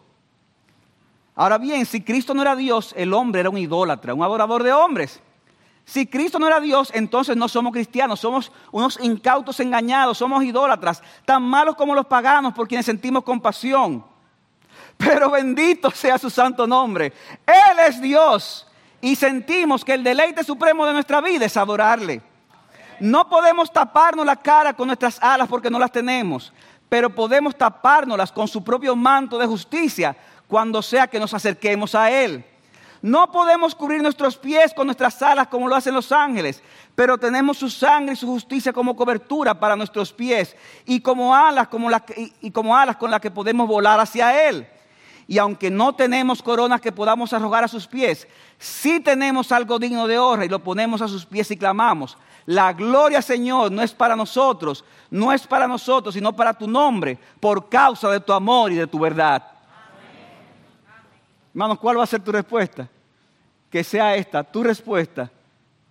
Ahora 1.36 1.58
bien, 1.58 1.86
si 1.86 2.02
Cristo 2.02 2.34
no 2.34 2.42
era 2.42 2.56
Dios, 2.56 2.94
el 2.98 3.14
hombre 3.14 3.42
era 3.42 3.50
un 3.50 3.58
idólatra, 3.58 4.14
un 4.14 4.24
adorador 4.24 4.64
de 4.64 4.72
hombres. 4.72 5.22
Si 5.86 6.08
Cristo 6.08 6.40
no 6.40 6.48
era 6.48 6.60
Dios, 6.60 6.92
entonces 6.94 7.38
no 7.38 7.48
somos 7.48 7.72
cristianos, 7.72 8.20
somos 8.20 8.52
unos 8.72 9.00
incautos 9.02 9.60
engañados, 9.60 10.18
somos 10.18 10.44
idólatras, 10.44 11.02
tan 11.26 11.44
malos 11.44 11.76
como 11.76 11.94
los 11.94 12.06
paganos 12.08 12.54
por 12.54 12.68
quienes 12.68 12.86
sentimos 12.86 13.24
compasión. 13.24 14.04
Pero 14.98 15.30
bendito 15.30 15.92
sea 15.92 16.18
su 16.18 16.30
santo 16.30 16.66
nombre. 16.66 17.14
Él 17.46 17.80
es 17.88 18.02
Dios 18.02 18.68
y 19.00 19.16
sentimos 19.16 19.86
que 19.86 19.94
el 19.94 20.04
deleite 20.04 20.44
supremo 20.44 20.86
de 20.86 20.94
nuestra 20.94 21.22
vida 21.22 21.46
es 21.46 21.56
adorarle. 21.56 22.22
No 23.00 23.30
podemos 23.30 23.72
taparnos 23.72 24.26
la 24.26 24.36
cara 24.36 24.74
con 24.74 24.88
nuestras 24.88 25.22
alas 25.22 25.48
porque 25.48 25.70
no 25.70 25.80
las 25.80 25.92
tenemos, 25.92 26.52
pero 26.90 27.10
podemos 27.10 27.56
tapárnoslas 27.56 28.32
con 28.32 28.48
su 28.48 28.64
propio 28.64 28.96
manto 28.96 29.38
de 29.38 29.46
justicia 29.46 30.16
cuando 30.48 30.82
sea 30.82 31.08
que 31.08 31.20
nos 31.20 31.34
acerquemos 31.34 31.94
a 31.96 32.10
Él. 32.10 32.46
No 33.02 33.32
podemos 33.32 33.76
cubrir 33.76 34.02
nuestros 34.02 34.38
pies 34.38 34.74
con 34.74 34.88
nuestras 34.88 35.22
alas 35.22 35.48
como 35.48 35.68
lo 35.68 35.76
hacen 35.76 35.94
los 35.94 36.12
ángeles, 36.12 36.64
pero 36.96 37.18
tenemos 37.18 37.58
su 37.58 37.70
sangre 37.70 38.14
y 38.14 38.18
su 38.18 38.28
justicia 38.28 38.74
como 38.74 38.96
cobertura 38.96 39.60
para 39.60 39.76
nuestros 39.76 40.12
pies 40.12 40.56
y 40.86 41.00
como 41.00 41.36
alas, 41.36 41.68
como 41.68 41.90
y 42.42 42.52
como 42.52 42.76
alas 42.76 42.96
con 42.96 43.12
las 43.12 43.22
que 43.22 43.30
podemos 43.30 43.68
volar 43.68 44.00
hacia 44.00 44.50
Él. 44.50 44.68
Y 45.28 45.38
aunque 45.38 45.70
no 45.70 45.94
tenemos 45.94 46.42
coronas 46.42 46.82
que 46.82 46.92
podamos 46.92 47.34
arrojar 47.34 47.66
a 47.66 47.68
sus 47.68 47.86
pies, 47.86 48.28
sí 48.58 49.00
tenemos 49.00 49.52
algo 49.52 49.78
digno 49.78 50.08
de 50.08 50.18
honra 50.18 50.46
y 50.46 50.50
lo 50.50 50.64
ponemos 50.64 51.02
a 51.02 51.08
sus 51.08 51.26
pies 51.26 51.52
y 51.52 51.58
clamamos. 51.58 52.18
La 52.48 52.72
gloria, 52.72 53.22
Señor, 53.22 53.70
no 53.74 53.82
es 53.82 53.94
para 53.94 54.16
nosotros, 54.16 54.86
no 55.12 55.34
es 55.34 55.46
para 55.46 55.68
nosotros, 55.68 56.16
sino 56.16 56.34
para 56.34 56.54
tu 56.54 56.66
nombre, 56.66 57.20
por 57.42 57.68
causa 57.68 58.10
de 58.10 58.22
tu 58.22 58.32
amor 58.32 58.72
y 58.72 58.76
de 58.76 58.88
tu 58.88 58.98
verdad. 58.98 59.44
Hermanos, 61.54 61.78
¿cuál 61.78 62.00
va 62.00 62.04
a 62.04 62.08
ser 62.08 62.22
tu 62.22 62.32
respuesta? 62.32 62.88
Que 63.70 63.84
sea 63.84 64.16
esta 64.16 64.46
tu 64.46 64.64
respuesta 64.64 65.30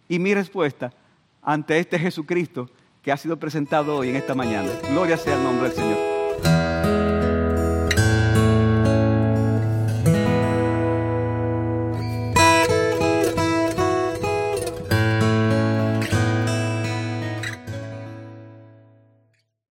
y 0.09 0.18
mi 0.18 0.32
respuesta 0.32 0.90
ante 1.42 1.78
este 1.78 1.98
Jesucristo 1.98 2.70
que 3.02 3.12
ha 3.12 3.18
sido 3.18 3.36
presentado 3.36 3.94
hoy 3.94 4.09
en 4.09 4.16
esta 4.16 4.34
mañana. 4.34 4.70
Gloria 4.88 5.18
sea 5.18 5.36
el 5.36 5.44
nombre 5.44 5.68
del 5.68 5.76
Señor. 5.76 6.15